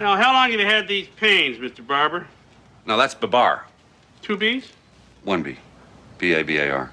Now, 0.00 0.16
how 0.16 0.32
long 0.32 0.52
have 0.52 0.60
you 0.60 0.64
had 0.64 0.86
these 0.86 1.08
pains, 1.16 1.56
Mr. 1.58 1.84
Barber? 1.84 2.28
No, 2.86 2.96
that's 2.96 3.14
Babar. 3.16 3.64
Two 4.22 4.36
B's? 4.36 4.72
One 5.24 5.42
B. 5.42 5.56
B 6.18 6.34
A 6.34 6.44
B 6.44 6.58
A 6.58 6.70
R. 6.70 6.92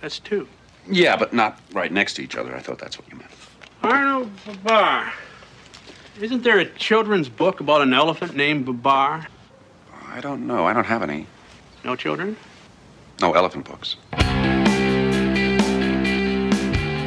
That's 0.00 0.18
two. 0.18 0.48
Yeah, 0.88 1.14
but 1.16 1.34
not 1.34 1.60
right 1.72 1.92
next 1.92 2.14
to 2.14 2.22
each 2.22 2.36
other. 2.36 2.56
I 2.56 2.60
thought 2.60 2.78
that's 2.78 2.98
what 2.98 3.06
you 3.10 3.18
meant. 3.18 3.30
Arnold 3.82 4.30
Babar. 4.46 5.12
Isn't 6.18 6.42
there 6.42 6.58
a 6.58 6.64
children's 6.64 7.28
book 7.28 7.60
about 7.60 7.82
an 7.82 7.92
elephant 7.92 8.34
named 8.34 8.64
Babar? 8.64 9.26
I 10.06 10.20
don't 10.22 10.46
know. 10.46 10.66
I 10.66 10.72
don't 10.72 10.86
have 10.86 11.02
any. 11.02 11.26
No 11.84 11.96
children? 11.96 12.34
No 13.20 13.34
elephant 13.34 13.66
books. 13.66 13.96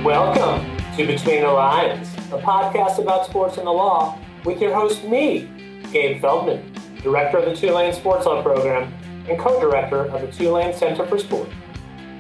Welcome 0.06 0.78
to 0.98 1.08
Between 1.08 1.42
the 1.42 1.52
Lines, 1.52 2.14
a 2.32 2.38
podcast 2.38 3.00
about 3.00 3.26
sports 3.26 3.58
and 3.58 3.66
the 3.66 3.72
law 3.72 4.20
with 4.44 4.62
your 4.62 4.74
host, 4.74 5.04
me, 5.04 5.50
Gabe 5.92 6.22
Feldman, 6.22 6.74
director 7.04 7.38
of 7.38 7.46
the 7.46 7.56
Tulane 7.56 7.94
Sports 7.94 8.26
Law 8.26 8.42
program 8.42 8.94
and 9.30 9.40
co 9.40 9.60
director 9.60 10.06
of 10.06 10.22
the 10.22 10.32
Tulane 10.32 10.74
Center 10.74 11.06
for 11.06 11.20
Sport. 11.20 11.50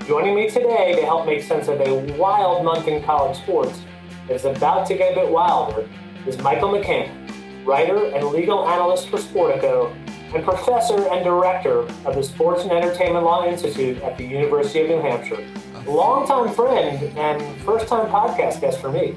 Joining 0.05 0.35
me 0.35 0.49
today 0.49 0.93
to 0.95 1.01
help 1.03 1.25
make 1.25 1.41
sense 1.41 1.67
of 1.67 1.79
a 1.81 1.93
wild 2.17 2.65
month 2.65 2.87
in 2.87 3.03
college 3.03 3.37
sports 3.37 3.81
that 4.27 4.35
is 4.35 4.45
about 4.45 4.87
to 4.87 4.95
get 4.95 5.13
a 5.13 5.15
bit 5.21 5.29
wilder 5.29 5.87
is 6.27 6.37
Michael 6.39 6.69
McCann, 6.69 7.65
writer 7.65 8.05
and 8.05 8.27
legal 8.27 8.67
analyst 8.67 9.09
for 9.09 9.17
Sportico 9.17 9.95
and 10.33 10.43
professor 10.43 11.07
and 11.09 11.23
director 11.23 11.79
of 12.05 12.15
the 12.15 12.23
Sports 12.23 12.63
and 12.63 12.71
Entertainment 12.71 13.25
Law 13.25 13.45
Institute 13.45 14.01
at 14.01 14.17
the 14.17 14.25
University 14.25 14.81
of 14.81 14.89
New 14.89 15.01
Hampshire. 15.01 15.45
Longtime 15.85 16.53
friend 16.53 17.17
and 17.17 17.61
first 17.61 17.87
time 17.87 18.07
podcast 18.07 18.61
guest 18.61 18.79
for 18.79 18.91
me. 18.91 19.15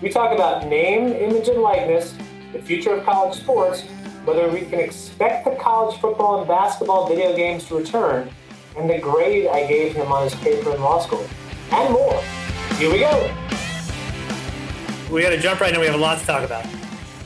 We 0.00 0.10
talk 0.10 0.32
about 0.32 0.66
name, 0.66 1.08
image, 1.08 1.48
and 1.48 1.60
likeness, 1.62 2.14
the 2.56 2.62
future 2.62 2.94
of 2.94 3.04
college 3.04 3.38
sports, 3.38 3.82
whether 4.24 4.48
we 4.48 4.62
can 4.62 4.80
expect 4.80 5.44
the 5.44 5.54
college 5.56 6.00
football 6.00 6.38
and 6.38 6.48
basketball 6.48 7.06
video 7.08 7.36
games 7.36 7.64
to 7.66 7.76
return, 7.76 8.30
and 8.76 8.88
the 8.88 8.98
grade 8.98 9.46
I 9.48 9.66
gave 9.66 9.94
him 9.94 10.10
on 10.10 10.24
his 10.24 10.34
paper 10.36 10.74
in 10.74 10.80
law 10.80 11.00
school, 11.00 11.26
and 11.70 11.92
more. 11.92 12.22
Here 12.78 12.90
we 12.90 13.00
go. 13.00 13.34
We 15.10 15.22
got 15.22 15.30
to 15.30 15.38
jump 15.38 15.60
right 15.60 15.72
in. 15.72 15.80
We 15.80 15.86
have 15.86 15.94
a 15.94 15.98
lot 15.98 16.18
to 16.18 16.26
talk 16.26 16.42
about. 16.42 16.66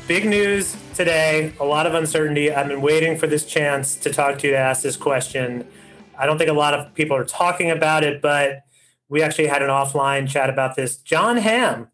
Big 0.07 0.27
news 0.27 0.77
today, 0.95 1.53
a 1.61 1.65
lot 1.65 1.87
of 1.87 1.95
uncertainty. 1.95 2.53
I've 2.53 2.69
been 2.69 2.83
waiting 2.83 3.17
for 3.17 3.27
this 3.27 3.47
chance 3.47 3.95
to 3.97 4.13
talk 4.13 4.39
to 4.39 4.49
you 4.49 4.53
to 4.53 4.59
ask 4.59 4.83
this 4.83 4.97
question. 4.97 5.67
I 6.19 6.27
don't 6.27 6.39
think 6.39 6.51
a 6.51 6.55
lot 6.55 6.75
of 6.75 6.93
people 6.95 7.17
are 7.17 7.25
talking 7.25 7.71
about 7.71 8.03
it, 8.03 8.21
but 8.21 8.65
we 9.09 9.23
actually 9.23 9.47
had 9.47 9.63
an 9.63 9.71
offline 9.71 10.29
chat 10.29 10.51
about 10.51 10.77
this. 10.77 10.97
Jon 10.99 11.37
Hamm 11.37 11.89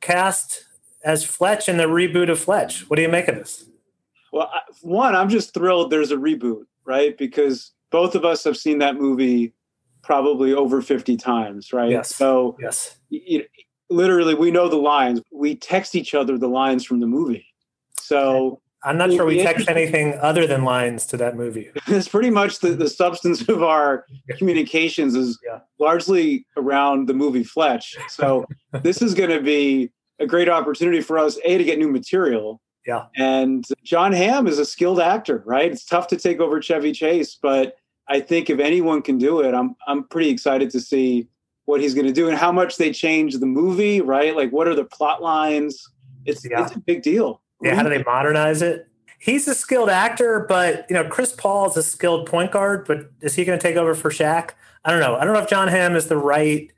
cast 0.00 0.64
as 1.04 1.24
Fletch 1.24 1.68
in 1.68 1.76
the 1.76 1.84
reboot 1.84 2.30
of 2.30 2.38
Fletch. 2.38 2.88
What 2.88 2.96
do 2.96 3.02
you 3.02 3.08
make 3.08 3.28
of 3.28 3.36
this? 3.36 3.64
Well, 4.32 4.50
one, 4.80 5.14
I'm 5.14 5.28
just 5.28 5.52
thrilled 5.54 5.90
there's 5.90 6.10
a 6.10 6.16
reboot, 6.16 6.64
right? 6.84 7.16
Because 7.16 7.72
both 7.90 8.14
of 8.14 8.24
us 8.24 8.44
have 8.44 8.56
seen 8.56 8.78
that 8.78 8.96
movie 8.96 9.52
probably 10.02 10.52
over 10.52 10.82
50 10.82 11.16
times, 11.16 11.72
right? 11.72 11.90
Yes. 11.90 12.14
So, 12.14 12.56
yes. 12.60 12.96
You, 13.10 13.44
literally, 13.90 14.34
we 14.34 14.50
know 14.50 14.68
the 14.68 14.76
lines. 14.76 15.20
We 15.30 15.54
text 15.54 15.94
each 15.94 16.14
other 16.14 16.38
the 16.38 16.48
lines 16.48 16.84
from 16.84 17.00
the 17.00 17.06
movie. 17.06 17.46
So, 18.00 18.60
I'm 18.84 18.98
not 18.98 19.12
sure 19.12 19.24
we 19.24 19.40
text 19.40 19.68
anything 19.68 20.14
other 20.20 20.44
than 20.46 20.64
lines 20.64 21.06
to 21.06 21.16
that 21.18 21.36
movie. 21.36 21.70
It's 21.86 22.08
pretty 22.08 22.30
much 22.30 22.58
the, 22.58 22.70
the 22.70 22.88
substance 22.88 23.48
of 23.48 23.62
our 23.62 24.06
communications 24.38 25.14
is 25.14 25.38
yeah. 25.44 25.60
largely 25.78 26.46
around 26.56 27.06
the 27.06 27.14
movie 27.14 27.44
Fletch. 27.44 27.96
So 28.08 28.46
this 28.82 29.00
is 29.00 29.14
going 29.14 29.30
to 29.30 29.40
be 29.40 29.92
a 30.18 30.26
great 30.26 30.48
opportunity 30.48 31.00
for 31.00 31.18
us, 31.18 31.38
A, 31.44 31.58
to 31.58 31.64
get 31.64 31.78
new 31.78 31.90
material. 31.90 32.60
Yeah. 32.86 33.06
And 33.16 33.64
Jon 33.84 34.12
Hamm 34.12 34.46
is 34.46 34.58
a 34.58 34.64
skilled 34.64 35.00
actor, 35.00 35.42
right? 35.46 35.70
It's 35.70 35.84
tough 35.84 36.08
to 36.08 36.16
take 36.16 36.40
over 36.40 36.60
Chevy 36.60 36.92
Chase, 36.92 37.38
but 37.40 37.76
I 38.08 38.20
think 38.20 38.50
if 38.50 38.58
anyone 38.58 39.02
can 39.02 39.18
do 39.18 39.40
it, 39.40 39.54
I'm 39.54 39.76
I'm 39.86 40.04
pretty 40.04 40.30
excited 40.30 40.70
to 40.70 40.80
see 40.80 41.28
what 41.64 41.80
he's 41.80 41.94
going 41.94 42.06
to 42.06 42.12
do 42.12 42.28
and 42.28 42.36
how 42.36 42.50
much 42.50 42.76
they 42.76 42.92
change 42.92 43.38
the 43.38 43.46
movie, 43.46 44.00
right? 44.00 44.34
Like 44.34 44.50
what 44.50 44.66
are 44.66 44.74
the 44.74 44.84
plot 44.84 45.22
lines? 45.22 45.88
It's 46.24 46.44
yeah. 46.48 46.62
it's 46.62 46.74
a 46.74 46.80
big 46.80 47.02
deal. 47.02 47.40
Yeah, 47.62 47.76
how 47.76 47.84
do 47.84 47.88
they 47.88 48.02
modernize 48.02 48.62
it? 48.62 48.88
He's 49.20 49.46
a 49.46 49.54
skilled 49.54 49.88
actor, 49.88 50.44
but 50.48 50.84
you 50.90 50.94
know, 50.94 51.08
Chris 51.08 51.32
Paul 51.32 51.70
is 51.70 51.76
a 51.76 51.82
skilled 51.82 52.26
point 52.26 52.50
guard. 52.50 52.84
But 52.86 53.10
is 53.20 53.34
he 53.36 53.44
going 53.44 53.58
to 53.58 53.62
take 53.62 53.76
over 53.76 53.94
for 53.94 54.10
Shaq? 54.10 54.50
I 54.84 54.90
don't 54.90 55.00
know. 55.00 55.14
I 55.14 55.24
don't 55.24 55.32
know 55.32 55.40
if 55.40 55.48
Jon 55.48 55.68
Hamm 55.68 55.94
is 55.94 56.08
the 56.08 56.16
right 56.16 56.70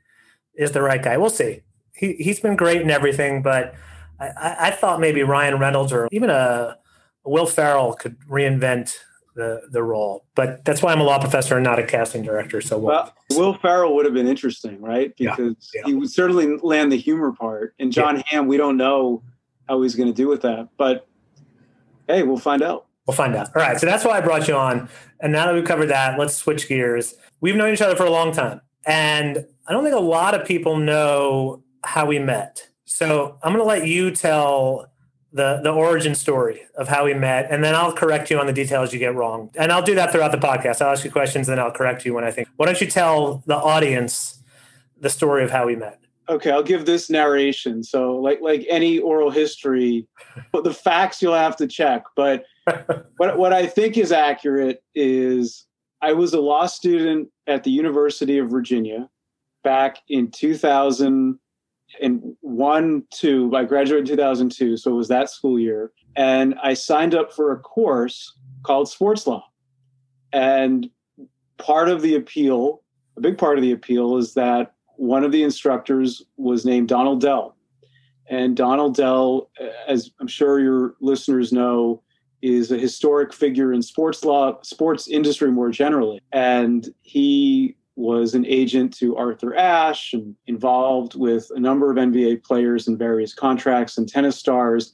is 0.53 0.71
the 0.71 0.83
right 0.83 1.01
guy. 1.01 1.17
We'll 1.17 1.31
see. 1.31 1.61
He 1.95 2.13
he's 2.13 2.39
been 2.39 2.55
great 2.55 2.81
in 2.81 2.91
everything, 2.91 3.41
but 3.41 3.73
I, 4.19 4.55
I 4.59 4.71
thought 4.71 4.99
maybe 4.99 5.23
Ryan 5.23 5.59
Reynolds 5.59 5.91
or 5.91 6.07
even 6.11 6.29
a, 6.29 6.77
Will 7.25 7.47
Ferrell 7.47 7.93
could 7.93 8.17
reinvent 8.29 8.95
the 9.35 9.63
the 9.71 9.83
role. 9.83 10.25
But 10.35 10.63
that's 10.65 10.81
why 10.81 10.91
I'm 10.91 11.01
a 11.01 11.03
law 11.03 11.19
professor 11.19 11.55
and 11.55 11.63
not 11.63 11.79
a 11.79 11.83
casting 11.83 12.23
director. 12.23 12.61
So 12.61 12.77
we'll, 12.77 12.87
well, 12.87 13.13
Will 13.31 13.53
Ferrell 13.55 13.95
would 13.95 14.05
have 14.05 14.13
been 14.13 14.27
interesting, 14.27 14.81
right? 14.81 15.15
Because 15.17 15.71
yeah, 15.73 15.81
yeah. 15.81 15.87
he 15.87 15.93
would 15.93 16.11
certainly 16.11 16.57
land 16.57 16.91
the 16.91 16.97
humor 16.97 17.31
part. 17.31 17.73
And 17.79 17.91
Jon 17.91 18.17
Yeah. 18.17 18.23
Hamm, 18.27 18.47
we 18.47 18.57
don't 18.57 18.77
know 18.77 19.23
how 19.67 19.81
he's 19.81 19.95
going 19.95 20.07
to 20.07 20.13
do 20.13 20.27
with 20.27 20.41
that, 20.43 20.69
but 20.77 21.07
hey, 22.07 22.23
we'll 22.23 22.37
find 22.37 22.61
out. 22.61 22.85
We'll 23.07 23.15
find 23.15 23.35
out. 23.35 23.49
All 23.55 23.61
right. 23.61 23.79
So 23.79 23.85
that's 23.85 24.03
why 24.03 24.17
I 24.17 24.21
brought 24.21 24.47
you 24.47 24.55
on. 24.55 24.89
And 25.19 25.31
now 25.31 25.45
that 25.45 25.53
we've 25.53 25.65
covered 25.65 25.87
that, 25.87 26.17
let's 26.17 26.35
switch 26.35 26.67
gears. 26.67 27.15
We've 27.41 27.55
known 27.55 27.73
each 27.73 27.81
other 27.81 27.95
for 27.95 28.05
a 28.05 28.09
long 28.09 28.31
time. 28.31 28.61
And 28.85 29.45
I 29.67 29.73
don't 29.73 29.83
think 29.83 29.95
a 29.95 29.99
lot 29.99 30.33
of 30.33 30.45
people 30.45 30.77
know 30.77 31.63
how 31.85 32.05
we 32.05 32.19
met. 32.19 32.69
So 32.85 33.37
I'm 33.43 33.53
going 33.53 33.63
to 33.63 33.67
let 33.67 33.87
you 33.87 34.11
tell 34.11 34.91
the, 35.35 35.59
the 35.61 35.71
origin 35.71 36.15
story 36.15 36.61
of 36.77 36.87
how 36.87 37.05
we 37.05 37.13
met. 37.13 37.47
And 37.51 37.63
then 37.63 37.75
I'll 37.75 37.91
correct 37.91 38.31
you 38.31 38.39
on 38.39 38.47
the 38.47 38.53
details 38.53 38.93
you 38.93 38.99
get 38.99 39.13
wrong. 39.13 39.51
And 39.55 39.71
I'll 39.71 39.83
do 39.83 39.93
that 39.95 40.11
throughout 40.11 40.31
the 40.31 40.37
podcast. 40.37 40.81
I'll 40.81 40.93
ask 40.93 41.03
you 41.03 41.11
questions, 41.11 41.49
and 41.49 41.57
then 41.57 41.65
I'll 41.65 41.73
correct 41.73 42.05
you 42.05 42.13
when 42.13 42.23
I 42.23 42.31
think. 42.31 42.47
Why 42.55 42.65
don't 42.67 42.79
you 42.79 42.87
tell 42.87 43.43
the 43.45 43.55
audience 43.55 44.41
the 44.99 45.09
story 45.09 45.43
of 45.43 45.51
how 45.51 45.65
we 45.65 45.75
met? 45.75 45.99
Okay, 46.29 46.51
I'll 46.51 46.63
give 46.63 46.85
this 46.85 47.09
narration. 47.09 47.83
So, 47.83 48.15
like 48.15 48.39
like 48.41 48.65
any 48.69 48.97
oral 48.97 49.29
history, 49.29 50.07
but 50.51 50.63
the 50.63 50.73
facts 50.73 51.21
you'll 51.21 51.35
have 51.35 51.55
to 51.57 51.67
check. 51.67 52.03
But 52.15 52.45
what 53.17 53.37
what 53.37 53.53
I 53.53 53.67
think 53.67 53.97
is 53.97 54.11
accurate 54.11 54.81
is 54.95 55.65
I 56.01 56.13
was 56.13 56.33
a 56.33 56.39
law 56.39 56.65
student 56.65 57.29
at 57.45 57.63
the 57.63 57.71
University 57.71 58.37
of 58.39 58.49
Virginia 58.49 59.09
back 59.63 59.97
in 60.07 60.31
2001 62.01 63.03
two. 63.11 63.51
I 63.55 63.63
graduated 63.63 64.09
in 64.09 64.17
2002, 64.17 64.77
so 64.77 64.91
it 64.91 64.95
was 64.95 65.07
that 65.07 65.29
school 65.29 65.59
year, 65.59 65.91
and 66.15 66.55
I 66.61 66.73
signed 66.73 67.15
up 67.15 67.33
for 67.33 67.51
a 67.51 67.59
course 67.59 68.37
called 68.63 68.89
sports 68.89 69.27
law. 69.27 69.45
And 70.33 70.89
part 71.57 71.89
of 71.89 72.01
the 72.01 72.15
appeal, 72.15 72.81
a 73.17 73.21
big 73.21 73.37
part 73.37 73.57
of 73.57 73.61
the 73.61 73.71
appeal, 73.71 74.17
is 74.17 74.33
that 74.33 74.73
one 74.97 75.23
of 75.23 75.31
the 75.31 75.43
instructors 75.43 76.23
was 76.37 76.65
named 76.65 76.87
Donald 76.87 77.21
Dell. 77.21 77.55
And 78.27 78.57
Donald 78.57 78.95
Dell, 78.95 79.49
as 79.87 80.11
I'm 80.19 80.27
sure 80.27 80.59
your 80.59 80.95
listeners 80.99 81.53
know, 81.53 82.01
is 82.41 82.71
a 82.71 82.77
historic 82.77 83.33
figure 83.33 83.71
in 83.71 83.81
sports 83.81 84.23
law, 84.25 84.59
sports 84.61 85.07
industry 85.07 85.51
more 85.51 85.69
generally. 85.69 86.21
And 86.31 86.87
he 87.01 87.75
was 87.95 88.35
an 88.35 88.45
agent 88.45 88.93
to 88.97 89.15
Arthur 89.15 89.55
Ashe 89.55 90.13
and 90.13 90.35
involved 90.47 91.15
with 91.15 91.49
a 91.55 91.59
number 91.59 91.89
of 91.89 91.97
NBA 91.97 92.43
players 92.43 92.87
and 92.87 92.99
various 92.99 93.33
contracts 93.33 93.97
and 93.97 94.07
tennis 94.07 94.37
stars. 94.37 94.93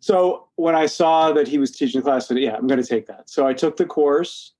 So 0.00 0.48
when 0.56 0.74
I 0.74 0.86
saw 0.86 1.32
that 1.32 1.46
he 1.46 1.58
was 1.58 1.70
teaching 1.70 2.00
the 2.00 2.04
class, 2.04 2.24
I 2.24 2.28
said, 2.28 2.38
yeah, 2.38 2.56
I'm 2.56 2.66
going 2.66 2.82
to 2.82 2.88
take 2.88 3.06
that. 3.06 3.28
So 3.28 3.46
I 3.46 3.52
took 3.52 3.76
the 3.76 3.84
course 3.84 4.54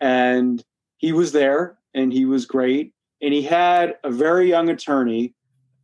and 0.00 0.64
he 0.96 1.12
was 1.12 1.32
there 1.32 1.78
and 1.94 2.12
he 2.12 2.24
was 2.24 2.46
great 2.46 2.92
and 3.20 3.34
he 3.34 3.42
had 3.42 3.96
a 4.04 4.10
very 4.10 4.48
young 4.48 4.68
attorney 4.68 5.34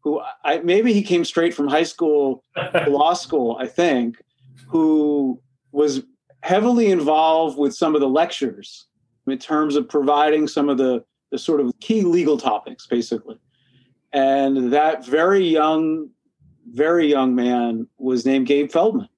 who 0.03 0.21
I, 0.45 0.59
maybe 0.59 0.93
he 0.93 1.03
came 1.03 1.25
straight 1.25 1.55
from 1.55 1.67
high 1.67 1.85
school 1.85 2.45
to 2.57 2.91
law 2.91 3.15
school, 3.15 3.57
I 3.59 3.67
think, 3.67 4.17
who 4.69 5.41
was 5.73 6.03
heavily 6.43 6.91
involved 6.91 7.59
with 7.59 7.75
some 7.75 7.95
of 7.95 8.01
the 8.01 8.09
lectures 8.09 8.87
in 9.27 9.39
terms 9.39 9.77
of 9.77 9.89
providing 9.89 10.47
some 10.47 10.69
of 10.69 10.77
the, 10.77 11.03
the 11.35 11.39
sort 11.39 11.61
of 11.61 11.73
key 11.81 12.03
legal 12.03 12.39
topics, 12.39 12.87
basically. 12.87 13.39
And 14.13 14.73
that 14.73 15.05
very 15.05 15.45
young, 15.45 16.09
very 16.71 17.11
young 17.11 17.35
man 17.35 17.89
was 17.99 18.25
named 18.25 18.47
Gabe 18.47 18.71
Feldman, 18.71 19.09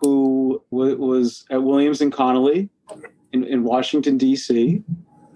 who 0.00 0.62
w- 0.70 0.96
was 0.96 1.44
at 1.50 1.62
Williams 1.62 2.00
and 2.00 2.12
Connolly 2.12 2.70
in, 3.32 3.44
in 3.44 3.64
Washington, 3.64 4.18
D.C 4.18 4.82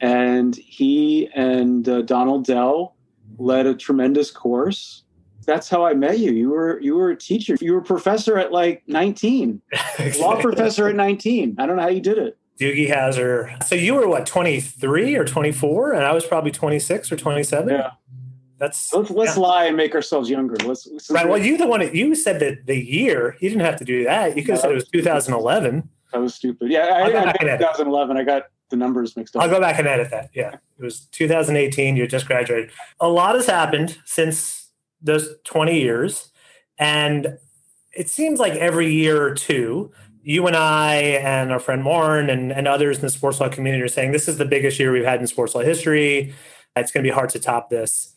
and 0.01 0.57
he 0.57 1.29
and 1.35 1.89
uh, 1.89 2.03
Donald 2.03 2.45
Dell 2.45 2.95
led 3.39 3.67
a 3.67 3.75
tremendous 3.75 4.31
course. 4.31 5.05
That's 5.47 5.69
how 5.69 5.85
I 5.85 5.95
met 5.95 6.19
you. 6.19 6.33
You 6.33 6.51
were 6.51 6.81
you 6.81 6.97
were 6.97 7.11
a 7.11 7.17
teacher. 7.17 7.57
You 7.61 7.75
were 7.75 7.81
a 7.81 7.85
professor 7.85 8.37
at 8.37 8.53
like 8.53 8.83
19. 8.89 9.63
Law 10.19 10.41
professor 10.41 10.89
at 10.89 10.97
19. 10.97 11.57
I 11.59 11.67
don't 11.67 11.77
know 11.77 11.83
how 11.83 11.89
you 11.89 12.01
did 12.01 12.19
it. 12.19 12.37
Doogie 12.59 12.91
Howser. 12.91 13.63
So 13.65 13.75
you 13.75 13.95
were 13.95 14.09
what, 14.09 14.27
23 14.27 15.17
or 15.17 15.25
24? 15.25 15.93
And 15.93 16.05
I 16.05 16.13
was 16.13 16.25
probably 16.25 16.51
26 16.51 17.13
or 17.13 17.17
27? 17.17 17.69
Yeah. 17.69 17.91
That's 18.59 18.93
let's 18.95 19.11
let's 19.11 19.37
yeah. 19.37 19.43
lie 19.43 19.65
and 19.67 19.77
make 19.77 19.95
ourselves 19.95 20.31
younger. 20.31 20.57
Let's 20.65 20.89
right. 21.11 21.29
Well, 21.29 21.39
you 21.39 21.59
the 21.59 21.67
one 21.67 21.81
that 21.81 21.95
you 21.95 22.15
said 22.15 22.41
that 22.41 22.65
the 22.65 22.75
year. 22.75 23.37
You 23.41 23.51
didn't 23.51 23.67
have 23.67 23.77
to 23.77 23.85
do 23.85 24.05
that. 24.05 24.35
You 24.35 24.43
could 24.43 24.53
have 24.53 24.61
said 24.61 24.71
it 24.71 24.75
was 24.75 24.89
2011. 24.89 25.87
That 26.13 26.19
was 26.21 26.35
stupid. 26.35 26.71
Yeah, 26.71 26.87
I, 26.87 27.11
I, 27.11 27.31
I 27.33 27.57
2011. 27.59 28.17
I 28.17 28.25
got 28.25 28.45
the 28.71 28.77
numbers 28.77 29.15
mixed 29.15 29.37
up. 29.37 29.43
I'll 29.43 29.51
go 29.51 29.61
back 29.61 29.79
and 29.79 29.87
edit 29.87 30.11
that. 30.11 30.31
Yeah, 30.33 30.55
it 30.55 30.83
was 30.83 31.01
2018. 31.13 31.97
You 31.97 32.07
just 32.07 32.27
graduated. 32.27 32.71
A 32.99 33.09
lot 33.09 33.35
has 33.35 33.47
happened 33.47 33.99
since 34.07 34.71
those 35.03 35.29
20 35.45 35.79
years, 35.79 36.31
and 36.79 37.39
it 37.95 38.09
seems 38.09 38.41
like 38.41 38.55
every 38.55 38.93
year 38.93 39.23
or 39.23 39.35
two, 39.35 39.93
you 40.27 40.45
and 40.49 40.57
I 40.57 40.95
and 40.97 41.53
our 41.53 41.61
friend 41.61 41.85
Warren 41.85 42.29
and, 42.29 42.51
and 42.51 42.67
others 42.67 42.97
in 42.97 43.03
the 43.03 43.11
sports 43.11 43.39
law 43.39 43.49
community 43.49 43.81
are 43.81 43.89
saying 43.89 44.11
this 44.11 44.27
is 44.27 44.39
the 44.39 44.45
biggest 44.45 44.77
year 44.77 44.91
we've 44.91 45.05
had 45.05 45.21
in 45.21 45.29
sports 45.29 45.55
law 45.55 45.61
history. 45.61 46.35
It's 46.75 46.91
going 46.91 47.05
to 47.05 47.09
be 47.09 47.15
hard 47.15 47.31
to 47.31 47.39
top 47.39 47.71
this. 47.71 48.13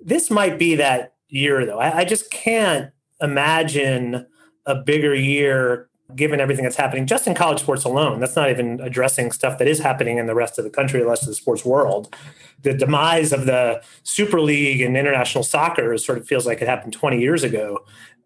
This 0.00 0.32
might 0.32 0.58
be 0.58 0.74
that 0.74 1.14
year, 1.28 1.64
though. 1.64 1.78
I, 1.78 1.98
I 1.98 2.04
just 2.04 2.28
can't 2.32 2.90
imagine 3.20 4.26
a 4.66 4.74
bigger 4.74 5.14
year 5.14 5.88
given 6.16 6.40
everything 6.40 6.64
that's 6.64 6.76
happening 6.76 7.06
just 7.06 7.28
in 7.28 7.36
college 7.36 7.60
sports 7.60 7.84
alone. 7.84 8.18
That's 8.18 8.34
not 8.34 8.50
even 8.50 8.80
addressing 8.80 9.30
stuff 9.30 9.58
that 9.58 9.68
is 9.68 9.78
happening 9.78 10.18
in 10.18 10.26
the 10.26 10.34
rest 10.34 10.58
of 10.58 10.64
the 10.64 10.70
country, 10.70 10.98
the 10.98 11.06
rest 11.06 11.22
of 11.22 11.28
the 11.28 11.34
sports 11.34 11.64
world. 11.64 12.14
The 12.62 12.74
demise 12.74 13.32
of 13.32 13.46
the 13.46 13.80
Super 14.02 14.40
League 14.40 14.80
and 14.80 14.96
international 14.96 15.44
soccer 15.44 15.96
sort 15.98 16.18
of 16.18 16.26
feels 16.26 16.46
like 16.46 16.60
it 16.60 16.68
happened 16.68 16.92
20 16.92 17.20
years 17.20 17.44
ago. 17.44 17.84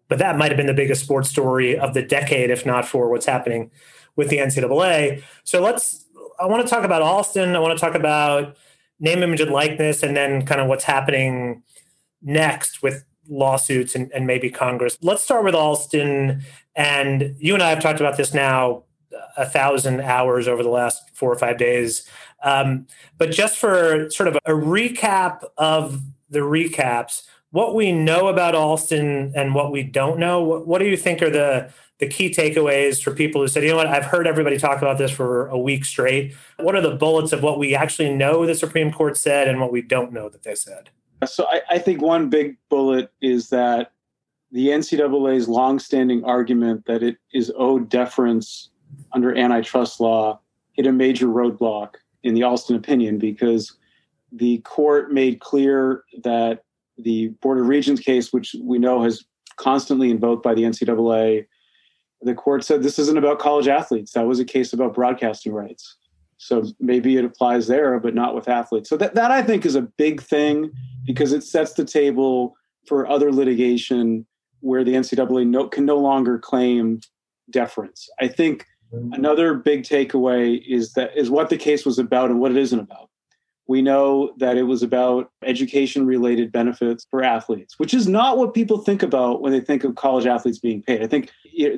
But 0.09 0.17
that 0.17 0.37
might 0.37 0.51
have 0.51 0.57
been 0.57 0.67
the 0.67 0.73
biggest 0.73 1.03
sports 1.03 1.29
story 1.29 1.77
of 1.77 1.93
the 1.93 2.01
decade, 2.01 2.49
if 2.49 2.65
not 2.65 2.85
for 2.85 3.09
what's 3.09 3.25
happening 3.25 3.71
with 4.15 4.29
the 4.29 4.37
NCAA. 4.37 5.23
So 5.45 5.61
let's, 5.61 6.05
I 6.39 6.45
want 6.47 6.65
to 6.65 6.69
talk 6.69 6.83
about 6.83 7.01
Alston. 7.01 7.55
I 7.55 7.59
want 7.59 7.77
to 7.77 7.83
talk 7.83 7.95
about 7.95 8.57
name, 8.99 9.23
image, 9.23 9.39
and 9.39 9.51
likeness, 9.51 10.03
and 10.03 10.17
then 10.17 10.45
kind 10.45 10.59
of 10.59 10.67
what's 10.67 10.83
happening 10.83 11.63
next 12.21 12.83
with 12.83 13.05
lawsuits 13.29 13.95
and, 13.95 14.11
and 14.11 14.27
maybe 14.27 14.49
Congress. 14.49 14.97
Let's 15.01 15.23
start 15.23 15.45
with 15.45 15.55
Alston. 15.55 16.43
And 16.75 17.35
you 17.37 17.53
and 17.53 17.63
I 17.63 17.69
have 17.69 17.79
talked 17.79 17.99
about 17.99 18.17
this 18.17 18.33
now 18.33 18.83
a 19.37 19.45
thousand 19.45 20.01
hours 20.01 20.47
over 20.47 20.63
the 20.63 20.69
last 20.69 21.15
four 21.15 21.31
or 21.31 21.37
five 21.37 21.57
days. 21.57 22.07
Um, 22.43 22.87
but 23.17 23.31
just 23.31 23.57
for 23.57 24.09
sort 24.09 24.27
of 24.27 24.35
a 24.45 24.51
recap 24.51 25.43
of 25.57 26.01
the 26.29 26.39
recaps, 26.39 27.23
what 27.51 27.75
we 27.75 27.91
know 27.91 28.27
about 28.27 28.55
Alston 28.55 29.33
and 29.35 29.55
what 29.55 29.71
we 29.71 29.83
don't 29.83 30.19
know, 30.19 30.41
what, 30.43 30.67
what 30.67 30.79
do 30.79 30.85
you 30.85 30.97
think 30.97 31.21
are 31.21 31.29
the 31.29 31.71
the 31.99 32.07
key 32.07 32.29
takeaways 32.29 33.03
for 33.03 33.11
people 33.11 33.41
who 33.41 33.47
said, 33.49 33.61
you 33.61 33.69
know 33.71 33.75
what, 33.75 33.87
I've 33.87 34.05
heard 34.05 34.25
everybody 34.25 34.57
talk 34.57 34.77
about 34.77 34.97
this 34.97 35.11
for 35.11 35.47
a 35.47 35.59
week 35.59 35.83
straight. 35.83 36.33
What 36.57 36.73
are 36.73 36.81
the 36.81 36.95
bullets 36.95 37.33
of 37.33 37.43
what 37.43 37.59
we 37.59 37.75
actually 37.75 38.13
know 38.13 38.45
the 38.45 38.55
Supreme 38.55 38.89
Court 38.89 39.17
said 39.17 39.49
and 39.49 39.59
what 39.59 39.73
we 39.73 39.81
don't 39.81 40.13
know 40.13 40.29
that 40.29 40.43
they 40.43 40.55
said? 40.55 40.91
So 41.25 41.45
I, 41.51 41.61
I 41.71 41.77
think 41.77 42.01
one 42.01 42.29
big 42.29 42.55
bullet 42.69 43.11
is 43.21 43.49
that 43.49 43.91
the 44.53 44.67
NCAA's 44.67 45.49
longstanding 45.49 46.23
argument 46.23 46.85
that 46.85 47.03
it 47.03 47.17
is 47.33 47.51
owed 47.57 47.89
deference 47.89 48.69
under 49.11 49.37
antitrust 49.37 49.99
law 49.99 50.39
hit 50.71 50.87
a 50.87 50.93
major 50.93 51.27
roadblock 51.27 51.95
in 52.23 52.33
the 52.33 52.43
Alston 52.43 52.77
opinion 52.77 53.17
because 53.17 53.73
the 54.31 54.59
court 54.59 55.11
made 55.11 55.41
clear 55.41 56.05
that 56.23 56.63
the 57.03 57.29
Board 57.41 57.59
of 57.59 57.67
Regents 57.67 58.01
case, 58.01 58.33
which 58.33 58.55
we 58.61 58.77
know 58.77 59.03
has 59.03 59.23
constantly 59.57 60.09
invoked 60.09 60.43
by 60.43 60.53
the 60.53 60.63
NCAA, 60.63 61.45
the 62.21 62.33
court 62.33 62.63
said 62.63 62.83
this 62.83 62.99
isn't 62.99 63.17
about 63.17 63.39
college 63.39 63.67
athletes. 63.67 64.13
That 64.13 64.27
was 64.27 64.39
a 64.39 64.45
case 64.45 64.73
about 64.73 64.93
broadcasting 64.93 65.53
rights. 65.53 65.95
So 66.37 66.63
maybe 66.79 67.17
it 67.17 67.25
applies 67.25 67.67
there, 67.67 67.99
but 67.99 68.15
not 68.15 68.33
with 68.33 68.47
athletes. 68.47 68.89
So 68.89 68.97
that, 68.97 69.15
that 69.15 69.31
I 69.31 69.41
think 69.41 69.65
is 69.65 69.75
a 69.75 69.81
big 69.81 70.21
thing 70.21 70.71
because 71.05 71.33
it 71.33 71.43
sets 71.43 71.73
the 71.73 71.85
table 71.85 72.55
for 72.87 73.07
other 73.07 73.31
litigation 73.31 74.25
where 74.61 74.83
the 74.83 74.93
NCAA 74.93 75.47
no, 75.47 75.67
can 75.67 75.85
no 75.85 75.97
longer 75.97 76.39
claim 76.39 77.01
deference. 77.49 78.09
I 78.19 78.27
think 78.27 78.65
mm-hmm. 78.93 79.13
another 79.13 79.53
big 79.53 79.83
takeaway 79.83 80.61
is 80.65 80.93
that 80.93 81.15
is 81.15 81.29
what 81.29 81.49
the 81.49 81.57
case 81.57 81.85
was 81.85 81.99
about 81.99 82.29
and 82.29 82.39
what 82.39 82.51
it 82.51 82.57
isn't 82.57 82.79
about. 82.79 83.08
We 83.69 83.83
know 83.83 84.33
that 84.37 84.57
it 84.57 84.63
was 84.63 84.81
about 84.81 85.29
education 85.45 86.07
related 86.07 86.51
benefits 86.51 87.05
for 87.11 87.23
athletes, 87.23 87.75
which 87.77 87.93
is 87.93 88.07
not 88.07 88.39
what 88.39 88.55
people 88.55 88.79
think 88.79 89.03
about 89.03 89.43
when 89.43 89.51
they 89.51 89.61
think 89.61 89.83
of 89.83 89.93
college 89.93 90.25
athletes 90.25 90.57
being 90.57 90.81
paid. 90.81 91.03
I 91.03 91.07
think 91.07 91.29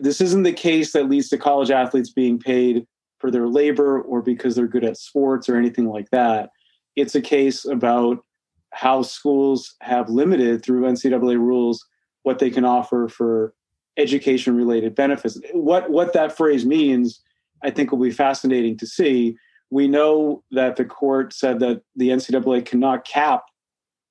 this 0.01 0.21
isn't 0.21 0.43
the 0.43 0.53
case 0.53 0.93
that 0.93 1.09
leads 1.09 1.27
to 1.29 1.37
college 1.37 1.69
athletes 1.69 2.09
being 2.09 2.39
paid 2.39 2.87
for 3.19 3.29
their 3.29 3.49
labor 3.49 4.01
or 4.01 4.21
because 4.21 4.55
they're 4.55 4.67
good 4.67 4.85
at 4.85 4.95
sports 4.95 5.49
or 5.49 5.57
anything 5.57 5.89
like 5.89 6.09
that. 6.11 6.51
It's 6.95 7.13
a 7.13 7.21
case 7.21 7.65
about 7.65 8.23
how 8.71 9.01
schools 9.01 9.75
have 9.81 10.09
limited 10.09 10.63
through 10.63 10.83
NCAA 10.83 11.37
rules 11.37 11.85
what 12.23 12.39
they 12.39 12.49
can 12.49 12.63
offer 12.63 13.09
for 13.09 13.53
education 13.97 14.55
related 14.55 14.95
benefits. 14.95 15.37
What 15.51 15.91
what 15.91 16.13
that 16.13 16.37
phrase 16.37 16.65
means, 16.65 17.19
I 17.65 17.69
think 17.69 17.91
will 17.91 17.99
be 17.99 18.11
fascinating 18.11 18.77
to 18.77 18.87
see. 18.87 19.35
We 19.71 19.87
know 19.87 20.43
that 20.51 20.75
the 20.75 20.85
court 20.85 21.33
said 21.33 21.59
that 21.61 21.81
the 21.95 22.09
NCAA 22.09 22.65
cannot 22.65 23.05
cap 23.05 23.43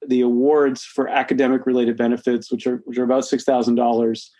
the 0.06 0.22
awards 0.22 0.82
for 0.82 1.08
academic 1.08 1.66
related 1.66 1.96
benefits, 1.96 2.50
which 2.50 2.66
are 2.66 2.76
which 2.84 2.98
are 2.98 3.04
about 3.04 3.26
six 3.26 3.44
thousand 3.44 3.74
dollars, 3.74 4.30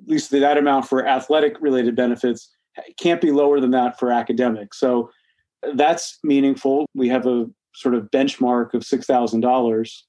at 0.00 0.08
least 0.08 0.30
that 0.30 0.56
amount 0.56 0.88
for 0.88 1.06
athletic 1.06 1.60
related 1.60 1.96
benefits 1.96 2.50
can't 2.98 3.20
be 3.20 3.32
lower 3.32 3.60
than 3.60 3.72
that 3.72 3.98
for 3.98 4.12
academic. 4.12 4.72
So 4.72 5.10
that's 5.74 6.18
meaningful. 6.22 6.86
We 6.94 7.08
have 7.08 7.26
a 7.26 7.46
sort 7.74 7.94
of 7.94 8.04
benchmark 8.10 8.74
of 8.74 8.84
six 8.84 9.06
thousand 9.06 9.40
dollars. 9.40 10.06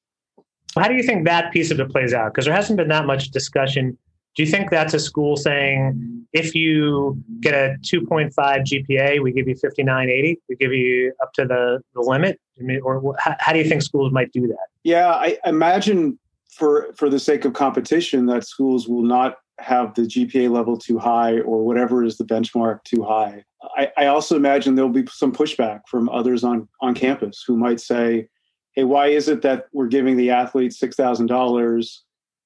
How 0.78 0.88
do 0.88 0.94
you 0.94 1.04
think 1.04 1.26
that 1.26 1.52
piece 1.52 1.72
of 1.72 1.80
it 1.80 1.90
plays 1.90 2.14
out? 2.14 2.34
Because 2.34 2.46
there 2.46 2.54
hasn't 2.54 2.78
been 2.78 2.90
that 2.90 3.08
much 3.08 3.32
discussion. 3.32 3.98
Do 4.36 4.44
you 4.44 4.50
think 4.50 4.70
that's 4.70 4.94
a 4.94 5.00
school 5.00 5.36
saying 5.36 6.26
if 6.34 6.54
you 6.56 7.22
get 7.42 7.54
a 7.54 7.76
2.5 7.82 8.34
GPA, 8.34 9.22
we 9.22 9.32
give 9.32 9.48
you 9.48 9.56
5980, 9.56 10.40
we 10.48 10.56
give 10.56 10.72
you 10.72 11.14
up 11.22 11.34
to 11.34 11.46
the, 11.46 11.82
the 11.94 12.02
limit? 12.02 12.40
I 12.60 12.64
mean, 12.64 12.82
or 12.82 13.16
how, 13.20 13.36
how 13.40 13.54
do 13.54 13.60
you 13.60 13.66
think 13.66 13.82
schools 13.82 14.12
might 14.12 14.32
do 14.32 14.48
that? 14.48 14.68
Yeah, 14.84 15.10
I 15.10 15.38
imagine 15.46 16.20
for 16.50 16.94
for 16.96 17.10
the 17.10 17.20
sake 17.20 17.46
of 17.46 17.54
competition 17.54 18.26
that 18.28 18.46
schools 18.46 18.88
will 18.88 19.04
not 19.04 19.38
have 19.60 19.94
the 19.94 20.04
GPA 20.04 20.50
level 20.50 20.78
too 20.78 20.98
high 20.98 21.40
or 21.40 21.66
whatever 21.66 22.04
is 22.04 22.18
the 22.18 22.24
benchmark 22.24 22.84
too 22.84 23.04
high. 23.04 23.44
I, 23.76 23.92
I, 23.98 24.06
also 24.06 24.36
imagine 24.38 24.76
there'll 24.76 24.90
be 24.90 25.06
some 25.08 25.34
pushback 25.34 25.82
from 25.88 26.08
others 26.10 26.44
on, 26.44 26.70
on 26.80 26.96
campus 26.96 27.44
who 27.46 27.58
might 27.58 27.82
say, 27.82 28.30
hey, 28.74 28.86
why 28.86 29.08
is 29.08 29.28
it 29.28 29.42
that 29.42 29.66
we're 29.74 29.88
giving 29.88 30.16
the 30.16 30.30
athlete 30.30 30.72
$6,000 30.72 31.98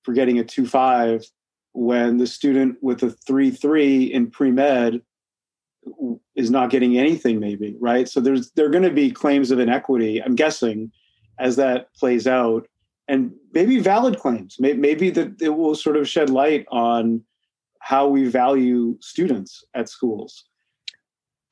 for 0.01 0.13
getting 0.13 0.39
a 0.39 0.43
2.5 0.43 1.23
when 1.73 2.17
the 2.17 2.27
student 2.27 2.77
with 2.81 3.03
a 3.03 3.07
3-3 3.29 4.11
in 4.11 4.29
pre-med 4.29 5.01
is 6.35 6.49
not 6.49 6.69
getting 6.69 6.97
anything 6.97 7.39
maybe, 7.39 7.75
right? 7.79 8.07
So 8.07 8.21
there's 8.21 8.51
there 8.51 8.65
are 8.65 8.69
going 8.69 8.83
to 8.83 8.91
be 8.91 9.11
claims 9.11 9.51
of 9.51 9.59
inequity, 9.59 10.21
I'm 10.23 10.35
guessing, 10.35 10.91
as 11.39 11.55
that 11.57 11.93
plays 11.95 12.27
out 12.27 12.67
and 13.07 13.33
maybe 13.51 13.79
valid 13.79 14.19
claims. 14.19 14.57
Maybe 14.59 15.09
that 15.09 15.41
it 15.41 15.49
will 15.49 15.75
sort 15.75 15.97
of 15.97 16.07
shed 16.07 16.29
light 16.29 16.65
on 16.71 17.21
how 17.79 18.07
we 18.07 18.27
value 18.27 18.97
students 19.01 19.63
at 19.73 19.89
schools. 19.89 20.45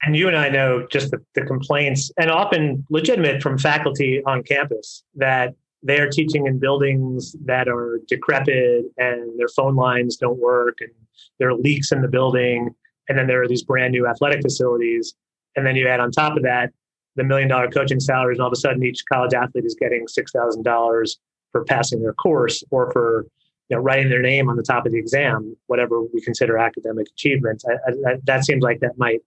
And 0.04 0.16
you 0.16 0.28
and 0.28 0.38
I 0.38 0.50
know 0.50 0.88
just 0.90 1.12
the, 1.12 1.20
the 1.36 1.42
complaints, 1.42 2.10
and 2.18 2.32
often 2.32 2.86
legitimate 2.90 3.44
from 3.44 3.58
faculty 3.58 4.24
on 4.26 4.42
campus, 4.44 5.04
that 5.16 5.56
they 5.84 6.00
are 6.00 6.10
teaching 6.10 6.46
in 6.46 6.60
buildings 6.60 7.36
that 7.46 7.68
are 7.68 8.00
decrepit 8.08 8.86
and 8.98 9.40
their 9.40 9.48
phone 9.48 9.76
lines 9.76 10.16
don't 10.16 10.40
work 10.40 10.78
and 10.80 10.92
there 11.40 11.50
are 11.50 11.56
leaks 11.56 11.92
in 11.92 12.02
the 12.02 12.08
building. 12.08 12.70
And 13.10 13.18
then 13.18 13.28
there 13.28 13.42
are 13.42 13.48
these 13.48 13.64
brand 13.64 13.92
new 13.92 14.08
athletic 14.08 14.42
facilities. 14.42 15.16
And 15.56 15.66
then 15.66 15.76
you 15.76 15.88
add 15.88 16.00
on 16.00 16.12
top 16.12 16.38
of 16.38 16.44
that 16.44 16.72
the 17.16 17.24
million 17.24 17.50
dollar 17.50 17.70
coaching 17.70 18.00
salaries, 18.00 18.38
and 18.38 18.42
all 18.42 18.48
of 18.48 18.54
a 18.54 18.56
sudden 18.56 18.84
each 18.84 19.04
college 19.12 19.34
athlete 19.34 19.66
is 19.66 19.76
getting 19.76 20.06
$6,000 20.06 21.10
for 21.52 21.66
passing 21.66 22.02
their 22.02 22.14
course 22.14 22.64
or 22.72 22.92
for 22.92 23.26
you 23.70 23.78
know, 23.78 23.84
writing 23.84 24.10
their 24.10 24.22
name 24.22 24.50
on 24.50 24.56
the 24.56 24.64
top 24.64 24.86
of 24.86 24.92
the 24.92 24.98
exam, 24.98 25.56
whatever 25.68 26.02
we 26.02 26.22
consider 26.22 26.58
academic 26.58 27.08
achievement. 27.10 27.64
I, 27.68 28.12
I, 28.12 28.16
that 28.24 28.46
seems 28.46 28.64
like 28.64 28.80
that 28.82 28.98
might 28.98 29.22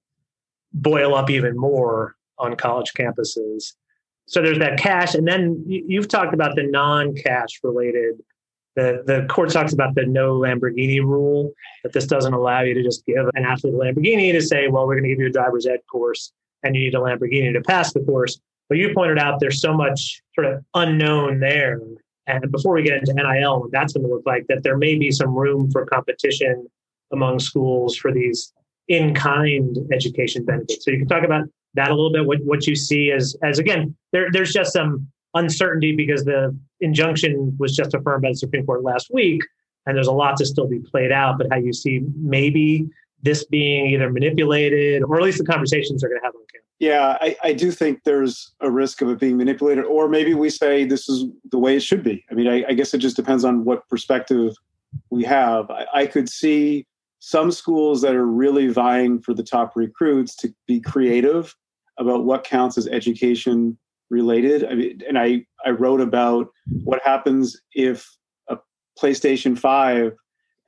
boil 0.73 1.15
up 1.15 1.31
even 1.31 1.57
more 1.57 2.17
on 2.39 2.57
college 2.57 2.93
campuses. 2.95 3.75
So 4.27 4.41
there's 4.43 4.59
that 4.59 4.79
cash, 4.79 5.15
and 5.15 5.29
then 5.29 5.63
you've 5.67 6.09
talked 6.09 6.35
about 6.35 6.57
the 6.57 6.65
non-cash 6.65 7.61
related. 7.63 8.23
The 8.77 9.03
the 9.07 9.27
court 9.29 9.51
talks 9.51 9.73
about 9.73 9.95
the 9.95 10.07
no 10.07 10.35
Lamborghini 10.35 11.01
rule 11.01 11.53
that 11.83 11.93
this 11.93 12.07
doesn't 12.07 12.33
allow 12.33 12.63
you 12.63 12.75
to 12.75 12.83
just 12.83 13.05
give 13.07 13.29
an 13.35 13.45
athlete 13.45 13.75
a 13.75 13.77
Lamborghini 13.77 14.33
to 14.33 14.41
say, 14.41 14.69
well, 14.69 14.87
we're 14.87 14.95
going 14.95 15.05
to 15.05 15.11
give 15.11 15.21
you 15.21 15.27
a 15.27 15.31
driver's 15.31 15.67
ed 15.67 15.81
course, 15.91 16.33
and 16.63 16.75
you 16.75 16.85
need 16.85 16.95
a 16.95 16.99
Lamborghini 16.99 17.53
to 17.53 17.61
pass 17.61 17.93
the 17.93 18.01
course. 18.01 18.41
But 18.69 18.79
you 18.79 18.95
pointed 18.95 19.19
out 19.19 19.41
there's 19.41 19.61
so 19.61 19.75
much 19.75 20.23
sort 20.35 20.47
of 20.47 20.65
unknown 20.75 21.39
there 21.41 21.79
and 22.27 22.51
before 22.51 22.75
we 22.75 22.83
get 22.83 22.99
into 22.99 23.13
NIL, 23.13 23.61
what 23.61 23.71
that's 23.71 23.93
going 23.93 24.07
to 24.07 24.13
look 24.13 24.25
like, 24.25 24.47
that 24.49 24.63
there 24.63 24.79
may 24.79 24.97
be 24.97 25.11
some 25.11 25.35
room 25.35 25.71
for 25.71 25.85
competition 25.85 26.67
among 27.13 27.39
schools 27.39 27.97
for 27.97 28.13
these 28.13 28.53
in-kind 28.89 29.79
education 29.93 30.45
benefits. 30.45 30.85
So 30.85 30.91
you 30.91 30.99
can 30.99 31.09
talk 31.09 31.25
about 31.25 31.45
that 31.75 31.91
a 31.91 31.95
little 31.95 32.13
bit. 32.13 32.27
What 32.27 32.39
what 32.45 32.67
you 32.67 32.77
see 32.77 33.11
as 33.11 33.37
as 33.43 33.59
again, 33.59 33.95
there 34.13 34.31
there's 34.33 34.53
just 34.53 34.73
some 34.73 35.09
uncertainty 35.35 35.95
because 35.95 36.25
the 36.25 36.57
injunction 36.81 37.57
was 37.59 37.77
just 37.77 37.95
affirmed 37.95 38.23
by 38.23 38.31
the 38.31 38.37
Supreme 38.37 38.65
Court 38.65 38.83
last 38.83 39.09
week, 39.13 39.43
and 39.87 39.97
there's 39.97 40.07
a 40.07 40.13
lot 40.13 40.37
to 40.39 40.47
still 40.47 40.67
be 40.67 40.79
played 40.79 41.13
out. 41.13 41.39
But 41.39 41.49
how 41.51 41.59
you 41.59 41.73
see 41.73 42.03
maybe 42.17 42.89
this 43.23 43.45
being 43.45 43.87
either 43.87 44.11
manipulated, 44.11 45.03
or 45.03 45.17
at 45.17 45.23
least 45.23 45.39
the 45.39 45.45
conversations 45.45 46.05
are 46.05 46.09
going 46.09 46.21
to 46.21 46.25
have 46.25 46.35
on 46.35 46.43
campus. 46.53 46.69
Yeah, 46.79 47.17
I, 47.21 47.37
I, 47.43 47.53
do 47.55 47.71
think 47.71 48.03
there's 48.05 48.53
a 48.61 48.71
risk 48.71 49.01
of 49.01 49.09
it 49.09 49.19
being 49.19 49.39
manipulated, 49.39 49.85
or 49.85 50.09
maybe 50.09 50.35
we 50.35 50.51
say 50.51 50.85
this 50.85 51.09
is 51.09 51.25
the 51.51 51.59
way 51.59 51.77
it 51.77 51.83
should 51.83 52.03
be. 52.03 52.23
I 52.31 52.35
mean, 52.35 52.49
I, 52.49 52.65
I 52.69 52.75
guess 52.75 52.93
it 52.93 52.99
just 52.99 53.17
depends 53.17 53.45
on 53.45 53.65
what 53.65 53.89
perspective 53.89 54.55
we 55.09 55.25
have. 55.25 55.71
I, 55.71 55.87
I 55.95 56.07
could 56.07 56.29
see 56.29 56.87
some 57.21 57.51
schools 57.51 58.03
that 58.03 58.15
are 58.15 58.27
really 58.27 58.67
vying 58.69 59.23
for 59.23 59.33
the 59.33 59.43
top 59.43 59.73
recruits 59.77 60.37
to 60.37 60.53
be 60.67 60.81
creative 60.81 61.55
about 61.99 62.25
what 62.25 62.45
counts 62.45 62.77
as 62.79 62.87
education 62.89 63.79
related. 64.11 64.65
I 64.65 64.75
mean, 64.75 65.01
and 65.09 65.19
I, 65.19 65.45
I 65.65 65.71
wrote 65.71 66.01
about 66.01 66.49
what 66.85 67.03
happens 67.03 67.61
if 67.73 68.17
a 68.49 68.59
PlayStation 68.99 69.59
5 69.59 70.13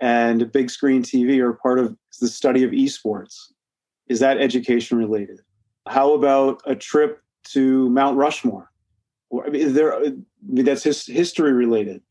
and 0.01 0.43
a 0.43 0.47
big 0.47 0.71
screen 0.71 1.03
TV 1.03 1.39
are 1.39 1.55
part 1.55 1.79
of 1.79 1.97
the 2.21 2.29
study 2.29 2.65
of 2.65 2.71
esports. 2.71 3.35
Is 4.09 4.21
that 4.21 4.39
education 4.39 4.99
related? 4.99 5.41
How 5.89 6.13
about 6.13 6.63
a 6.67 6.75
trip 6.75 7.21
to 7.53 7.89
Mount 7.91 8.17
Rushmore? 8.17 8.71
I 9.45 9.51
mean, 9.51 9.75
there, 9.75 9.95
I 9.95 10.13
mean, 10.47 10.65
that's 10.65 10.83
his, 10.83 11.05
history 11.07 11.53
related. 11.53 12.03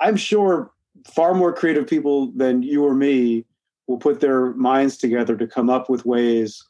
I'm 0.00 0.16
sure 0.16 0.72
far 1.06 1.34
more 1.34 1.52
creative 1.52 1.86
people 1.86 2.32
than 2.32 2.62
you 2.62 2.84
or 2.84 2.94
me 2.94 3.44
will 3.86 3.98
put 3.98 4.20
their 4.20 4.54
minds 4.54 4.96
together 4.96 5.36
to 5.36 5.46
come 5.46 5.68
up 5.68 5.90
with 5.90 6.06
ways 6.06 6.62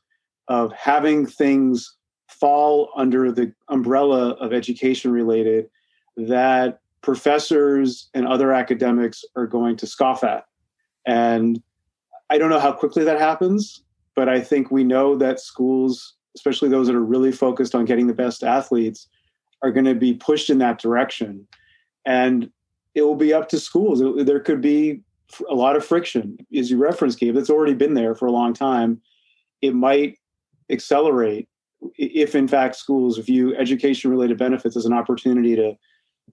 of 0.50 0.72
having 0.72 1.24
things 1.24 1.96
fall 2.28 2.90
under 2.96 3.32
the 3.32 3.52
umbrella 3.68 4.32
of 4.32 4.52
education 4.52 5.12
related 5.12 5.70
that 6.16 6.80
professors 7.02 8.10
and 8.12 8.26
other 8.26 8.52
academics 8.52 9.24
are 9.36 9.46
going 9.46 9.76
to 9.76 9.86
scoff 9.86 10.22
at. 10.22 10.44
And 11.06 11.62
I 12.28 12.36
don't 12.36 12.50
know 12.50 12.58
how 12.58 12.72
quickly 12.72 13.04
that 13.04 13.18
happens, 13.18 13.82
but 14.14 14.28
I 14.28 14.40
think 14.40 14.70
we 14.70 14.84
know 14.84 15.16
that 15.16 15.40
schools, 15.40 16.14
especially 16.36 16.68
those 16.68 16.88
that 16.88 16.96
are 16.96 17.04
really 17.04 17.32
focused 17.32 17.74
on 17.74 17.84
getting 17.84 18.06
the 18.06 18.12
best 18.12 18.42
athletes, 18.42 19.08
are 19.62 19.70
going 19.70 19.86
to 19.86 19.94
be 19.94 20.14
pushed 20.14 20.50
in 20.50 20.58
that 20.58 20.80
direction. 20.80 21.46
And 22.04 22.50
it 22.94 23.02
will 23.02 23.14
be 23.14 23.32
up 23.32 23.48
to 23.50 23.60
schools. 23.60 24.02
There 24.26 24.40
could 24.40 24.60
be 24.60 25.00
a 25.48 25.54
lot 25.54 25.76
of 25.76 25.84
friction, 25.84 26.38
as 26.56 26.70
you 26.70 26.76
referenced, 26.76 27.20
Gabe. 27.20 27.36
That's 27.36 27.50
already 27.50 27.74
been 27.74 27.94
there 27.94 28.16
for 28.16 28.26
a 28.26 28.32
long 28.32 28.52
time. 28.52 29.00
It 29.62 29.74
might 29.74 30.18
accelerate 30.70 31.48
if, 31.96 32.34
in 32.34 32.46
fact, 32.46 32.76
schools 32.76 33.18
view 33.18 33.56
education-related 33.56 34.38
benefits 34.38 34.76
as 34.76 34.86
an 34.86 34.92
opportunity 34.92 35.56
to 35.56 35.74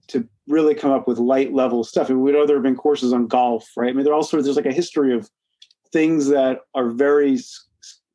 to 0.06 0.26
really 0.46 0.74
come 0.74 0.92
up 0.92 1.08
with 1.08 1.18
light 1.18 1.52
level 1.52 1.82
stuff. 1.82 2.08
And 2.08 2.22
we 2.22 2.30
know 2.30 2.46
there 2.46 2.56
have 2.56 2.62
been 2.62 2.76
courses 2.76 3.12
on 3.12 3.26
golf, 3.26 3.68
right? 3.76 3.90
I 3.90 3.92
mean, 3.92 4.04
there 4.04 4.12
are 4.12 4.16
all 4.16 4.22
sorts. 4.22 4.44
There's 4.44 4.56
like 4.56 4.64
a 4.64 4.72
history 4.72 5.12
of 5.12 5.28
things 5.92 6.28
that 6.28 6.60
are 6.74 6.90
very 6.90 7.38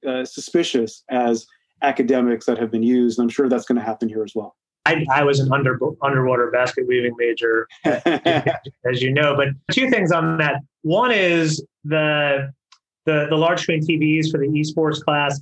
uh, 0.08 0.24
suspicious 0.24 1.04
as 1.10 1.46
academics 1.82 2.46
that 2.46 2.58
have 2.58 2.72
been 2.72 2.84
used. 2.84 3.20
I'm 3.20 3.30
sure 3.30 3.50
that's 3.50 3.66
going 3.66 3.78
to 3.78 3.86
happen 3.86 4.08
here 4.08 4.24
as 4.24 4.34
well. 4.34 4.56
I, 4.86 5.06
I 5.12 5.24
was 5.24 5.40
an 5.40 5.52
under, 5.52 5.80
underwater 6.02 6.52
basket 6.52 6.88
weaving 6.88 7.16
major, 7.18 7.68
as 7.86 9.02
you 9.02 9.12
know. 9.12 9.36
But 9.36 9.50
two 9.72 9.90
things 9.90 10.12
on 10.12 10.38
that. 10.38 10.62
One 10.82 11.12
is 11.12 11.66
the 11.84 12.52
the, 13.06 13.28
the 13.30 13.36
large 13.36 13.60
screen 13.60 13.82
TVs 13.82 14.32
for 14.32 14.38
the 14.38 14.48
esports 14.48 15.04
class. 15.04 15.42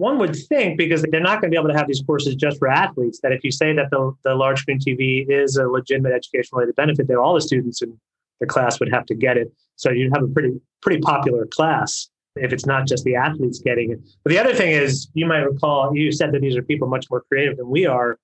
One 0.00 0.18
would 0.18 0.34
think 0.34 0.78
because 0.78 1.02
they're 1.02 1.20
not 1.20 1.42
going 1.42 1.50
to 1.50 1.54
be 1.54 1.58
able 1.58 1.68
to 1.68 1.76
have 1.76 1.86
these 1.86 2.02
courses 2.02 2.34
just 2.34 2.58
for 2.58 2.68
athletes. 2.68 3.20
That 3.22 3.32
if 3.32 3.44
you 3.44 3.50
say 3.50 3.74
that 3.74 3.90
the, 3.90 4.16
the 4.24 4.34
large 4.34 4.60
screen 4.60 4.78
TV 4.78 5.28
is 5.28 5.56
a 5.56 5.68
legitimate 5.68 6.12
education 6.12 6.48
related 6.54 6.74
benefit, 6.74 7.06
that 7.08 7.18
all 7.18 7.34
the 7.34 7.42
students 7.42 7.82
in 7.82 7.98
the 8.40 8.46
class 8.46 8.80
would 8.80 8.90
have 8.90 9.04
to 9.06 9.14
get 9.14 9.36
it. 9.36 9.52
So 9.76 9.90
you'd 9.90 10.10
have 10.14 10.24
a 10.24 10.28
pretty 10.28 10.58
pretty 10.80 11.02
popular 11.02 11.44
class 11.44 12.08
if 12.36 12.50
it's 12.50 12.64
not 12.64 12.86
just 12.86 13.04
the 13.04 13.14
athletes 13.14 13.58
getting 13.58 13.92
it. 13.92 14.00
But 14.24 14.30
the 14.30 14.38
other 14.38 14.54
thing 14.54 14.70
is, 14.70 15.10
you 15.12 15.26
might 15.26 15.40
recall, 15.40 15.94
you 15.94 16.12
said 16.12 16.32
that 16.32 16.40
these 16.40 16.56
are 16.56 16.62
people 16.62 16.88
much 16.88 17.06
more 17.10 17.22
creative 17.28 17.58
than 17.58 17.68
we 17.68 17.84
are 17.84 18.18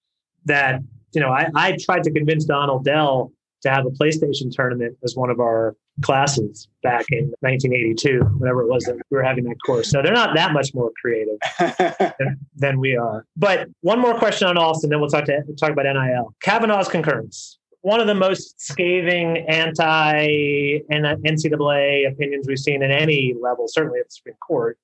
that 0.47 0.81
you 1.13 1.21
know 1.21 1.29
I, 1.29 1.49
I 1.55 1.77
tried 1.79 2.05
to 2.05 2.11
convince 2.11 2.47
Donald 2.47 2.87
Dell 2.87 3.33
to 3.67 3.73
have 3.73 3.85
a 3.85 3.91
PlayStation 3.91 4.51
tournament 4.51 4.97
as 5.05 5.17
one 5.17 5.29
of 5.29 5.41
our 5.41 5.77
classes 6.03 6.69
back 6.83 7.05
in 7.11 7.33
1982, 7.41 8.21
whenever 8.39 8.63
it 8.63 8.69
was 8.69 8.85
that 8.85 8.95
we 8.95 9.17
were 9.17 9.23
having 9.23 9.45
that 9.45 9.57
course. 9.65 9.91
So 9.91 10.03
they're 10.03 10.13
not 10.13 10.35
that 10.37 10.53
much 10.53 10.73
more 10.73 10.93
creative 11.01 11.39
than, 12.19 12.39
than, 12.55 12.81
we 12.81 12.97
are. 12.97 13.27
But 13.37 13.69
one 13.81 13.99
more 13.99 14.17
question 14.17 14.47
on 14.47 14.57
Alston, 14.57 14.91
then 14.91 15.01
we'll 15.01 15.11
talk 15.11 15.25
to 15.25 15.43
talk 15.59 15.71
about 15.71 15.85
NIL. 15.85 16.35
Kavanaugh's 16.41 16.89
concurrence. 16.89 17.59
One 17.81 18.01
of 18.01 18.07
the 18.07 18.15
most 18.15 18.61
scathing 18.61 19.39
anti 19.49 20.81
NCAA 20.91 22.11
opinions 22.11 22.47
we've 22.47 22.59
seen 22.59 22.83
in 22.83 22.91
any 22.91 23.35
level, 23.41 23.67
certainly 23.69 24.01
at 24.01 24.07
the 24.07 24.13
Supreme 24.13 24.37
Court. 24.47 24.79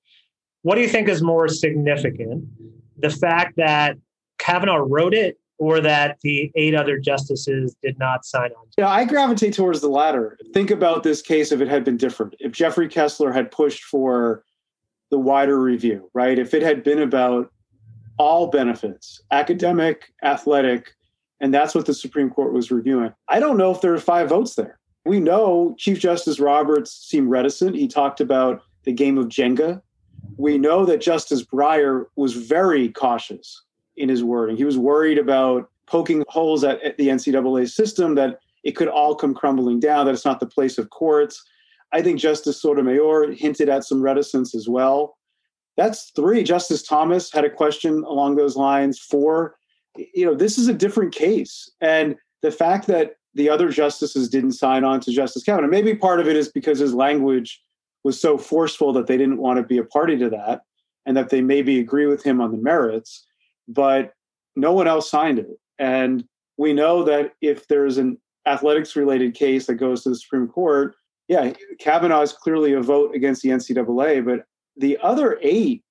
What 0.63 0.77
do 0.77 0.81
you 0.81 0.89
think 0.89 1.09
is 1.09 1.23
more 1.23 1.49
significant? 1.49 2.45
The 2.99 3.11
fact 3.11 3.57
that 3.57 3.97
Kavanaugh 4.39 4.77
wrote 4.77 5.15
it 5.15 5.39
or 5.59 5.81
that 5.81 6.19
the 6.23 6.51
eight 6.55 6.75
other 6.75 6.99
justices 6.99 7.77
did 7.83 7.99
not 7.99 8.25
sign 8.25 8.51
on. 8.53 8.67
Yeah, 8.77 8.89
I 8.89 9.05
gravitate 9.05 9.55
towards 9.55 9.81
the 9.81 9.89
latter. 9.89 10.39
Think 10.53 10.71
about 10.71 11.03
this 11.03 11.23
case 11.23 11.53
if 11.53 11.61
it 11.61 11.69
had 11.69 11.85
been 11.85 11.97
different. 11.97 12.35
If 12.41 12.53
Jeffrey 12.53 12.89
Kessler 12.89 13.33
had 13.33 13.51
pushed 13.51 13.85
for 13.85 14.45
the 15.11 15.19
wider 15.19 15.61
review, 15.61 16.11
right? 16.15 16.39
If 16.39 16.55
it 16.55 16.63
had 16.63 16.83
been 16.83 17.01
about 17.01 17.53
all 18.19 18.49
benefits, 18.49 19.21
academic, 19.31 20.13
athletic, 20.23 20.95
and 21.41 21.53
that's 21.53 21.75
what 21.75 21.87
the 21.87 21.95
Supreme 21.95 22.31
Court 22.31 22.53
was 22.53 22.71
reviewing. 22.71 23.13
I 23.29 23.41
don't 23.41 23.57
know 23.57 23.71
if 23.73 23.81
there 23.81 23.95
are 23.95 24.01
five 24.01 24.29
votes 24.29 24.55
there. 24.55 24.79
We 25.05 25.19
know 25.19 25.75
Chief 25.79 25.99
Justice 25.99 26.39
Roberts 26.39 26.93
seemed 26.93 27.31
reticent. 27.31 27.77
He 27.77 27.89
talked 27.89 28.21
about 28.21 28.63
the 28.85 28.93
game 28.93 29.19
of 29.19 29.27
Jenga. 29.27 29.83
We 30.37 30.57
know 30.57 30.85
that 30.87 31.01
Justice 31.01 31.45
Breyer 31.45 32.07
was 32.17 32.35
very 32.35 32.89
cautious 32.89 33.63
in 33.97 34.09
his 34.09 34.25
wording. 34.25 34.57
He 34.57 34.65
was 34.65 34.79
worried 34.79 35.19
about 35.19 35.71
poking 35.87 36.25
holes 36.29 36.65
at, 36.65 36.83
at 36.83 36.97
the 36.97 37.09
NCAA 37.09 37.71
system, 37.71 38.15
that 38.15 38.41
it 38.65 38.73
could 38.73 38.89
all 38.89 39.15
come 39.15 39.35
crumbling 39.35 39.81
down, 39.81 40.07
that 40.07 40.15
it's 40.15 40.25
not 40.25 40.41
the 40.41 40.47
place 40.47 40.79
of 40.79 40.91
courts. 40.91 41.43
I 41.93 42.03
think 42.03 42.19
Justice 42.19 42.61
Sotomayor 42.61 43.33
hinted 43.33 43.69
at 43.69 43.85
some 43.85 44.03
reticence 44.03 44.55
as 44.55 44.69
well. 44.69 45.19
That's 45.77 46.11
three. 46.11 46.43
Justice 46.43 46.83
Thomas 46.83 47.33
had 47.33 47.45
a 47.45 47.51
question 47.51 48.05
along 48.05 48.37
those 48.37 48.57
lines. 48.57 48.99
Four, 48.99 49.57
you 49.97 50.25
know, 50.25 50.35
this 50.35 50.59
is 50.59 50.69
a 50.69 50.75
different 50.75 51.15
case. 51.15 51.71
And 51.81 52.17
the 52.41 52.51
fact 52.51 52.87
that 52.87 53.17
the 53.35 53.49
other 53.49 53.71
justices 53.71 54.29
didn't 54.29 54.53
sign 54.53 54.85
on 54.85 55.01
to 55.01 55.13
Justice 55.13 55.43
Kavanaugh, 55.43 55.69
maybe 55.69 55.95
part 55.95 56.21
of 56.21 56.29
it 56.29 56.37
is 56.37 56.51
because 56.51 56.79
his 56.79 56.95
language 56.95 57.63
was 58.05 58.21
so 58.21 58.37
forceful 58.37 58.93
that 58.93 59.07
they 59.07 59.17
didn't 59.17 59.39
want 59.39 59.59
to 59.59 59.63
be 59.63 59.79
a 59.79 59.85
party 59.85 60.17
to 60.19 60.29
that 60.29 60.63
and 61.07 61.17
that 61.17 61.31
they 61.31 61.41
maybe 61.41 61.79
agree 61.79 62.07
with 62.07 62.23
him 62.23 62.41
on 62.41 62.53
the 62.53 62.59
merits 62.59 63.27
but 63.73 64.13
no 64.57 64.73
one 64.73 64.87
else 64.87 65.11
signed 65.11 65.39
it. 65.39 65.59
And 65.79 66.25
we 66.57 66.73
know 66.73 67.03
that 67.05 67.33
if 67.41 67.67
there's 67.69 67.99
an 67.99 68.19
athletics 68.47 68.97
related 68.97 69.35
case 69.35 69.67
that 69.67 69.75
goes 69.75 70.03
to 70.03 70.11
the 70.11 70.17
Supreme 70.17 70.49
Court, 70.49 70.95
yeah, 71.29 71.53
Kavanaugh 71.79 72.23
is 72.23 72.33
clearly 72.33 72.73
a 72.73 72.83
vote 72.83 73.15
against 73.15 73.43
the 73.43 73.51
NCAA, 73.51 74.25
but 74.25 74.45
the 74.77 74.99
other 75.03 75.39
eight, 75.43 75.83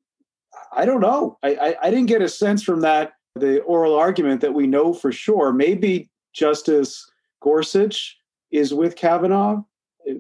I 0.74 0.86
don't 0.86 1.02
know. 1.02 1.38
I, 1.44 1.56
I, 1.56 1.76
I 1.84 1.90
didn't 1.90 2.08
get 2.08 2.22
a 2.22 2.30
sense 2.30 2.64
from 2.64 2.82
that, 2.82 3.14
the 3.36 3.62
oral 3.62 3.96
argument 3.96 4.42
that 4.42 4.54
we 4.54 4.68
know 4.68 4.94
for 4.94 5.12
sure. 5.12 5.54
Maybe 5.54 6.10
Justice 6.34 7.10
Gorsuch 7.42 8.18
is 8.52 8.74
with 8.74 8.96
Kavanaugh, 8.96 9.62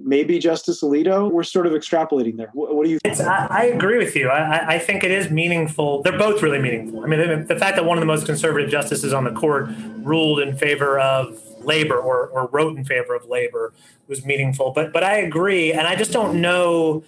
maybe 0.01 0.39
Justice 0.39 0.81
Alito. 0.81 1.31
We're 1.31 1.43
sort 1.43 1.67
of 1.67 1.73
extrapolating 1.73 2.37
there. 2.37 2.49
What, 2.53 2.75
what 2.75 2.85
do 2.85 2.91
you? 2.91 2.99
Think? 2.99 3.19
I, 3.19 3.47
I, 3.49 3.63
agree 3.65 3.97
with 3.97 4.15
you. 4.15 4.29
I, 4.29 4.75
I, 4.75 4.79
think 4.79 5.03
it 5.03 5.11
is 5.11 5.29
meaningful. 5.29 6.01
They're 6.03 6.17
both 6.17 6.41
really 6.41 6.59
meaningful. 6.59 7.03
I 7.03 7.07
mean, 7.07 7.47
the, 7.47 7.55
fact 7.55 7.75
that 7.75 7.85
one 7.85 7.97
of 7.97 8.01
the 8.01 8.07
most 8.07 8.25
conservative 8.25 8.69
justices 8.69 9.13
on 9.13 9.23
the 9.23 9.31
court 9.31 9.69
ruled 9.97 10.39
in 10.39 10.55
favor 10.57 10.99
of 10.99 11.41
labor 11.63 11.97
or, 11.97 12.27
or 12.27 12.47
wrote 12.47 12.77
in 12.77 12.83
favor 12.85 13.15
of 13.15 13.25
labor 13.25 13.73
was 14.07 14.25
meaningful. 14.25 14.71
But 14.71 14.93
but 14.93 15.03
I 15.03 15.17
agree, 15.17 15.71
and 15.71 15.87
I 15.87 15.95
just 15.95 16.11
don't 16.11 16.41
know 16.41 17.03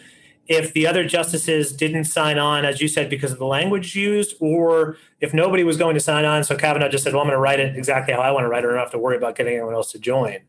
if 0.48 0.74
the 0.74 0.86
other 0.86 1.06
justices 1.06 1.72
didn't 1.72 2.04
sign 2.04 2.38
on, 2.38 2.66
as 2.66 2.82
you 2.82 2.88
said, 2.90 3.10
because 3.10 3.32
of 3.32 3.40
the 3.40 3.46
language 3.46 3.96
used, 3.96 4.36
or 4.42 4.98
if 5.22 5.34
nobody 5.34 5.64
was 5.64 5.78
going 5.78 5.94
to 5.94 6.02
sign 6.02 6.26
on, 6.26 6.44
so 6.44 6.58
Kavanaugh 6.58 6.90
just 6.90 7.04
said, 7.04 7.14
"Well, 7.14 7.22
I'm 7.22 7.28
going 7.28 7.38
to 7.38 7.42
write 7.42 7.60
it 7.60 7.76
exactly 7.78 8.14
how 8.14 8.22
I 8.22 8.32
want 8.32 8.44
to 8.44 8.50
write 8.50 8.64
it. 8.64 8.68
I 8.68 8.72
don't 8.72 8.80
have 8.80 8.92
to 8.92 9.00
worry 9.00 9.18
about 9.18 9.36
getting 9.36 9.54
anyone 9.54 9.74
else 9.74 9.92
to 9.94 10.00
join." 10.00 10.40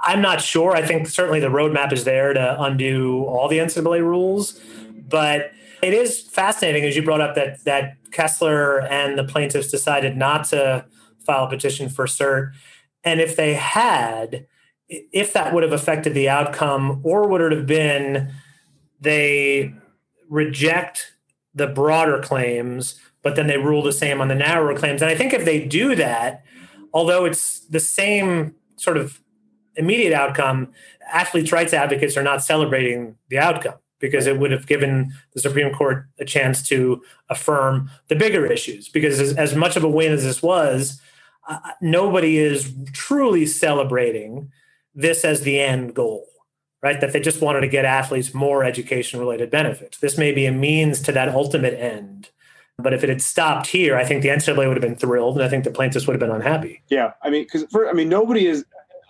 I'm 0.00 0.20
not 0.20 0.40
sure. 0.40 0.72
I 0.72 0.82
think 0.82 1.08
certainly 1.08 1.40
the 1.40 1.48
roadmap 1.48 1.92
is 1.92 2.04
there 2.04 2.32
to 2.32 2.62
undo 2.62 3.24
all 3.24 3.48
the 3.48 3.58
NCAA 3.58 4.00
rules, 4.00 4.60
but 5.08 5.52
it 5.82 5.94
is 5.94 6.20
fascinating 6.20 6.84
as 6.84 6.96
you 6.96 7.02
brought 7.02 7.20
up 7.20 7.34
that 7.34 7.64
that 7.64 7.96
Kessler 8.10 8.80
and 8.82 9.18
the 9.18 9.24
plaintiffs 9.24 9.70
decided 9.70 10.16
not 10.16 10.44
to 10.46 10.86
file 11.24 11.44
a 11.44 11.48
petition 11.48 11.88
for 11.88 12.06
cert, 12.06 12.52
and 13.04 13.20
if 13.20 13.36
they 13.36 13.54
had, 13.54 14.46
if 14.88 15.32
that 15.32 15.52
would 15.52 15.62
have 15.62 15.72
affected 15.72 16.14
the 16.14 16.28
outcome, 16.28 17.00
or 17.02 17.28
would 17.28 17.40
it 17.40 17.52
have 17.52 17.66
been 17.66 18.32
they 19.00 19.74
reject 20.28 21.12
the 21.54 21.66
broader 21.66 22.20
claims, 22.20 22.98
but 23.22 23.36
then 23.36 23.46
they 23.46 23.58
rule 23.58 23.82
the 23.82 23.92
same 23.92 24.20
on 24.20 24.28
the 24.28 24.34
narrower 24.34 24.76
claims? 24.76 25.02
And 25.02 25.10
I 25.10 25.14
think 25.14 25.32
if 25.32 25.44
they 25.44 25.64
do 25.64 25.94
that, 25.96 26.44
although 26.92 27.24
it's 27.24 27.60
the 27.60 27.80
same 27.80 28.54
sort 28.76 28.96
of 28.96 29.20
immediate 29.76 30.12
outcome, 30.12 30.72
athletes' 31.10 31.52
rights 31.52 31.72
advocates 31.72 32.16
are 32.16 32.22
not 32.22 32.42
celebrating 32.42 33.16
the 33.28 33.38
outcome 33.38 33.74
because 33.98 34.26
it 34.26 34.38
would 34.38 34.50
have 34.50 34.66
given 34.66 35.12
the 35.32 35.40
Supreme 35.40 35.72
Court 35.72 36.06
a 36.18 36.24
chance 36.24 36.66
to 36.68 37.02
affirm 37.30 37.90
the 38.08 38.16
bigger 38.16 38.46
issues. 38.46 38.88
Because 38.88 39.20
as, 39.20 39.36
as 39.36 39.54
much 39.54 39.76
of 39.76 39.84
a 39.84 39.88
win 39.88 40.12
as 40.12 40.24
this 40.24 40.42
was, 40.42 41.00
uh, 41.48 41.58
nobody 41.80 42.38
is 42.38 42.74
truly 42.92 43.46
celebrating 43.46 44.50
this 44.94 45.24
as 45.24 45.42
the 45.42 45.60
end 45.60 45.94
goal, 45.94 46.26
right? 46.82 47.00
That 47.00 47.12
they 47.12 47.20
just 47.20 47.40
wanted 47.40 47.60
to 47.60 47.68
get 47.68 47.84
athletes 47.84 48.34
more 48.34 48.64
education 48.64 49.20
related 49.20 49.50
benefits. 49.50 49.98
This 49.98 50.18
may 50.18 50.32
be 50.32 50.46
a 50.46 50.52
means 50.52 51.00
to 51.02 51.12
that 51.12 51.28
ultimate 51.28 51.74
end. 51.74 52.30
But 52.78 52.92
if 52.92 53.02
it 53.02 53.08
had 53.08 53.22
stopped 53.22 53.68
here, 53.68 53.96
I 53.96 54.04
think 54.04 54.22
the 54.22 54.28
NCAA 54.28 54.68
would 54.68 54.76
have 54.76 54.82
been 54.82 54.96
thrilled, 54.96 55.36
and 55.36 55.44
I 55.44 55.48
think 55.48 55.64
the 55.64 55.70
plaintiffs 55.70 56.06
would 56.06 56.12
have 56.12 56.20
been 56.20 56.30
unhappy. 56.30 56.82
Yeah, 56.88 57.12
I 57.22 57.30
mean, 57.30 57.44
because 57.44 57.66
I 57.88 57.94
mean, 57.94 58.10
nobody 58.10 58.46
is 58.46 58.66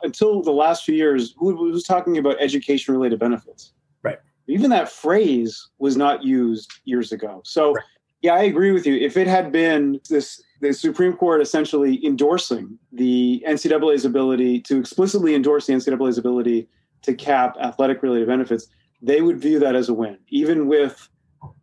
until 0.07 0.41
the 0.41 0.53
last 0.53 0.85
few 0.85 0.95
years 0.95 1.35
who 1.37 1.55
was 1.55 1.85
talking 1.85 2.17
about 2.17 2.37
education 2.41 2.95
related 2.95 3.19
benefits. 3.19 3.73
Right. 4.03 4.19
Even 4.49 4.71
that 4.71 4.91
phrase 4.91 5.69
was 5.79 5.97
not 5.97 6.25
used 6.25 6.73
years 6.85 7.13
ago. 7.13 7.43
So, 7.45 7.73
right. 7.73 7.85
yeah, 8.23 8.35
I 8.35 8.43
agree 8.43 8.73
with 8.73 8.87
you. 8.87 8.95
If 8.97 9.17
it 9.17 9.27
had 9.27 9.53
been 9.53 10.01
this, 10.09 10.43
the 10.61 10.73
Supreme 10.73 11.13
Court 11.13 11.43
essentially 11.43 12.05
endorsing 12.07 12.79
the 12.93 13.45
NCAA's 13.47 14.05
ability 14.05 14.61
to 14.63 14.79
explicitly 14.79 15.35
endorse 15.35 15.67
the 15.67 15.75
NCAA's 15.75 16.17
ability 16.17 16.69
to 17.03 17.13
cap 17.13 17.57
athletic 17.61 18.03
related 18.03 18.29
benefits, 18.29 18.69
they 19.03 19.21
would 19.21 19.39
view 19.39 19.59
that 19.59 19.75
as 19.77 19.89
a 19.89 19.95
win, 19.95 20.19
even 20.29 20.67
with 20.67 21.09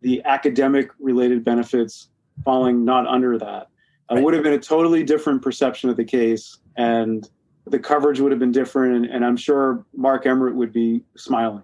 the 0.02 0.22
academic 0.24 0.90
related 1.00 1.44
benefits 1.44 2.08
falling 2.44 2.84
not 2.84 3.06
under 3.06 3.38
that. 3.38 3.68
It 4.10 4.22
would 4.22 4.34
have 4.34 4.42
been 4.42 4.52
a 4.52 4.58
totally 4.58 5.02
different 5.02 5.42
perception 5.42 5.88
of 5.88 5.96
the 5.96 6.04
case. 6.04 6.58
And 6.76 7.28
the 7.66 7.78
coverage 7.78 8.20
would 8.20 8.32
have 8.32 8.38
been 8.38 8.52
different, 8.52 8.94
and, 8.94 9.06
and 9.06 9.24
I'm 9.24 9.36
sure 9.36 9.84
Mark 9.96 10.26
Emmert 10.26 10.54
would 10.54 10.72
be 10.72 11.02
smiling. 11.16 11.62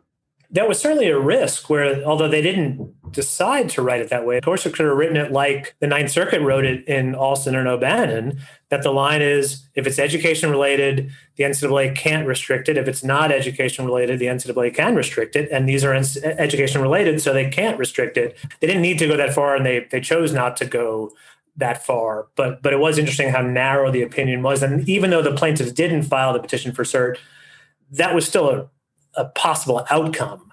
That 0.53 0.67
was 0.67 0.81
certainly 0.81 1.09
a 1.09 1.19
risk 1.19 1.71
where, 1.71 2.03
although 2.03 2.27
they 2.27 2.43
didn't 2.43 3.13
decide 3.13 3.69
to 3.71 3.83
write 3.83 4.01
it 4.01 4.11
that 4.11 4.27
way, 4.27 4.39
it 4.39 4.43
could 4.43 4.79
have 4.81 4.97
written 4.97 5.17
it 5.17 5.31
like 5.31 5.77
the 5.79 5.87
Ninth 5.87 6.11
Circuit 6.11 6.43
wrote 6.43 6.65
it 6.65 6.87
in 6.89 7.15
Alston 7.15 7.55
and 7.55 7.69
O'Bannon, 7.69 8.41
that 8.69 8.83
the 8.83 8.91
line 8.91 9.23
is 9.23 9.69
if 9.77 9.87
it's 9.87 10.01
education 10.01 10.51
related, 10.51 11.13
the 11.37 11.45
NCAA 11.45 11.95
can't 11.95 12.27
restrict 12.27 12.69
it. 12.69 12.77
If 12.77 12.89
it's 12.89 13.05
not 13.05 13.31
education 13.31 13.85
related, 13.85 14.19
the 14.19 14.27
NCAA 14.27 14.75
can 14.75 14.97
restrict 14.97 15.37
it. 15.37 15.49
And 15.53 15.69
these 15.69 15.85
are 15.85 15.95
education 15.95 16.83
related, 16.83 17.21
so 17.21 17.33
they 17.33 17.49
can't 17.49 17.79
restrict 17.79 18.17
it. 18.17 18.37
They 18.59 18.67
didn't 18.67 18.83
need 18.83 18.99
to 18.99 19.07
go 19.07 19.17
that 19.17 19.33
far, 19.33 19.55
and 19.55 19.65
they, 19.65 19.87
they 19.89 20.01
chose 20.01 20.33
not 20.33 20.57
to 20.57 20.65
go 20.65 21.13
that 21.57 21.85
far. 21.85 22.29
But 22.37 22.63
but 22.63 22.73
it 22.73 22.79
was 22.79 22.99
interesting 22.99 23.29
how 23.31 23.43
narrow 23.43 23.91
the 23.91 24.03
opinion 24.03 24.43
was, 24.43 24.63
and 24.63 24.89
even 24.89 25.11
though 25.11 25.23
the 25.23 25.35
plaintiffs 25.35 25.73
didn't 25.73 26.05
file 26.05 26.33
the 26.33 26.41
petition 26.41 26.73
for 26.73 26.85
cert, 26.85 27.17
that 27.91 28.15
was 28.15 28.27
still 28.27 28.49
a, 28.51 28.69
a 29.15 29.25
possible 29.27 29.87
outcome 29.91 30.53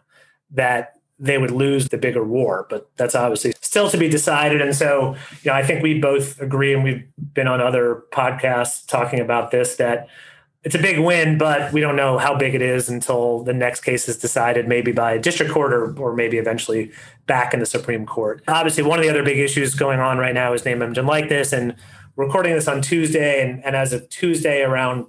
that 0.51 0.94
they 1.20 1.38
would 1.38 1.51
lose 1.51 1.89
the 1.89 1.98
bigger 1.98 2.24
war. 2.24 2.68
But 2.70 2.89
that's 2.96 3.16
obviously 3.16 3.54
still 3.62 3.89
to 3.89 3.98
be 3.98 4.10
decided. 4.10 4.62
And 4.62 4.75
so, 4.75 5.16
you 5.44 5.51
know, 5.51 5.54
I 5.54 5.63
think 5.63 5.82
we 5.82 6.00
both 6.00 6.39
agree, 6.39 6.74
and 6.74 6.84
we've 6.84 7.08
been 7.34 7.48
on 7.48 7.62
other 7.62 8.04
podcasts 8.12 8.86
talking 8.86 9.20
about 9.20 9.51
this 9.51 9.77
that 9.77 10.08
it's 10.68 10.76
a 10.76 10.80
big 10.80 11.00
win, 11.00 11.38
but 11.38 11.72
we 11.72 11.80
don't 11.80 11.96
know 11.96 12.18
how 12.18 12.38
big 12.38 12.54
it 12.54 12.62
is 12.62 12.90
until 12.90 13.42
the 13.42 13.54
next 13.54 13.86
case 13.86 14.10
is 14.10 14.18
decided, 14.18 14.68
maybe 14.68 14.92
by 14.92 15.14
a 15.14 15.20
district 15.20 15.54
court 15.54 15.72
or, 15.72 15.98
or 15.98 16.14
maybe 16.14 16.38
eventually 16.38 16.92
back 17.26 17.54
in 17.54 17.62
the 17.62 17.66
Supreme 17.66 18.06
Court. 18.06 18.44
Obviously, 18.50 18.84
one 18.84 19.00
of 19.00 19.04
the 19.06 19.10
other 19.10 19.24
big 19.24 19.40
issues 19.40 19.76
going 19.76 20.02
on 20.02 20.18
right 20.18 20.34
now 20.34 20.52
is 20.52 20.66
name, 20.66 20.82
image, 20.82 20.98
and 20.98 21.08
likeness. 21.08 21.54
And 21.54 21.74
recording 22.18 22.54
this 22.54 22.68
on 22.68 22.82
Tuesday, 22.82 23.42
and, 23.42 23.64
and 23.64 23.78
as 23.78 23.94
of 23.94 24.10
Tuesday 24.10 24.62
around 24.62 25.06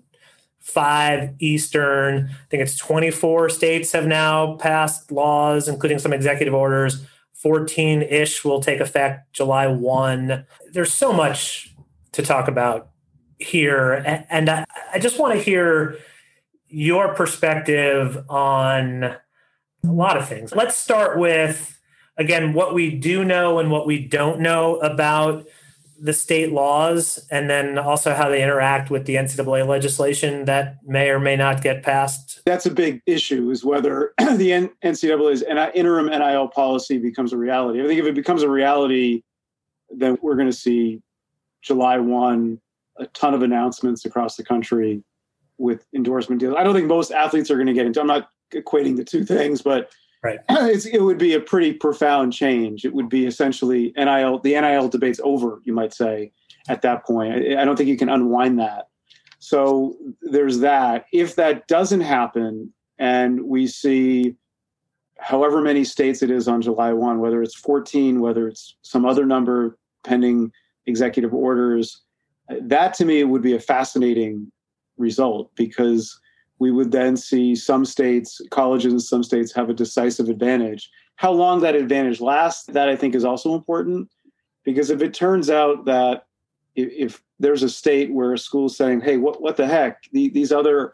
5 0.61 1.35
Eastern, 1.41 2.29
I 2.31 2.47
think 2.51 2.63
it's 2.63 2.77
24 2.77 3.49
states 3.49 3.91
have 3.91 4.07
now 4.07 4.55
passed 4.59 5.11
laws, 5.11 5.67
including 5.67 5.99
some 5.99 6.13
executive 6.13 6.55
orders. 6.55 7.05
14 7.35 8.03
ish 8.03 8.45
will 8.45 8.61
take 8.61 8.79
effect 8.79 9.33
July 9.33 9.67
1. 9.67 10.47
There's 10.71 10.93
so 10.93 11.13
much 11.13 11.75
to 12.13 12.23
talk 12.23 12.47
about 12.47 12.91
here. 13.39 14.25
And 14.31 14.51
I, 14.51 14.65
just 14.99 15.19
want 15.19 15.35
to 15.35 15.41
hear 15.41 15.99
your 16.69 17.15
perspective 17.15 18.25
on 18.29 19.05
a 19.05 19.19
lot 19.85 20.17
of 20.17 20.29
things. 20.29 20.53
Let's 20.55 20.77
start 20.77 21.19
with, 21.19 21.81
again, 22.17 22.53
what 22.53 22.75
we 22.75 22.95
do 22.95 23.25
know 23.25 23.59
and 23.59 23.71
what 23.71 23.87
we 23.87 24.05
don't 24.05 24.41
know 24.41 24.77
about 24.81 25.47
the 26.01 26.13
state 26.13 26.53
laws, 26.53 27.19
and 27.29 27.51
then 27.51 27.77
also 27.77 28.15
how 28.15 28.29
they 28.29 28.41
interact 28.41 28.89
with 28.89 29.05
the 29.07 29.17
NCAA 29.17 29.67
legislation 29.67 30.45
that 30.45 30.77
may 30.87 31.11
or 31.11 31.19
may 31.19 31.35
not 31.35 31.61
get 31.61 31.83
passed. 31.83 32.41
That's 32.47 32.67
a 32.67 32.71
big 32.71 33.03
issue, 33.05 33.51
is 33.51 33.65
whether 33.65 34.15
the 34.19 34.71
NCAA's 34.85 35.43
interim 35.75 36.07
NIL 36.07 36.49
policy 36.49 36.99
becomes 36.99 37.33
a 37.33 37.37
reality. 37.37 37.83
I 37.83 37.87
think 37.89 37.99
if 37.99 38.07
it 38.07 38.15
becomes 38.15 38.45
a 38.45 38.49
reality, 38.49 39.23
then 39.91 40.19
we're 40.23 40.37
going 40.37 40.51
to 40.51 40.57
see 40.57 41.03
July 41.63 41.99
1 41.99 42.61
a 42.99 43.07
ton 43.09 43.35
of 43.35 43.43
announcements 43.43 44.05
across 44.05 44.37
the 44.37 44.45
country 44.45 45.03
with 45.59 45.87
endorsement 45.95 46.41
deals. 46.41 46.55
I 46.57 46.63
don't 46.63 46.75
think 46.75 46.87
most 46.87 47.11
athletes 47.11 47.51
are 47.51 47.57
going 47.57 47.67
to 47.67 47.73
get 47.73 47.87
into. 47.87 48.01
I'm 48.01 48.07
not 48.07 48.31
equating 48.55 48.97
the 48.97 49.05
two 49.05 49.25
things, 49.25 49.63
but 49.63 49.91
right, 50.23 50.39
it 50.49 51.03
would 51.03 51.19
be 51.19 51.35
a 51.35 51.41
pretty 51.41 51.73
profound 51.73 52.33
change. 52.33 52.85
It 52.85 52.95
would 52.95 53.09
be 53.09 53.27
essentially 53.27 53.93
NIL. 53.97 54.39
The 54.39 54.61
NIL 54.61 54.89
debate's 54.89 55.21
over, 55.23 55.61
you 55.65 55.73
might 55.73 55.93
say, 55.93 56.33
at 56.69 56.83
that 56.83 57.05
point. 57.05 57.35
I, 57.35 57.63
I 57.63 57.65
don't 57.65 57.77
think 57.77 57.89
you 57.89 57.97
can 57.97 58.09
unwind 58.09 58.59
that. 58.61 58.89
So 59.41 59.97
there's 60.23 60.61
that. 60.61 61.07
If 61.13 61.37
that 61.37 61.67
doesn't 61.69 62.01
happen, 62.01 62.73
and 62.99 63.43
we 63.45 63.67
see 63.67 64.35
however 65.19 65.61
many 65.61 65.85
states 65.85 66.23
it 66.23 66.31
is 66.31 66.49
on 66.49 66.63
July 66.63 66.93
1, 66.93 67.19
whether 67.21 67.43
it's 67.43 67.55
14, 67.55 68.21
whether 68.21 68.49
it's 68.49 68.77
some 68.83 69.05
other 69.05 69.27
number 69.27 69.79
pending 70.05 70.53
executive 70.87 71.35
orders, 71.35 72.03
that 72.63 72.95
to 72.95 73.05
me 73.05 73.25
would 73.25 73.43
be 73.43 73.55
a 73.55 73.61
fascinating 73.61 74.51
result 74.97 75.51
because 75.55 76.19
we 76.59 76.71
would 76.71 76.91
then 76.91 77.17
see 77.17 77.55
some 77.55 77.85
states, 77.85 78.41
colleges 78.51 78.93
in 78.93 79.01
some 79.01 79.23
states 79.23 79.53
have 79.55 79.71
a 79.71 79.75
decisive 79.75 80.29
advantage. 80.29 80.91
How 81.17 81.33
long 81.33 81.61
that 81.61 81.75
advantage 81.75 82.21
lasts, 82.21 82.67
that 82.67 82.89
I 82.89 82.97
think 82.97 83.15
is 83.15 83.25
also 83.25 83.55
important 83.55 84.09
because 84.65 84.91
if 84.91 85.01
it 85.01 85.15
turns 85.15 85.51
out 85.51 85.85
that 85.87 86.27
if, 86.75 87.23
there's 87.41 87.63
a 87.63 87.69
state 87.69 88.13
where 88.13 88.33
a 88.33 88.39
school's 88.39 88.77
saying, 88.77 89.01
hey, 89.01 89.17
what, 89.17 89.41
what 89.41 89.57
the 89.57 89.67
heck, 89.67 90.03
the, 90.13 90.29
these 90.31 90.51
other, 90.51 90.93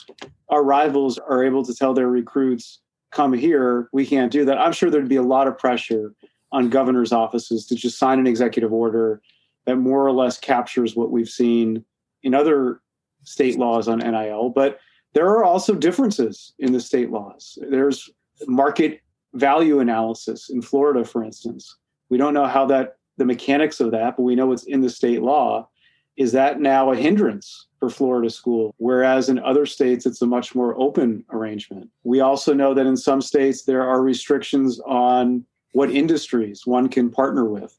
our 0.50 0.62
rivals 0.62 1.18
are 1.18 1.42
able 1.42 1.64
to 1.64 1.74
tell 1.74 1.94
their 1.94 2.08
recruits, 2.08 2.80
come 3.12 3.32
here, 3.32 3.88
we 3.92 4.04
can't 4.04 4.30
do 4.30 4.44
that. 4.44 4.58
I'm 4.58 4.72
sure 4.72 4.90
there'd 4.90 5.08
be 5.08 5.16
a 5.16 5.22
lot 5.22 5.48
of 5.48 5.56
pressure 5.56 6.14
on 6.52 6.68
governors' 6.68 7.12
offices 7.12 7.66
to 7.66 7.74
just 7.74 7.98
sign 7.98 8.18
an 8.18 8.26
executive 8.26 8.74
order 8.74 9.22
that 9.66 9.76
more 9.76 10.06
or 10.06 10.12
less 10.12 10.38
captures 10.38 10.96
what 10.96 11.10
we've 11.10 11.28
seen 11.28 11.84
in 12.22 12.34
other 12.34 12.80
state 13.22 13.58
laws 13.58 13.88
on 13.88 13.98
NIL. 13.98 14.50
But 14.50 14.78
there 15.14 15.28
are 15.28 15.44
also 15.44 15.74
differences 15.74 16.52
in 16.58 16.72
the 16.72 16.80
state 16.80 17.10
laws. 17.10 17.58
There's 17.70 18.10
market 18.46 19.00
value 19.34 19.80
analysis 19.80 20.50
in 20.50 20.60
Florida, 20.60 21.04
for 21.04 21.24
instance. 21.24 21.76
We 22.08 22.18
don't 22.18 22.34
know 22.34 22.46
how 22.46 22.66
that 22.66 22.96
the 23.16 23.24
mechanics 23.24 23.80
of 23.80 23.92
that, 23.92 24.16
but 24.16 24.24
we 24.24 24.34
know 24.34 24.52
it's 24.52 24.64
in 24.64 24.80
the 24.80 24.90
state 24.90 25.22
law. 25.22 25.68
Is 26.16 26.32
that 26.32 26.60
now 26.60 26.90
a 26.90 26.96
hindrance 26.96 27.66
for 27.78 27.90
Florida 27.90 28.30
school? 28.30 28.74
Whereas 28.78 29.28
in 29.28 29.38
other 29.38 29.66
states, 29.66 30.06
it's 30.06 30.22
a 30.22 30.26
much 30.26 30.54
more 30.54 30.78
open 30.80 31.24
arrangement. 31.30 31.90
We 32.04 32.20
also 32.20 32.54
know 32.54 32.74
that 32.74 32.86
in 32.86 32.96
some 32.96 33.20
states, 33.20 33.62
there 33.62 33.82
are 33.82 34.02
restrictions 34.02 34.80
on 34.80 35.44
what 35.72 35.90
industries 35.90 36.66
one 36.66 36.88
can 36.88 37.10
partner 37.10 37.44
with 37.44 37.76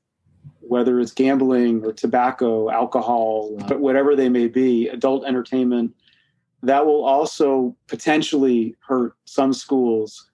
whether 0.68 1.00
it's 1.00 1.12
gambling 1.12 1.84
or 1.84 1.94
tobacco, 1.94 2.70
alcohol, 2.70 3.56
uh, 3.72 3.76
whatever 3.76 4.16
they 4.16 4.30
may 4.30 4.48
be, 4.48 4.88
adult 4.90 5.26
entertainment, 5.26 5.94
that 6.64 6.86
will 6.86 7.04
also 7.04 7.76
potentially 7.88 8.76
hurt 8.88 9.16
some 9.26 9.54
schools 9.54 10.30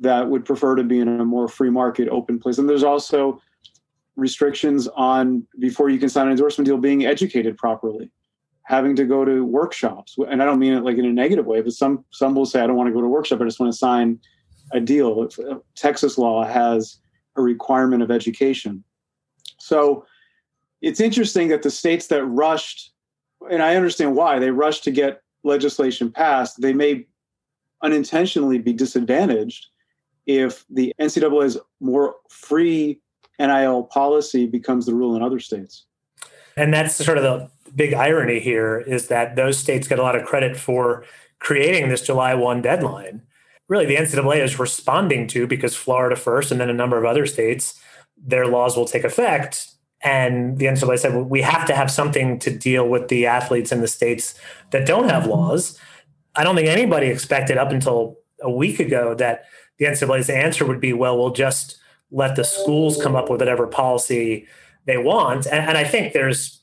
that 0.00 0.28
would 0.28 0.44
prefer 0.44 0.74
to 0.74 0.82
be 0.82 1.00
in 1.00 1.08
a 1.08 1.24
more 1.24 1.48
free 1.48 1.70
market, 1.70 2.08
open 2.08 2.38
place. 2.38 2.58
And 2.58 2.68
there's 2.68 2.82
also 2.82 3.40
restrictions 4.16 4.88
on 4.88 5.46
before 5.58 5.90
you 5.90 5.98
can 5.98 6.08
sign 6.08 6.26
an 6.26 6.32
endorsement 6.32 6.66
deal 6.66 6.78
being 6.78 7.04
educated 7.04 7.56
properly 7.56 8.10
having 8.66 8.96
to 8.96 9.04
go 9.04 9.24
to 9.24 9.44
workshops. 9.44 10.16
And 10.30 10.40
i 10.40 10.46
don't 10.46 10.60
mean 10.60 10.72
it 10.72 10.84
like 10.84 10.96
in 10.96 11.04
a 11.04 11.12
negative 11.12 11.46
way 11.46 11.60
but 11.60 11.72
some 11.72 12.04
some 12.12 12.36
will 12.36 12.46
say 12.46 12.60
i 12.60 12.66
don't 12.66 12.76
want 12.76 12.86
to 12.86 12.92
go 12.92 13.00
to 13.00 13.06
a 13.06 13.10
workshop 13.10 13.40
i 13.40 13.44
just 13.44 13.58
want 13.58 13.72
to 13.72 13.76
sign 13.76 14.20
a 14.72 14.80
deal. 14.80 15.28
Texas 15.76 16.18
law 16.18 16.44
has 16.44 16.98
a 17.36 17.42
requirement 17.42 18.02
of 18.02 18.10
education 18.10 18.84
so 19.64 20.04
it's 20.82 21.00
interesting 21.00 21.48
that 21.48 21.62
the 21.62 21.70
states 21.70 22.08
that 22.08 22.22
rushed, 22.26 22.92
and 23.50 23.62
I 23.62 23.76
understand 23.76 24.14
why 24.14 24.38
they 24.38 24.50
rushed 24.50 24.84
to 24.84 24.90
get 24.90 25.22
legislation 25.42 26.12
passed, 26.12 26.60
they 26.60 26.74
may 26.74 27.06
unintentionally 27.82 28.58
be 28.58 28.74
disadvantaged 28.74 29.68
if 30.26 30.66
the 30.68 30.92
NCAA's 31.00 31.56
more 31.80 32.16
free 32.28 33.00
NIL 33.38 33.84
policy 33.84 34.46
becomes 34.46 34.84
the 34.84 34.92
rule 34.92 35.16
in 35.16 35.22
other 35.22 35.40
states. 35.40 35.86
And 36.58 36.72
that's 36.72 37.02
sort 37.02 37.16
of 37.16 37.24
the 37.24 37.50
big 37.74 37.94
irony 37.94 38.40
here 38.40 38.78
is 38.78 39.08
that 39.08 39.34
those 39.34 39.56
states 39.56 39.88
get 39.88 39.98
a 39.98 40.02
lot 40.02 40.14
of 40.14 40.26
credit 40.26 40.58
for 40.58 41.06
creating 41.38 41.88
this 41.88 42.02
July 42.02 42.34
1 42.34 42.60
deadline. 42.60 43.22
Really, 43.68 43.86
the 43.86 43.96
NCAA 43.96 44.42
is 44.44 44.58
responding 44.58 45.26
to 45.28 45.46
because 45.46 45.74
Florida 45.74 46.16
first 46.16 46.52
and 46.52 46.60
then 46.60 46.68
a 46.68 46.74
number 46.74 46.98
of 46.98 47.06
other 47.06 47.24
states, 47.24 47.80
their 48.24 48.46
laws 48.46 48.76
will 48.76 48.86
take 48.86 49.04
effect. 49.04 49.70
And 50.02 50.58
the 50.58 50.66
NCAA 50.66 50.98
said, 50.98 51.14
well, 51.14 51.24
we 51.24 51.42
have 51.42 51.66
to 51.66 51.74
have 51.74 51.90
something 51.90 52.38
to 52.40 52.50
deal 52.50 52.88
with 52.88 53.08
the 53.08 53.26
athletes 53.26 53.72
in 53.72 53.80
the 53.80 53.88
states 53.88 54.34
that 54.70 54.86
don't 54.86 55.08
have 55.08 55.22
mm-hmm. 55.22 55.32
laws. 55.32 55.78
I 56.36 56.44
don't 56.44 56.56
think 56.56 56.68
anybody 56.68 57.06
expected 57.06 57.56
up 57.56 57.70
until 57.70 58.18
a 58.42 58.50
week 58.50 58.80
ago 58.80 59.14
that 59.14 59.44
the 59.78 59.86
NCAA's 59.86 60.28
answer 60.28 60.66
would 60.66 60.80
be, 60.80 60.92
well, 60.92 61.16
we'll 61.16 61.30
just 61.30 61.78
let 62.10 62.36
the 62.36 62.44
schools 62.44 63.02
come 63.02 63.16
up 63.16 63.30
with 63.30 63.40
whatever 63.40 63.66
policy 63.66 64.46
they 64.84 64.98
want. 64.98 65.46
And, 65.46 65.68
and 65.68 65.78
I 65.78 65.84
think 65.84 66.12
there's, 66.12 66.60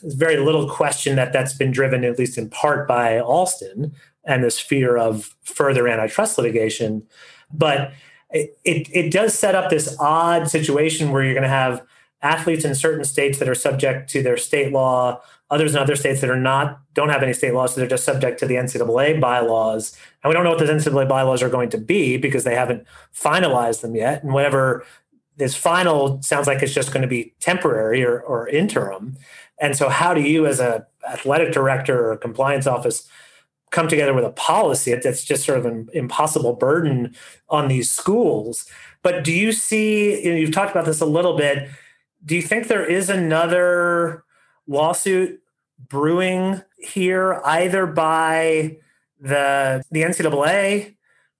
there's 0.00 0.14
very 0.14 0.38
little 0.38 0.68
question 0.68 1.16
that 1.16 1.32
that's 1.32 1.54
been 1.54 1.70
driven, 1.70 2.04
at 2.04 2.18
least 2.18 2.38
in 2.38 2.50
part, 2.50 2.88
by 2.88 3.20
Alston 3.20 3.94
and 4.24 4.42
this 4.42 4.58
fear 4.58 4.96
of 4.96 5.34
further 5.42 5.88
antitrust 5.88 6.38
litigation. 6.38 7.06
But 7.52 7.92
it, 8.32 8.88
it, 8.92 9.12
does 9.12 9.34
set 9.38 9.54
up 9.54 9.70
this 9.70 9.96
odd 10.00 10.48
situation 10.48 11.10
where 11.10 11.22
you're 11.22 11.34
going 11.34 11.42
to 11.42 11.48
have 11.48 11.82
athletes 12.22 12.64
in 12.64 12.74
certain 12.74 13.04
states 13.04 13.38
that 13.38 13.48
are 13.48 13.54
subject 13.54 14.08
to 14.10 14.22
their 14.22 14.36
state 14.36 14.72
law, 14.72 15.20
others 15.50 15.74
in 15.74 15.80
other 15.80 15.96
states 15.96 16.20
that 16.20 16.30
are 16.30 16.38
not, 16.38 16.80
don't 16.94 17.10
have 17.10 17.22
any 17.22 17.32
state 17.32 17.52
laws, 17.52 17.74
so 17.74 17.80
they're 17.80 17.88
just 17.88 18.04
subject 18.04 18.38
to 18.38 18.46
the 18.46 18.54
NCAA 18.54 19.20
bylaws. 19.20 19.96
And 20.22 20.28
we 20.28 20.34
don't 20.34 20.44
know 20.44 20.50
what 20.50 20.58
those 20.58 20.70
NCAA 20.70 21.08
bylaws 21.08 21.42
are 21.42 21.50
going 21.50 21.68
to 21.70 21.78
be 21.78 22.16
because 22.16 22.44
they 22.44 22.54
haven't 22.54 22.86
finalized 23.14 23.80
them 23.82 23.94
yet. 23.94 24.22
And 24.22 24.32
whatever 24.32 24.84
is 25.38 25.56
final 25.56 26.22
sounds 26.22 26.46
like 26.46 26.62
it's 26.62 26.74
just 26.74 26.92
going 26.92 27.02
to 27.02 27.08
be 27.08 27.34
temporary 27.40 28.04
or, 28.04 28.20
or 28.20 28.48
interim. 28.48 29.16
And 29.60 29.76
so, 29.76 29.88
how 29.88 30.14
do 30.14 30.20
you, 30.20 30.46
as 30.46 30.60
a 30.60 30.86
athletic 31.08 31.52
director 31.52 32.10
or 32.10 32.16
compliance 32.16 32.66
office, 32.66 33.08
come 33.72 33.88
together 33.88 34.14
with 34.14 34.24
a 34.24 34.30
policy 34.30 34.94
that's 34.94 35.24
just 35.24 35.44
sort 35.44 35.58
of 35.58 35.66
an 35.66 35.88
impossible 35.92 36.52
burden 36.52 37.16
on 37.48 37.66
these 37.66 37.90
schools? 37.90 38.66
But 39.02 39.24
do 39.24 39.32
you 39.32 39.50
see? 39.50 40.22
You 40.24 40.30
know, 40.30 40.36
you've 40.36 40.52
talked 40.52 40.70
about 40.70 40.84
this 40.84 41.00
a 41.00 41.06
little 41.06 41.36
bit. 41.36 41.68
Do 42.24 42.36
you 42.36 42.42
think 42.42 42.68
there 42.68 42.86
is 42.86 43.10
another 43.10 44.22
lawsuit 44.68 45.40
brewing 45.88 46.62
here, 46.78 47.40
either 47.44 47.86
by 47.86 48.76
the 49.20 49.82
the 49.90 50.02
NCAA 50.02 50.94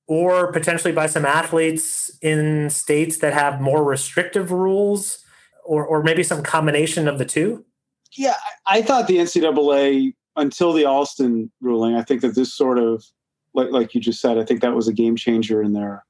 or 0.08 0.52
potentially 0.52 0.92
by 0.92 1.06
some 1.06 1.24
athletes 1.24 2.10
in 2.20 2.68
states 2.70 3.18
that 3.18 3.32
have 3.32 3.60
more 3.60 3.84
restrictive 3.84 4.50
rules, 4.50 5.18
or 5.64 5.86
or 5.86 6.02
maybe 6.02 6.24
some 6.24 6.42
combination 6.42 7.06
of 7.06 7.18
the 7.18 7.24
two? 7.24 7.64
Yeah, 8.16 8.34
I 8.66 8.82
thought 8.82 9.06
the 9.06 9.18
NCAA 9.18 10.14
until 10.36 10.72
the 10.72 10.84
Alston 10.84 11.50
ruling. 11.60 11.94
I 11.94 12.02
think 12.02 12.22
that 12.22 12.34
this 12.34 12.54
sort 12.54 12.78
of, 12.78 13.04
like, 13.54 13.70
like 13.70 13.94
you 13.94 14.00
just 14.00 14.20
said, 14.20 14.38
I 14.38 14.44
think 14.44 14.60
that 14.60 14.74
was 14.74 14.88
a 14.88 14.92
game 14.92 15.16
changer 15.16 15.62
in 15.62 15.72
their 15.72 16.04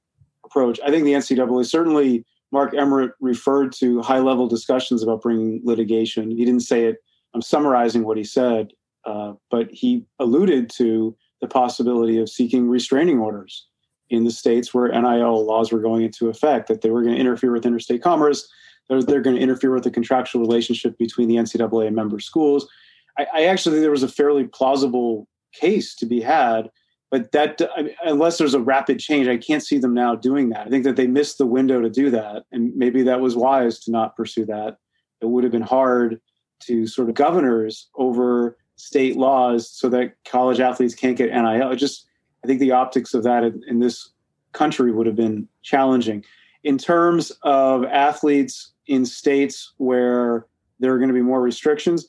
approach. 0.44 0.78
I 0.84 0.90
think 0.90 1.04
the 1.04 1.14
NCAA 1.14 1.66
certainly. 1.66 2.24
Mark 2.52 2.74
Emmert 2.74 3.14
referred 3.18 3.72
to 3.72 4.02
high 4.02 4.18
level 4.18 4.46
discussions 4.46 5.02
about 5.02 5.22
bringing 5.22 5.62
litigation. 5.64 6.30
He 6.30 6.44
didn't 6.44 6.60
say 6.60 6.84
it. 6.84 6.98
I'm 7.32 7.40
summarizing 7.40 8.04
what 8.04 8.18
he 8.18 8.24
said, 8.24 8.72
uh, 9.06 9.32
but 9.50 9.70
he 9.70 10.04
alluded 10.18 10.68
to 10.76 11.16
the 11.40 11.48
possibility 11.48 12.18
of 12.18 12.28
seeking 12.28 12.68
restraining 12.68 13.18
orders 13.18 13.66
in 14.10 14.24
the 14.24 14.30
states 14.30 14.74
where 14.74 14.88
NIL 14.88 15.46
laws 15.46 15.72
were 15.72 15.80
going 15.80 16.02
into 16.02 16.28
effect, 16.28 16.68
that 16.68 16.82
they 16.82 16.90
were 16.90 17.02
going 17.02 17.14
to 17.14 17.20
interfere 17.20 17.52
with 17.52 17.64
interstate 17.64 18.02
commerce, 18.02 18.46
they're, 18.88 19.02
they're 19.02 19.22
going 19.22 19.36
to 19.36 19.42
interfere 19.42 19.72
with 19.72 19.84
the 19.84 19.90
contractual 19.90 20.42
relationship 20.42 20.98
between 20.98 21.28
the 21.28 21.36
NCAA 21.36 21.86
and 21.86 21.96
member 21.96 22.20
schools. 22.20 22.68
I, 23.18 23.26
I 23.34 23.44
actually 23.44 23.74
think 23.74 23.82
there 23.82 23.90
was 23.90 24.02
a 24.02 24.08
fairly 24.08 24.44
plausible 24.44 25.28
case 25.52 25.94
to 25.96 26.06
be 26.06 26.20
had, 26.20 26.70
but 27.10 27.32
that 27.32 27.60
I 27.76 27.82
mean, 27.82 27.94
unless 28.04 28.38
there's 28.38 28.54
a 28.54 28.60
rapid 28.60 28.98
change, 28.98 29.28
I 29.28 29.36
can't 29.36 29.62
see 29.62 29.78
them 29.78 29.94
now 29.94 30.14
doing 30.14 30.48
that. 30.50 30.66
I 30.66 30.70
think 30.70 30.84
that 30.84 30.96
they 30.96 31.06
missed 31.06 31.38
the 31.38 31.46
window 31.46 31.80
to 31.80 31.90
do 31.90 32.10
that, 32.10 32.44
and 32.52 32.74
maybe 32.74 33.02
that 33.02 33.20
was 33.20 33.36
wise 33.36 33.78
to 33.80 33.90
not 33.90 34.16
pursue 34.16 34.46
that. 34.46 34.78
It 35.20 35.26
would 35.26 35.44
have 35.44 35.52
been 35.52 35.62
hard 35.62 36.20
to 36.60 36.86
sort 36.86 37.08
of 37.08 37.14
governors 37.14 37.88
over 37.96 38.56
state 38.76 39.16
laws 39.16 39.70
so 39.70 39.88
that 39.90 40.14
college 40.24 40.60
athletes 40.60 40.94
can't 40.94 41.16
get 41.16 41.30
NIL. 41.30 41.70
It 41.70 41.76
just 41.76 42.06
I 42.42 42.46
think 42.46 42.60
the 42.60 42.72
optics 42.72 43.14
of 43.14 43.22
that 43.24 43.44
in, 43.44 43.62
in 43.68 43.78
this 43.78 44.10
country 44.52 44.90
would 44.92 45.06
have 45.06 45.16
been 45.16 45.48
challenging. 45.62 46.24
In 46.64 46.78
terms 46.78 47.32
of 47.42 47.84
athletes 47.84 48.72
in 48.86 49.04
states 49.04 49.72
where 49.78 50.46
there 50.80 50.92
are 50.92 50.98
going 50.98 51.08
to 51.08 51.14
be 51.14 51.22
more 51.22 51.40
restrictions, 51.40 52.06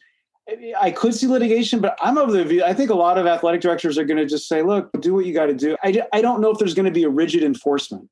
I 0.79 0.91
could 0.91 1.13
see 1.13 1.27
litigation, 1.27 1.79
but 1.79 1.97
I'm 2.01 2.17
of 2.17 2.31
the 2.33 2.43
view. 2.43 2.63
I 2.63 2.73
think 2.73 2.89
a 2.89 2.95
lot 2.95 3.17
of 3.17 3.25
athletic 3.25 3.61
directors 3.61 3.97
are 3.97 4.03
going 4.03 4.17
to 4.17 4.25
just 4.25 4.47
say, 4.47 4.61
"Look, 4.61 4.89
do 4.99 5.13
what 5.13 5.25
you 5.25 5.33
got 5.33 5.45
to 5.45 5.53
do." 5.53 5.77
I, 5.83 6.01
I 6.11 6.21
don't 6.21 6.41
know 6.41 6.49
if 6.51 6.57
there's 6.59 6.73
going 6.73 6.85
to 6.85 6.91
be 6.91 7.03
a 7.03 7.09
rigid 7.09 7.43
enforcement. 7.43 8.09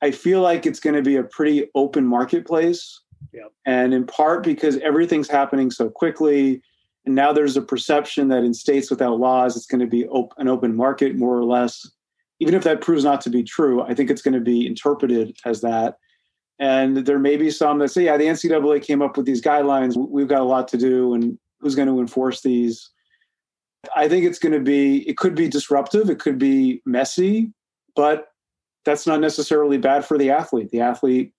I 0.00 0.10
feel 0.12 0.40
like 0.40 0.66
it's 0.66 0.80
going 0.80 0.94
to 0.94 1.02
be 1.02 1.16
a 1.16 1.24
pretty 1.24 1.68
open 1.74 2.06
marketplace, 2.06 3.00
Yep. 3.32 3.52
and 3.66 3.92
in 3.92 4.06
part 4.06 4.44
because 4.44 4.76
everything's 4.78 5.28
happening 5.28 5.70
so 5.70 5.88
quickly, 5.88 6.62
and 7.06 7.14
now 7.14 7.32
there's 7.32 7.56
a 7.56 7.62
perception 7.62 8.28
that 8.28 8.44
in 8.44 8.54
states 8.54 8.88
without 8.90 9.18
laws, 9.18 9.56
it's 9.56 9.66
going 9.66 9.80
to 9.80 9.86
be 9.86 10.06
op- 10.08 10.34
an 10.38 10.46
open 10.46 10.76
market 10.76 11.16
more 11.16 11.36
or 11.36 11.44
less. 11.44 11.90
Even 12.40 12.54
if 12.54 12.62
that 12.64 12.82
proves 12.82 13.02
not 13.04 13.20
to 13.22 13.30
be 13.30 13.42
true, 13.42 13.82
I 13.82 13.94
think 13.94 14.10
it's 14.10 14.22
going 14.22 14.34
to 14.34 14.40
be 14.40 14.66
interpreted 14.66 15.36
as 15.44 15.60
that. 15.62 15.96
And 16.58 16.98
there 16.98 17.18
may 17.18 17.36
be 17.36 17.50
some 17.50 17.78
that 17.80 17.88
say, 17.88 18.04
"Yeah, 18.04 18.16
the 18.16 18.26
NCAA 18.26 18.80
came 18.80 19.02
up 19.02 19.16
with 19.16 19.26
these 19.26 19.42
guidelines. 19.42 19.96
We've 19.96 20.28
got 20.28 20.40
a 20.40 20.44
lot 20.44 20.68
to 20.68 20.76
do, 20.76 21.14
and 21.14 21.36
who's 21.64 21.74
going 21.74 21.88
to 21.88 21.98
enforce 21.98 22.42
these?" 22.42 22.90
I 23.96 24.08
think 24.08 24.24
it's 24.24 24.38
going 24.38 24.52
to 24.52 24.60
be. 24.60 25.08
It 25.08 25.16
could 25.16 25.34
be 25.34 25.48
disruptive. 25.48 26.08
It 26.10 26.20
could 26.20 26.38
be 26.38 26.80
messy, 26.86 27.52
but 27.96 28.28
that's 28.84 29.06
not 29.06 29.20
necessarily 29.20 29.78
bad 29.78 30.04
for 30.04 30.16
the 30.16 30.30
athlete. 30.30 30.70
The 30.70 30.80
athlete 30.80 31.32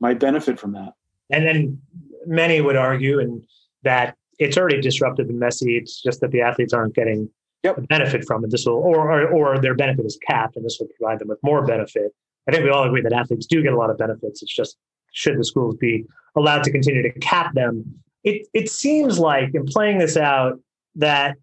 might 0.00 0.18
benefit 0.18 0.58
from 0.58 0.72
that. 0.72 0.94
And 1.30 1.46
then 1.46 1.80
many 2.26 2.60
would 2.60 2.76
argue, 2.76 3.20
and 3.20 3.44
that 3.82 4.16
it's 4.38 4.56
already 4.56 4.80
disruptive 4.80 5.28
and 5.28 5.38
messy. 5.38 5.76
It's 5.76 6.02
just 6.02 6.20
that 6.20 6.30
the 6.32 6.40
athletes 6.40 6.72
aren't 6.72 6.94
getting 6.94 7.30
Yep. 7.62 7.88
benefit 7.88 8.24
from 8.26 8.44
it. 8.44 8.50
This 8.50 8.64
will, 8.66 8.74
or, 8.74 9.10
or 9.10 9.28
or 9.28 9.58
their 9.58 9.74
benefit 9.74 10.04
is 10.04 10.18
capped, 10.24 10.56
and 10.56 10.64
this 10.64 10.78
will 10.78 10.88
provide 10.98 11.18
them 11.18 11.28
with 11.28 11.38
more 11.42 11.64
benefit. 11.66 12.12
I 12.46 12.52
think 12.52 12.62
we 12.62 12.70
all 12.70 12.84
agree 12.84 13.00
that 13.02 13.12
athletes 13.12 13.46
do 13.46 13.60
get 13.62 13.72
a 13.72 13.76
lot 13.76 13.90
of 13.90 13.98
benefits. 13.98 14.42
It's 14.42 14.54
just 14.54 14.76
should 15.12 15.38
the 15.38 15.44
schools 15.44 15.74
be 15.76 16.04
allowed 16.36 16.62
to 16.64 16.70
continue 16.70 17.02
to 17.02 17.10
cap 17.18 17.54
them? 17.54 17.84
It 18.26 18.46
it 18.52 18.68
seems 18.68 19.18
like 19.18 19.54
in 19.54 19.64
playing 19.64 19.98
this 19.98 20.16
out 20.16 20.60
that 20.96 21.36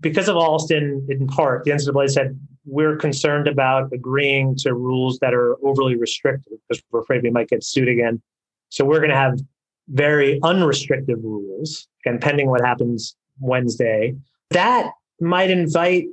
because 0.00 0.28
of 0.28 0.36
Alston, 0.36 1.06
in 1.08 1.26
part, 1.26 1.64
the 1.64 1.72
NCAA 1.72 2.10
said 2.10 2.38
we're 2.66 2.96
concerned 2.96 3.48
about 3.48 3.90
agreeing 3.92 4.54
to 4.56 4.74
rules 4.74 5.18
that 5.20 5.34
are 5.34 5.56
overly 5.64 5.96
restrictive 5.96 6.52
because 6.68 6.82
we're 6.90 7.00
afraid 7.00 7.22
we 7.22 7.30
might 7.30 7.48
get 7.48 7.64
sued 7.64 7.88
again. 7.88 8.20
So 8.68 8.84
we're 8.84 8.98
going 8.98 9.10
to 9.10 9.16
have 9.16 9.40
very 9.88 10.38
unrestrictive 10.42 11.18
rules, 11.24 11.88
and 12.04 12.20
pending 12.20 12.48
what 12.48 12.60
happens 12.60 13.16
Wednesday, 13.40 14.14
that 14.50 14.92
might 15.20 15.50
invite 15.50 16.04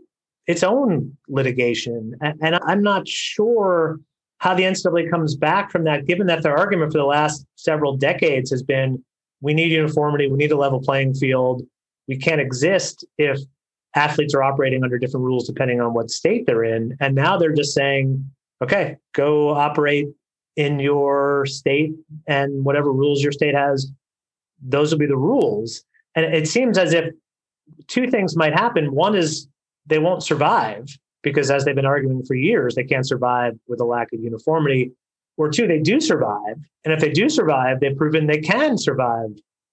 its 0.47 0.63
own 0.63 1.15
litigation. 1.27 2.15
And, 2.21 2.55
I'm 2.65 2.81
not 2.81 3.07
sure 3.07 3.99
how 4.39 4.53
the 4.55 4.63
NCAA 4.63 5.09
comes 5.11 5.35
back 5.35 5.69
from 5.69 5.83
that, 5.83 6.05
given 6.05 6.27
that 6.27 6.43
their 6.43 6.57
argument 6.57 6.93
for 6.93 6.97
the 6.97 7.05
last 7.05 7.45
several 7.55 7.97
decades 7.97 8.49
has 8.49 8.63
been 8.63 9.03
we 9.41 9.53
need 9.53 9.71
uniformity, 9.71 10.27
we 10.27 10.37
need 10.37 10.51
a 10.51 10.57
level 10.57 10.81
playing 10.81 11.13
field. 11.13 11.63
We 12.07 12.17
can't 12.17 12.41
exist 12.41 13.05
if 13.17 13.39
athletes 13.95 14.33
are 14.33 14.43
operating 14.43 14.83
under 14.83 14.97
different 14.97 15.25
rules 15.25 15.47
depending 15.47 15.81
on 15.81 15.93
what 15.93 16.09
state 16.09 16.45
they're 16.45 16.63
in. 16.63 16.95
And 16.99 17.15
now 17.15 17.37
they're 17.37 17.53
just 17.53 17.73
saying, 17.73 18.29
okay, 18.61 18.97
go 19.13 19.49
operate 19.49 20.07
in 20.55 20.79
your 20.79 21.45
state 21.45 21.93
and 22.27 22.65
whatever 22.65 22.91
rules 22.91 23.21
your 23.21 23.31
state 23.31 23.55
has, 23.55 23.91
those 24.61 24.91
will 24.91 24.99
be 24.99 25.05
the 25.05 25.17
rules. 25.17 25.83
And 26.15 26.25
it 26.25 26.47
seems 26.47 26.77
as 26.77 26.93
if 26.93 27.13
two 27.87 28.09
things 28.09 28.35
might 28.35 28.53
happen. 28.53 28.93
One 28.93 29.15
is 29.15 29.47
they 29.85 29.99
won't 29.99 30.23
survive 30.23 30.87
because, 31.21 31.51
as 31.51 31.65
they've 31.65 31.75
been 31.75 31.85
arguing 31.85 32.23
for 32.25 32.33
years, 32.33 32.75
they 32.75 32.83
can't 32.83 33.07
survive 33.07 33.53
with 33.67 33.79
a 33.79 33.85
lack 33.85 34.13
of 34.13 34.19
uniformity. 34.19 34.91
Or 35.37 35.49
two, 35.49 35.67
they 35.67 35.79
do 35.79 36.01
survive. 36.01 36.57
And 36.83 36.93
if 36.93 36.99
they 36.99 37.11
do 37.11 37.29
survive, 37.29 37.79
they've 37.79 37.95
proven 37.95 38.27
they 38.27 38.39
can 38.39 38.77
survive 38.77 39.29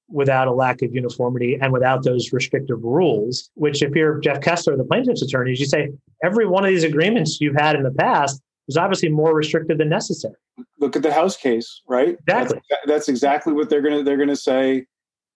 without 0.09 0.47
a 0.47 0.53
lack 0.53 0.83
of 0.83 0.95
uniformity 0.95 1.59
and 1.61 1.73
without 1.73 2.05
those 2.05 2.33
restrictive 2.33 2.83
rules, 2.83 3.51
which 3.55 3.83
if 3.83 3.95
you're 3.95 4.21
Jeff 4.21 4.41
Kessler, 4.41 4.77
the 4.77 4.85
plaintiff's 4.85 5.23
attorneys, 5.23 5.59
you 5.59 5.67
say 5.67 5.91
every 6.23 6.47
one 6.47 6.65
of 6.65 6.71
these 6.71 6.85
agreements 6.85 7.39
you've 7.41 7.57
had 7.57 7.77
in 7.77 7.83
the 7.83 7.91
past 7.91 8.41
was 8.67 8.77
obviously 8.77 9.09
more 9.09 9.35
restrictive 9.35 9.79
than 9.79 9.89
necessary. 9.89 10.35
Look 10.79 10.97
at 10.97 11.03
the 11.03 11.13
House 11.13 11.37
case, 11.37 11.83
right? 11.89 12.17
Exactly. 12.27 12.61
That's, 12.71 12.87
that's 12.87 13.09
exactly 13.09 13.53
what 13.53 13.71
they're 13.71 13.83
gonna 13.83 14.03
they're 14.03 14.17
gonna 14.17 14.37
say. 14.37 14.87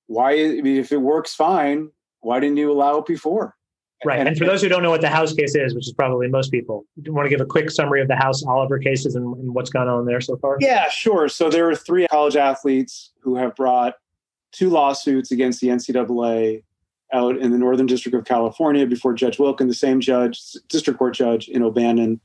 Why? 0.06 0.32
I 0.32 0.60
mean, 0.60 0.76
if 0.76 0.92
it 0.92 0.98
works 0.98 1.34
fine, 1.34 1.90
why 2.20 2.40
didn't 2.40 2.56
you 2.56 2.70
allow 2.70 2.98
it 2.98 3.06
before? 3.06 3.54
Right. 4.04 4.20
And, 4.20 4.28
and 4.28 4.38
for 4.38 4.44
those 4.44 4.62
who 4.62 4.68
don't 4.68 4.82
know 4.82 4.90
what 4.90 5.00
the 5.00 5.08
House 5.08 5.32
case 5.34 5.56
is, 5.56 5.74
which 5.74 5.86
is 5.86 5.92
probably 5.92 6.28
most 6.28 6.52
people, 6.52 6.86
do 7.02 7.10
you 7.10 7.14
want 7.14 7.26
to 7.26 7.30
give 7.30 7.40
a 7.40 7.46
quick 7.46 7.70
summary 7.70 8.00
of 8.00 8.06
the 8.06 8.14
House 8.14 8.44
Oliver 8.44 8.78
cases 8.78 9.16
and, 9.16 9.36
and 9.36 9.54
what's 9.54 9.70
gone 9.70 9.88
on 9.88 10.06
there 10.06 10.20
so 10.20 10.36
far? 10.36 10.56
Yeah, 10.60 10.88
sure. 10.88 11.28
So 11.28 11.50
there 11.50 11.68
are 11.68 11.74
three 11.74 12.06
college 12.06 12.36
athletes 12.36 13.12
who 13.20 13.36
have 13.36 13.56
brought 13.56 13.94
two 14.52 14.70
lawsuits 14.70 15.32
against 15.32 15.60
the 15.60 15.68
NCAA 15.68 16.62
out 17.12 17.38
in 17.38 17.50
the 17.50 17.58
Northern 17.58 17.86
District 17.86 18.16
of 18.16 18.24
California 18.24 18.86
before 18.86 19.14
Judge 19.14 19.38
Wilken, 19.38 19.66
the 19.66 19.74
same 19.74 20.00
judge, 20.00 20.40
district 20.68 20.98
court 20.98 21.14
judge 21.14 21.48
in 21.48 21.62
O'Bannon 21.62 22.20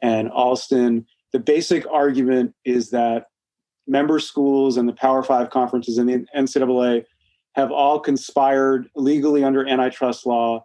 and 0.00 0.28
Alston. 0.30 1.06
The 1.32 1.38
basic 1.38 1.86
argument 1.86 2.54
is 2.64 2.90
that 2.90 3.26
member 3.86 4.18
schools 4.18 4.76
and 4.76 4.88
the 4.88 4.92
Power 4.92 5.22
Five 5.22 5.50
conferences 5.50 5.98
in 5.98 6.06
the 6.06 6.26
NCAA 6.36 7.04
have 7.54 7.70
all 7.70 8.00
conspired 8.00 8.88
legally 8.96 9.44
under 9.44 9.68
antitrust 9.68 10.26
law 10.26 10.64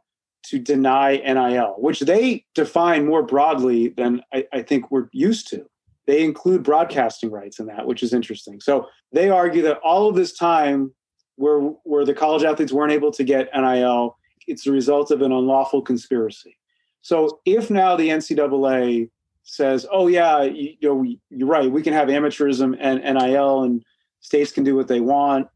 to 0.49 0.59
deny 0.59 1.17
NIL, 1.17 1.75
which 1.77 1.99
they 2.01 2.45
define 2.55 3.05
more 3.05 3.23
broadly 3.23 3.89
than 3.89 4.21
I, 4.33 4.45
I, 4.53 4.61
think 4.61 4.89
we're 4.89 5.09
used 5.11 5.49
to. 5.49 5.65
They 6.05 6.23
include 6.23 6.63
broadcasting 6.63 7.31
rights 7.31 7.59
in 7.59 7.65
that, 7.65 7.85
which 7.85 8.01
is 8.01 8.13
interesting. 8.13 8.61
So 8.61 8.87
they 9.11 9.29
argue 9.29 9.61
that 9.63 9.77
all 9.79 10.07
of 10.07 10.15
this 10.15 10.31
time 10.31 10.93
where 11.35 11.59
where 11.83 12.05
the 12.05 12.13
college 12.13 12.43
athletes 12.43 12.71
weren't 12.71 12.93
able 12.93 13.11
to 13.11 13.23
get 13.23 13.49
NIL, 13.53 14.17
it's 14.47 14.63
the 14.63 14.71
result 14.71 15.11
of 15.11 15.21
an 15.21 15.31
unlawful 15.31 15.81
conspiracy. 15.81 16.57
So 17.01 17.39
if 17.45 17.69
now 17.69 17.97
the 17.97 18.09
NCAA 18.09 19.09
says, 19.43 19.85
"Oh 19.91 20.07
yeah, 20.07 20.43
you, 20.43 20.75
you 20.79 20.87
know, 20.87 21.15
you're 21.29 21.47
right, 21.47 21.69
we 21.69 21.81
can 21.81 21.93
have 21.93 22.07
amateurism 22.07 22.75
and 22.79 23.03
NIL, 23.03 23.63
and 23.63 23.83
states 24.21 24.51
can 24.51 24.63
do 24.63 24.75
what 24.75 24.87
they 24.87 25.01
want," 25.01 25.47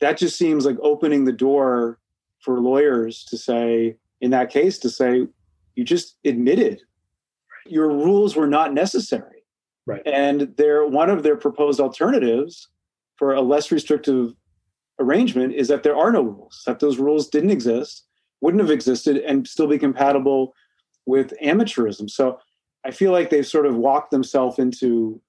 that 0.00 0.16
just 0.16 0.38
seems 0.38 0.64
like 0.64 0.76
opening 0.80 1.26
the 1.26 1.32
door 1.32 1.98
for 2.40 2.58
lawyers 2.58 3.22
to 3.24 3.36
say, 3.36 3.96
in 4.20 4.30
that 4.30 4.50
case, 4.50 4.78
to 4.78 4.90
say, 4.90 5.26
"You 5.74 5.84
just 5.84 6.16
admitted 6.24 6.82
your 7.66 7.88
rules 7.88 8.36
were 8.36 8.46
not 8.46 8.74
necessary." 8.74 9.44
Right. 9.86 10.02
And 10.06 10.54
they're 10.56 10.86
one 10.86 11.10
of 11.10 11.22
their 11.22 11.36
proposed 11.36 11.80
alternatives 11.80 12.68
for 13.16 13.34
a 13.34 13.40
less 13.40 13.72
restrictive 13.72 14.34
arrangement 14.98 15.54
is 15.54 15.68
that 15.68 15.82
there 15.82 15.96
are 15.96 16.12
no 16.12 16.22
rules, 16.22 16.62
that 16.66 16.80
those 16.80 16.98
rules 16.98 17.28
didn't 17.28 17.50
exist, 17.50 18.06
wouldn't 18.40 18.62
have 18.62 18.70
existed, 18.70 19.16
and 19.18 19.48
still 19.48 19.66
be 19.66 19.78
compatible 19.78 20.54
with 21.06 21.32
amateurism. 21.42 22.08
So 22.08 22.38
I 22.84 22.90
feel 22.90 23.12
like 23.12 23.30
they've 23.30 23.46
sort 23.46 23.66
of 23.66 23.76
walked 23.76 24.10
themselves 24.10 24.58
into 24.58 25.20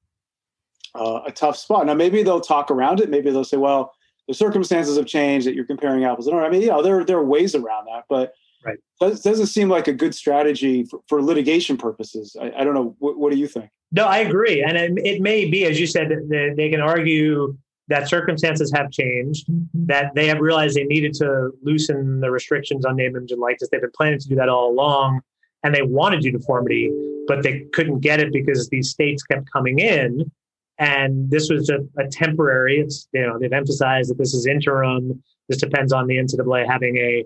uh, 0.93 1.21
a 1.25 1.31
tough 1.31 1.57
spot. 1.57 1.85
Now, 1.85 1.93
maybe 1.93 2.21
they'll 2.21 2.41
talk 2.41 2.69
around 2.69 2.99
it. 2.99 3.09
Maybe 3.09 3.31
they'll 3.31 3.43
say, 3.43 3.57
well, 3.57 3.93
the 4.27 4.33
circumstances 4.33 4.97
have 4.97 5.05
changed 5.05 5.47
that 5.47 5.55
you're 5.55 5.65
comparing 5.65 6.03
apples 6.03 6.27
and 6.27 6.35
oranges. 6.35 6.55
I 6.55 6.59
mean, 6.59 6.67
yeah, 6.67 6.81
there, 6.81 7.03
there 7.03 7.17
are 7.17 7.25
ways 7.25 7.55
around 7.55 7.85
that, 7.85 8.05
but 8.09 8.33
right. 8.65 8.77
it 9.01 9.23
doesn't 9.23 9.47
seem 9.47 9.69
like 9.69 9.87
a 9.87 9.93
good 9.93 10.13
strategy 10.15 10.83
for, 10.85 10.99
for 11.07 11.21
litigation 11.21 11.77
purposes. 11.77 12.35
I, 12.39 12.51
I 12.57 12.63
don't 12.63 12.73
know. 12.73 12.95
What, 12.99 13.17
what, 13.17 13.31
do 13.31 13.37
you 13.37 13.47
think? 13.47 13.69
No, 13.91 14.05
I 14.05 14.19
agree. 14.19 14.63
And 14.63 14.77
it, 14.77 14.93
it 15.05 15.21
may 15.21 15.45
be, 15.45 15.65
as 15.65 15.79
you 15.79 15.87
said, 15.87 16.09
they, 16.29 16.53
they 16.55 16.69
can 16.69 16.81
argue 16.81 17.57
that 17.91 18.07
circumstances 18.07 18.71
have 18.73 18.89
changed, 18.89 19.47
mm-hmm. 19.47 19.85
that 19.85 20.15
they 20.15 20.27
have 20.27 20.39
realized 20.39 20.75
they 20.75 20.85
needed 20.85 21.13
to 21.15 21.51
loosen 21.61 22.21
the 22.21 22.31
restrictions 22.31 22.85
on 22.85 22.95
name, 22.95 23.15
image, 23.15 23.31
and 23.31 23.41
likeness. 23.41 23.69
They've 23.69 23.81
been 23.81 23.91
planning 23.95 24.19
to 24.19 24.27
do 24.27 24.35
that 24.35 24.49
all 24.49 24.71
along, 24.71 25.21
and 25.63 25.75
they 25.75 25.81
wanted 25.81 26.23
uniformity, 26.23 26.91
but 27.27 27.43
they 27.43 27.65
couldn't 27.73 27.99
get 27.99 28.19
it 28.19 28.31
because 28.31 28.69
these 28.69 28.89
states 28.89 29.23
kept 29.23 29.51
coming 29.51 29.79
in. 29.79 30.31
And 30.79 31.29
this 31.29 31.49
was 31.49 31.69
a, 31.69 31.79
a 32.01 32.07
temporary. 32.07 32.79
It's 32.79 33.07
you 33.13 33.21
know 33.21 33.37
they've 33.37 33.53
emphasized 33.53 34.09
that 34.09 34.17
this 34.17 34.33
is 34.33 34.47
interim. 34.47 35.21
This 35.47 35.59
depends 35.59 35.93
on 35.93 36.07
the 36.07 36.15
NCAA 36.15 36.65
having 36.67 36.97
a 36.97 37.25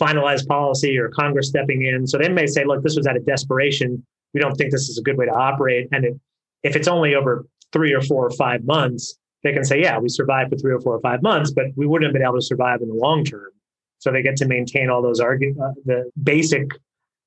finalized 0.00 0.46
policy 0.46 0.98
or 0.98 1.08
Congress 1.08 1.48
stepping 1.48 1.84
in. 1.84 2.06
So 2.06 2.18
they 2.18 2.28
may 2.28 2.46
say, 2.46 2.64
look, 2.64 2.82
this 2.82 2.96
was 2.96 3.06
out 3.06 3.16
of 3.16 3.26
desperation. 3.26 4.04
We 4.34 4.40
don't 4.40 4.54
think 4.54 4.70
this 4.70 4.88
is 4.88 4.98
a 4.98 5.02
good 5.02 5.16
way 5.16 5.26
to 5.26 5.32
operate. 5.32 5.88
And 5.92 6.04
it, 6.04 6.14
if 6.62 6.76
it's 6.76 6.88
only 6.88 7.14
over 7.14 7.46
three 7.72 7.92
or 7.92 8.00
four 8.00 8.26
or 8.26 8.30
five 8.30 8.64
months, 8.64 9.18
they 9.42 9.52
can 9.52 9.64
say, 9.64 9.80
yeah, 9.80 9.98
we 9.98 10.08
survived 10.08 10.50
for 10.50 10.56
three 10.56 10.72
or 10.72 10.80
four 10.80 10.94
or 10.94 11.00
five 11.00 11.22
months, 11.22 11.50
but 11.50 11.66
we 11.76 11.86
wouldn't 11.86 12.08
have 12.08 12.12
been 12.12 12.22
able 12.22 12.38
to 12.38 12.42
survive 12.42 12.80
in 12.82 12.88
the 12.88 12.94
long 12.94 13.24
term. 13.24 13.50
So 13.98 14.12
they 14.12 14.22
get 14.22 14.36
to 14.36 14.46
maintain 14.46 14.90
all 14.90 15.02
those 15.02 15.20
argu- 15.20 15.58
uh, 15.60 15.72
the 15.84 16.10
basic 16.22 16.70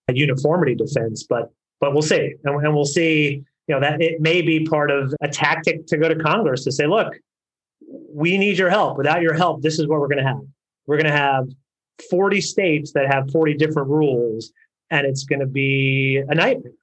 uniformity 0.10 0.76
defense, 0.76 1.26
but 1.28 1.52
but 1.80 1.94
we'll 1.94 2.02
see, 2.02 2.36
and, 2.44 2.66
and 2.66 2.76
we'll 2.76 2.86
see. 2.86 3.44
You 3.68 3.76
know 3.76 3.82
that 3.82 4.02
it 4.02 4.20
may 4.22 4.42
be 4.42 4.66
part 4.66 4.92
of 4.92 5.14
a 5.22 5.28
tactic 5.28 5.88
to 5.88 5.98
go 5.98 6.10
to 6.10 6.16
Congress 6.16 6.64
to 6.66 6.72
say, 6.72 6.88
look, 6.88 7.14
we 8.14 8.38
need 8.38 8.58
your 8.58 8.70
help. 8.70 8.98
Without 8.98 9.22
your 9.22 9.34
help, 9.34 9.62
this 9.62 9.80
is 9.80 9.88
what 9.88 10.00
we're 10.00 10.08
going 10.08 10.24
to 10.24 10.28
have. 10.28 10.42
We're 10.88 10.98
going 10.98 11.12
to 11.12 11.18
have 11.18 11.48
40 12.10 12.42
states 12.42 12.94
that 12.94 13.12
have 13.12 13.32
40 13.32 13.56
different 13.56 13.90
rules, 13.90 14.52
and 14.90 15.06
it's 15.06 15.24
going 15.24 15.40
to 15.40 15.46
be 15.46 16.22
a 16.28 16.36
nightmare. 16.36 16.74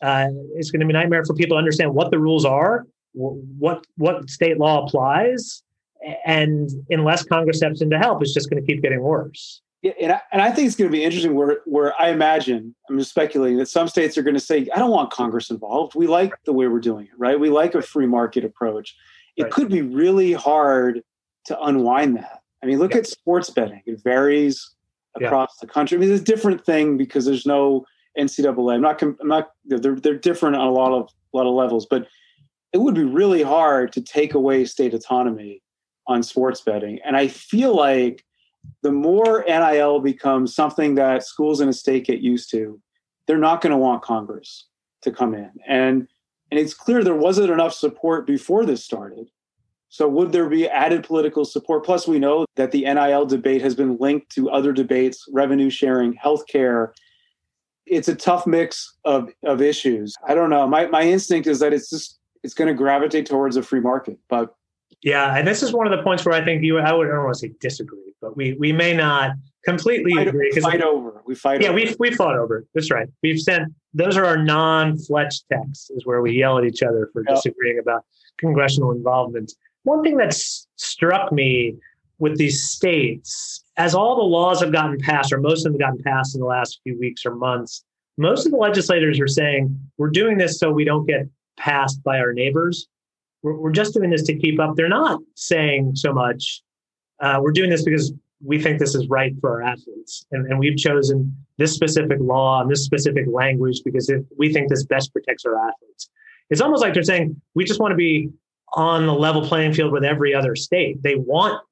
Uh, 0.00 0.28
it's 0.56 0.70
going 0.70 0.80
to 0.80 0.86
be 0.86 0.90
a 0.90 0.94
nightmare 0.94 1.24
for 1.24 1.34
people 1.34 1.56
to 1.56 1.58
understand 1.58 1.94
what 1.94 2.10
the 2.10 2.18
rules 2.18 2.44
are 2.44 2.86
what 3.12 3.84
what 3.96 4.28
state 4.28 4.58
law 4.58 4.84
applies 4.84 5.62
and 6.24 6.70
unless 6.90 7.24
congress 7.24 7.58
steps 7.58 7.80
in 7.80 7.90
to 7.90 7.98
help 7.98 8.22
it's 8.22 8.34
just 8.34 8.50
going 8.50 8.60
to 8.60 8.66
keep 8.66 8.82
getting 8.82 9.00
worse 9.00 9.60
yeah, 9.82 9.92
and 10.00 10.12
I, 10.12 10.20
and 10.30 10.40
I 10.40 10.52
think 10.52 10.68
it's 10.68 10.76
going 10.76 10.90
to 10.90 10.96
be 10.96 11.02
interesting 11.02 11.34
where 11.34 11.58
where 11.64 11.92
I 12.00 12.10
imagine 12.10 12.72
I'm 12.88 12.98
just 12.98 13.10
speculating 13.10 13.58
that 13.58 13.66
some 13.66 13.88
states 13.88 14.16
are 14.16 14.22
going 14.22 14.34
to 14.34 14.40
say 14.40 14.68
I 14.72 14.78
don't 14.78 14.92
want 14.92 15.10
Congress 15.10 15.50
involved. 15.50 15.96
We 15.96 16.06
like 16.06 16.32
the 16.44 16.52
way 16.52 16.68
we're 16.68 16.78
doing 16.78 17.06
it, 17.06 17.18
right? 17.18 17.38
We 17.38 17.50
like 17.50 17.74
a 17.74 17.82
free 17.82 18.06
market 18.06 18.44
approach. 18.44 18.94
It 19.36 19.42
right. 19.42 19.52
could 19.52 19.68
be 19.68 19.82
really 19.82 20.34
hard 20.34 21.02
to 21.46 21.60
unwind 21.60 22.16
that. 22.18 22.41
I 22.62 22.66
mean, 22.66 22.78
look 22.78 22.92
yeah. 22.92 22.98
at 22.98 23.06
sports 23.06 23.50
betting; 23.50 23.82
it 23.86 24.02
varies 24.02 24.70
across 25.16 25.50
yeah. 25.56 25.66
the 25.66 25.72
country. 25.72 25.96
I 25.96 26.00
mean, 26.00 26.12
it's 26.12 26.22
a 26.22 26.24
different 26.24 26.64
thing 26.64 26.96
because 26.96 27.24
there's 27.24 27.46
no 27.46 27.84
NCAA. 28.18 28.74
I'm 28.74 28.80
not. 28.80 29.02
I'm 29.02 29.16
not. 29.22 29.52
They're 29.64 29.96
they're 29.96 30.16
different 30.16 30.56
on 30.56 30.66
a 30.66 30.72
lot 30.72 30.92
of 30.92 31.10
a 31.32 31.36
lot 31.36 31.46
of 31.46 31.54
levels, 31.54 31.86
but 31.86 32.06
it 32.72 32.78
would 32.78 32.94
be 32.94 33.04
really 33.04 33.42
hard 33.42 33.92
to 33.92 34.00
take 34.00 34.34
away 34.34 34.64
state 34.64 34.94
autonomy 34.94 35.62
on 36.06 36.22
sports 36.22 36.60
betting. 36.60 36.98
And 37.04 37.16
I 37.16 37.28
feel 37.28 37.76
like 37.76 38.24
the 38.82 38.92
more 38.92 39.44
NIL 39.46 40.00
becomes 40.00 40.54
something 40.54 40.94
that 40.94 41.24
schools 41.24 41.60
in 41.60 41.68
a 41.68 41.72
state 41.72 42.06
get 42.06 42.20
used 42.20 42.50
to, 42.50 42.80
they're 43.26 43.38
not 43.38 43.60
going 43.60 43.72
to 43.72 43.76
want 43.76 44.02
Congress 44.02 44.66
to 45.02 45.10
come 45.10 45.34
in. 45.34 45.50
And 45.66 46.08
and 46.50 46.60
it's 46.60 46.74
clear 46.74 47.02
there 47.02 47.14
wasn't 47.14 47.50
enough 47.50 47.72
support 47.72 48.26
before 48.26 48.66
this 48.66 48.84
started. 48.84 49.30
So 49.92 50.08
would 50.08 50.32
there 50.32 50.48
be 50.48 50.66
added 50.66 51.04
political 51.04 51.44
support? 51.44 51.84
Plus, 51.84 52.08
we 52.08 52.18
know 52.18 52.46
that 52.56 52.72
the 52.72 52.84
NIL 52.84 53.26
debate 53.26 53.60
has 53.60 53.74
been 53.74 53.98
linked 53.98 54.30
to 54.30 54.48
other 54.48 54.72
debates, 54.72 55.26
revenue 55.30 55.68
sharing, 55.68 56.14
healthcare. 56.14 56.92
It's 57.84 58.08
a 58.08 58.14
tough 58.14 58.46
mix 58.46 58.96
of, 59.04 59.28
of 59.44 59.60
issues. 59.60 60.14
I 60.26 60.34
don't 60.34 60.48
know. 60.48 60.66
My 60.66 60.86
my 60.86 61.02
instinct 61.02 61.46
is 61.46 61.58
that 61.60 61.74
it's 61.74 61.90
just 61.90 62.18
it's 62.42 62.54
going 62.54 62.68
to 62.68 62.74
gravitate 62.74 63.26
towards 63.26 63.58
a 63.58 63.62
free 63.62 63.80
market. 63.80 64.16
But 64.30 64.54
yeah, 65.02 65.36
and 65.36 65.46
this 65.46 65.62
is 65.62 65.74
one 65.74 65.86
of 65.86 65.94
the 65.94 66.02
points 66.02 66.24
where 66.24 66.34
I 66.34 66.42
think 66.42 66.62
you 66.62 66.78
I 66.78 66.90
would 66.94 67.08
I 67.08 67.10
don't 67.10 67.24
want 67.24 67.34
to 67.34 67.40
say 67.40 67.52
disagree, 67.60 68.14
but 68.22 68.34
we 68.34 68.54
we 68.54 68.72
may 68.72 68.94
not 68.94 69.32
completely 69.66 70.14
fight, 70.14 70.28
agree 70.28 70.50
fight 70.52 70.80
over. 70.80 71.22
We 71.26 71.34
fight. 71.34 71.60
Yeah, 71.60 71.68
over. 71.68 71.76
we 71.76 71.94
we 71.98 72.10
fought 72.12 72.38
over. 72.38 72.64
That's 72.74 72.90
right. 72.90 73.08
We've 73.22 73.38
sent 73.38 73.70
those 73.92 74.16
are 74.16 74.24
our 74.24 74.38
non-fletched 74.38 75.42
texts, 75.52 75.90
is 75.90 76.06
where 76.06 76.22
we 76.22 76.32
yell 76.32 76.56
at 76.56 76.64
each 76.64 76.82
other 76.82 77.10
for 77.12 77.22
yep. 77.28 77.36
disagreeing 77.36 77.78
about 77.78 78.06
congressional 78.38 78.92
involvement. 78.92 79.52
One 79.84 80.02
thing 80.02 80.16
that's 80.16 80.66
struck 80.76 81.32
me 81.32 81.76
with 82.18 82.38
these 82.38 82.62
states, 82.62 83.64
as 83.76 83.94
all 83.94 84.16
the 84.16 84.22
laws 84.22 84.60
have 84.60 84.72
gotten 84.72 84.98
passed, 84.98 85.32
or 85.32 85.40
most 85.40 85.66
of 85.66 85.72
them 85.72 85.80
have 85.80 85.90
gotten 85.90 86.04
passed 86.04 86.34
in 86.34 86.40
the 86.40 86.46
last 86.46 86.80
few 86.84 86.98
weeks 86.98 87.26
or 87.26 87.34
months, 87.34 87.84
most 88.16 88.46
of 88.46 88.52
the 88.52 88.58
legislators 88.58 89.18
are 89.18 89.26
saying 89.26 89.76
we're 89.98 90.10
doing 90.10 90.38
this 90.38 90.58
so 90.58 90.70
we 90.70 90.84
don't 90.84 91.06
get 91.06 91.26
passed 91.56 92.02
by 92.04 92.18
our 92.18 92.32
neighbors. 92.32 92.86
We're, 93.42 93.56
we're 93.56 93.72
just 93.72 93.94
doing 93.94 94.10
this 94.10 94.22
to 94.24 94.38
keep 94.38 94.60
up. 94.60 94.76
They're 94.76 94.88
not 94.88 95.20
saying 95.34 95.96
so 95.96 96.12
much, 96.12 96.62
uh, 97.20 97.38
we're 97.42 97.52
doing 97.52 97.70
this 97.70 97.82
because 97.82 98.12
we 98.44 98.60
think 98.60 98.78
this 98.78 98.94
is 98.94 99.08
right 99.08 99.34
for 99.40 99.50
our 99.50 99.62
athletes. 99.62 100.26
And, 100.32 100.46
and 100.46 100.58
we've 100.58 100.76
chosen 100.76 101.36
this 101.58 101.72
specific 101.74 102.18
law 102.20 102.60
and 102.60 102.70
this 102.70 102.84
specific 102.84 103.26
language 103.26 103.80
because 103.84 104.12
we 104.36 104.52
think 104.52 104.68
this 104.68 104.84
best 104.84 105.12
protects 105.12 105.44
our 105.44 105.56
athletes. 105.56 106.10
It's 106.50 106.60
almost 106.60 106.82
like 106.82 106.92
they're 106.92 107.02
saying, 107.02 107.40
we 107.54 107.64
just 107.64 107.80
want 107.80 107.92
to 107.92 107.96
be 107.96 108.30
on 108.74 109.06
the 109.06 109.12
level 109.12 109.46
playing 109.46 109.74
field 109.74 109.92
with 109.92 110.04
every 110.04 110.34
other 110.34 110.56
state. 110.56 111.02
They 111.02 111.16
want 111.16 111.62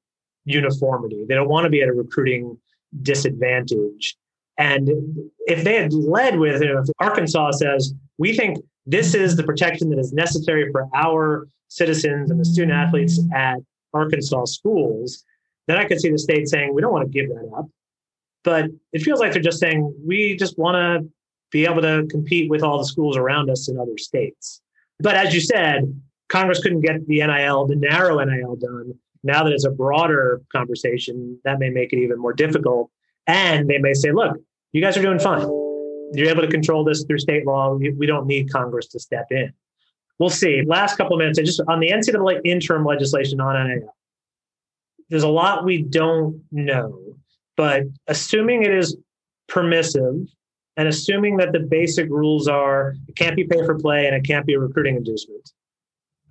uniformity. 0.45 1.25
They 1.27 1.35
don't 1.35 1.49
want 1.49 1.65
to 1.65 1.69
be 1.69 1.81
at 1.81 1.89
a 1.89 1.93
recruiting 1.93 2.57
disadvantage. 3.01 4.15
And 4.57 4.89
if 5.47 5.63
they 5.63 5.75
had 5.75 5.93
led 5.93 6.37
with, 6.37 6.61
you 6.61 6.73
know, 6.73 6.81
if 6.81 6.89
Arkansas 6.99 7.51
says, 7.51 7.93
we 8.17 8.35
think 8.35 8.57
this 8.85 9.15
is 9.15 9.35
the 9.35 9.43
protection 9.43 9.89
that 9.89 9.99
is 9.99 10.13
necessary 10.13 10.71
for 10.71 10.87
our 10.93 11.47
citizens 11.69 12.29
and 12.29 12.39
the 12.39 12.45
student 12.45 12.73
athletes 12.73 13.19
at 13.33 13.57
Arkansas 13.93 14.45
schools, 14.45 15.23
then 15.67 15.77
I 15.77 15.85
could 15.85 15.99
see 15.99 16.11
the 16.11 16.17
state 16.17 16.47
saying, 16.47 16.73
we 16.73 16.81
don't 16.81 16.91
want 16.91 17.05
to 17.05 17.11
give 17.11 17.29
that 17.29 17.49
up. 17.55 17.67
But 18.43 18.65
it 18.91 19.01
feels 19.01 19.19
like 19.19 19.33
they're 19.33 19.41
just 19.41 19.59
saying, 19.59 19.93
we 20.05 20.35
just 20.35 20.57
want 20.57 20.75
to 20.75 21.09
be 21.51 21.65
able 21.65 21.81
to 21.81 22.07
compete 22.09 22.49
with 22.49 22.63
all 22.63 22.77
the 22.77 22.85
schools 22.85 23.17
around 23.17 23.49
us 23.49 23.69
in 23.69 23.79
other 23.79 23.97
states. 23.97 24.61
But 24.99 25.15
as 25.15 25.33
you 25.33 25.41
said, 25.41 26.01
Congress 26.31 26.61
couldn't 26.61 26.81
get 26.81 27.05
the 27.07 27.19
NIL, 27.25 27.67
the 27.67 27.75
narrow 27.75 28.23
NIL 28.23 28.55
done. 28.55 28.93
Now 29.23 29.43
that 29.43 29.53
it's 29.53 29.65
a 29.65 29.71
broader 29.71 30.41
conversation, 30.51 31.39
that 31.43 31.59
may 31.59 31.69
make 31.69 31.93
it 31.93 31.97
even 31.97 32.19
more 32.19 32.33
difficult. 32.33 32.89
And 33.27 33.69
they 33.69 33.77
may 33.77 33.93
say, 33.93 34.11
look, 34.11 34.37
you 34.71 34.81
guys 34.81 34.97
are 34.97 35.01
doing 35.01 35.19
fine 35.19 35.47
you're 36.13 36.29
able 36.29 36.41
to 36.41 36.47
control 36.47 36.83
this 36.83 37.03
through 37.03 37.19
state 37.19 37.45
law. 37.45 37.73
We 37.75 38.05
don't 38.05 38.27
need 38.27 38.51
Congress 38.51 38.87
to 38.87 38.99
step 38.99 39.27
in. 39.31 39.51
We'll 40.19 40.29
see. 40.29 40.61
Last 40.65 40.97
couple 40.97 41.13
of 41.13 41.19
minutes, 41.19 41.39
just 41.39 41.61
on 41.67 41.79
the 41.79 41.89
NCAA 41.89 42.41
interim 42.45 42.85
legislation 42.85 43.39
on 43.39 43.67
NIL. 43.67 43.95
there's 45.09 45.23
a 45.23 45.29
lot 45.29 45.65
we 45.65 45.81
don't 45.81 46.43
know, 46.51 47.15
but 47.57 47.83
assuming 48.07 48.63
it 48.63 48.73
is 48.73 48.95
permissive 49.47 50.15
and 50.77 50.87
assuming 50.87 51.37
that 51.37 51.51
the 51.53 51.59
basic 51.59 52.09
rules 52.09 52.47
are 52.47 52.95
it 53.07 53.15
can't 53.15 53.35
be 53.35 53.43
pay 53.43 53.65
for 53.65 53.77
play 53.77 54.05
and 54.05 54.15
it 54.15 54.23
can't 54.23 54.45
be 54.45 54.53
a 54.53 54.59
recruiting 54.59 54.95
inducement. 54.95 55.51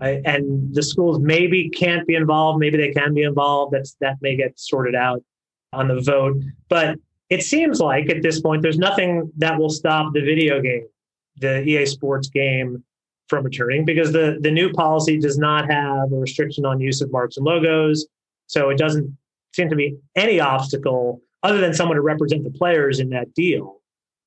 And 0.01 0.75
the 0.75 0.83
schools 0.83 1.19
maybe 1.19 1.69
can't 1.69 2.07
be 2.07 2.15
involved, 2.15 2.59
maybe 2.59 2.79
they 2.79 2.93
can 2.93 3.15
be 3.15 3.23
involved. 3.23 3.75
That's 3.75 3.97
that 4.01 4.17
may 4.21 4.37
get 4.37 4.59
sorted 4.59 4.95
out 4.95 5.23
on 5.73 5.89
the 5.89 6.01
vote. 6.01 6.37
But 6.69 6.99
it 7.29 7.43
seems 7.43 7.81
like 7.81 8.09
at 8.11 8.23
this 8.23 8.41
point 8.41 8.63
there's 8.63 8.79
nothing 8.79 9.31
that 9.37 9.59
will 9.59 9.71
stop 9.71 10.13
the 10.15 10.21
video 10.21 10.61
game, 10.61 10.87
the 11.37 11.63
EA 11.63 11.87
Sports 11.87 12.29
game 12.29 12.83
from 13.29 13.45
returning 13.45 13.85
because 13.85 14.13
the, 14.13 14.39
the 14.41 14.51
new 14.51 14.73
policy 14.73 15.19
does 15.19 15.39
not 15.39 15.71
have 15.71 16.13
a 16.13 16.17
restriction 16.17 16.65
on 16.65 16.81
use 16.81 17.01
of 17.01 17.13
marks 17.13 17.37
and 17.37 17.47
logos. 17.47 18.07
So 18.47 18.71
it 18.71 18.79
doesn't 18.79 19.17
seem 19.55 19.69
to 19.69 19.77
be 19.77 19.97
any 20.17 20.41
obstacle 20.41 21.21
other 21.43 21.59
than 21.59 21.73
someone 21.73 21.97
to 21.97 22.03
represent 22.03 22.43
the 22.43 22.51
players 22.51 22.99
in 22.99 23.11
that 23.11 23.33
deal 23.35 23.81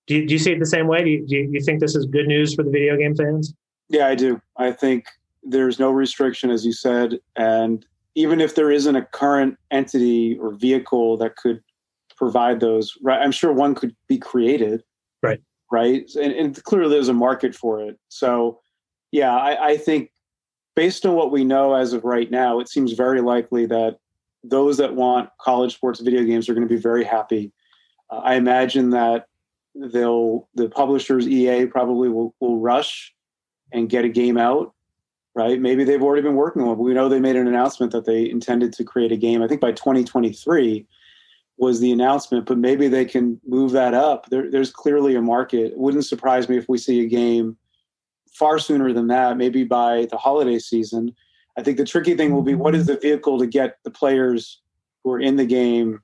do 0.08 0.16
you, 0.16 0.28
do 0.28 0.34
you 0.34 0.40
see 0.40 0.52
it 0.52 0.60
the 0.60 0.66
same 0.66 0.88
way? 0.88 1.04
Do 1.04 1.10
you, 1.10 1.26
do 1.26 1.36
you 1.36 1.62
think 1.62 1.80
this 1.80 1.96
is 1.96 2.06
good 2.06 2.28
news 2.28 2.54
for 2.54 2.64
the 2.64 2.72
video 2.72 2.98
game 2.98 3.16
fans? 3.16 3.54
Yeah, 3.90 4.08
I 4.08 4.16
do. 4.16 4.42
I 4.58 4.72
think 4.72 5.06
there's 5.44 5.80
no 5.80 5.92
restriction, 5.92 6.50
as 6.50 6.66
you 6.66 6.74
said. 6.74 7.20
And 7.36 7.86
even 8.16 8.42
if 8.42 8.56
there 8.56 8.72
isn't 8.72 8.96
a 8.96 9.06
current 9.06 9.58
entity 9.72 10.38
or 10.40 10.54
vehicle 10.54 11.18
that 11.18 11.36
could 11.36 11.62
provide 12.16 12.60
those, 12.60 12.94
right? 13.02 13.22
I'm 13.22 13.32
sure 13.32 13.52
one 13.52 13.76
could 13.76 13.96
be 14.08 14.18
created. 14.18 14.84
Right. 15.22 15.42
Right. 15.72 16.10
And, 16.16 16.32
and 16.34 16.64
clearly 16.64 16.92
there's 16.92 17.10
a 17.10 17.14
market 17.14 17.56
for 17.56 17.82
it. 17.82 17.98
So, 18.10 18.60
yeah, 19.12 19.36
I, 19.36 19.70
I 19.70 19.78
think 19.78 20.12
based 20.76 21.06
on 21.06 21.16
what 21.16 21.32
we 21.32 21.44
know 21.44 21.74
as 21.74 21.94
of 21.94 22.04
right 22.04 22.30
now, 22.30 22.60
it 22.60 22.70
seems 22.70 22.94
very 22.94 23.22
likely 23.22 23.66
that 23.68 23.98
those 24.44 24.78
that 24.78 24.96
want 24.96 25.30
college 25.40 25.74
sports 25.74 26.00
video 26.00 26.24
games 26.24 26.48
are 26.48 26.54
going 26.54 26.68
to 26.68 26.74
be 26.74 26.80
very 26.80 27.04
happy. 27.04 27.52
Uh, 28.10 28.18
I 28.18 28.36
imagine 28.36 28.92
that 28.92 29.28
they'll 29.76 30.48
the 30.54 30.70
publishers 30.70 31.28
EA 31.28 31.66
probably 31.66 32.10
will, 32.10 32.36
will 32.40 32.60
rush 32.60 33.14
and 33.72 33.90
get 33.90 34.06
a 34.06 34.10
game 34.10 34.38
out 34.38 34.73
right? 35.36 35.60
Maybe 35.60 35.84
they've 35.84 36.02
already 36.02 36.22
been 36.22 36.36
working 36.36 36.62
on 36.62 36.70
it 36.70 36.78
we 36.78 36.94
know 36.94 37.10
they 37.10 37.20
made 37.20 37.36
an 37.36 37.48
announcement 37.48 37.92
that 37.92 38.06
they 38.06 38.30
intended 38.30 38.74
to 38.74 38.84
create 38.84 39.12
a 39.12 39.18
game. 39.18 39.42
I 39.42 39.48
think 39.48 39.62
by 39.62 39.72
2023 39.72 40.86
was 41.58 41.80
the 41.80 41.92
announcement 41.92 42.46
but 42.46 42.58
maybe 42.58 42.88
they 42.88 43.06
can 43.06 43.40
move 43.46 43.72
that 43.72 43.94
up. 43.94 44.30
There, 44.30 44.50
there's 44.50 44.72
clearly 44.72 45.16
a 45.16 45.22
market. 45.22 45.74
It 45.74 45.78
wouldn't 45.78 46.06
surprise 46.06 46.50
me 46.50 46.58
if 46.58 46.68
we 46.68 46.78
see 46.78 47.02
a 47.02 47.08
game 47.08 47.58
far 48.34 48.60
sooner 48.60 48.92
than 48.92 49.08
that 49.08 49.38
maybe 49.38 49.64
by 49.64 50.08
the 50.10 50.18
holiday 50.18 50.60
season. 50.60 51.16
I 51.58 51.64
think 51.64 51.78
the 51.78 51.86
tricky 51.86 52.16
thing 52.16 52.34
will 52.34 52.42
be 52.42 52.56
what 52.56 52.76
is 52.76 52.88
the 52.88 52.98
vehicle 52.98 53.38
to 53.40 53.46
get 53.46 53.78
the 53.84 53.92
players 53.92 54.62
who 55.04 55.12
are 55.12 55.20
in 55.20 55.36
the 55.36 55.46
game 55.46 56.02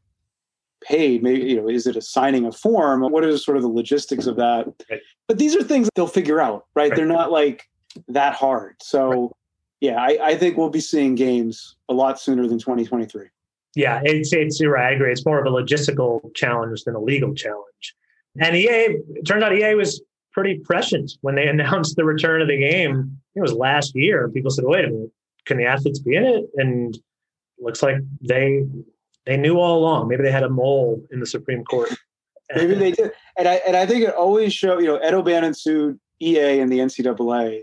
paid? 0.82 1.24
Maybe 1.24 1.42
you 1.42 1.56
know 1.56 1.68
is 1.68 1.88
it 1.88 1.96
a 1.96 2.02
signing 2.02 2.46
a 2.46 2.52
form? 2.52 3.02
What 3.02 3.24
are 3.24 3.38
sort 3.38 3.58
of 3.58 3.64
the 3.64 3.70
logistics 3.70 4.28
of 4.28 4.36
that? 4.38 4.68
Right. 4.90 5.02
but 5.28 5.38
these 5.38 5.56
are 5.56 5.64
things 5.64 5.90
they'll 5.96 6.08
figure 6.08 6.40
out 6.40 6.66
right, 6.76 6.90
right. 6.90 6.96
they're 6.96 7.06
not 7.06 7.32
like 7.32 7.68
that 8.08 8.34
hard 8.34 8.76
so 8.82 9.10
right. 9.10 9.30
yeah 9.82 10.02
I, 10.02 10.18
I, 10.22 10.36
think 10.36 10.58
we'll 10.58 10.70
be 10.70 10.80
seeing 10.80 11.16
games 11.16 11.76
a 11.90 11.94
lot 11.94 12.20
sooner 12.20 12.48
than 12.48 12.60
2023 12.60 13.28
yeah 13.76 14.02
it's 14.04 14.32
it's 14.34 14.60
you're 14.60 14.74
right 14.74 14.92
i 14.92 14.96
agree 14.96 15.12
it's 15.12 15.26
more 15.26 15.40
of 15.40 15.46
a 15.46 15.56
logistical 15.56 16.34
challenge 16.36 16.84
than 16.84 16.96
a 16.96 17.00
legal 17.00 17.34
challenge 17.34 17.96
and 18.40 18.56
ea 18.56 18.68
it 18.68 19.26
turns 19.26 19.44
out 19.44 19.54
ea 19.54 19.76
was 19.76 20.02
pretty 20.32 20.60
prescient 20.60 21.14
when 21.22 21.36
they 21.36 21.48
announced 21.54 21.96
the 21.96 22.06
return 22.06 22.42
of 22.42 22.48
the 22.48 22.58
game 22.58 23.18
it 23.36 23.42
was 23.42 23.54
last 23.54 23.96
year 23.96 24.30
people 24.30 24.52
said 24.52 24.66
wait 24.66 24.86
a 24.86 24.90
minute 24.90 25.12
can 25.46 25.58
the 25.58 25.66
athletes 25.66 26.00
be 26.00 26.16
in 26.16 26.26
it 26.26 26.46
and 26.58 27.00
looks 27.60 27.82
like 27.82 27.98
they 28.22 28.64
they 29.30 29.38
knew 29.38 29.60
all 29.60 29.78
along. 29.78 30.08
Maybe 30.08 30.24
they 30.24 30.32
had 30.32 30.44
a 30.44 30.50
mole 30.50 31.04
in 31.12 31.20
the 31.20 31.28
Supreme 31.28 31.64
Court. 31.64 31.94
Maybe 32.56 32.74
they 32.74 32.92
did. 32.92 33.12
And 33.38 33.48
I 33.48 33.62
and 33.68 33.78
I 33.78 33.86
think 33.86 34.04
it 34.04 34.14
always 34.14 34.54
showed, 34.54 34.80
you 34.80 34.88
know, 34.88 34.98
Ed 34.98 35.14
O'Bannon 35.14 35.54
sued 35.54 36.00
EA 36.20 36.60
and 36.60 36.72
the 36.72 36.80
NCAA. 36.80 37.62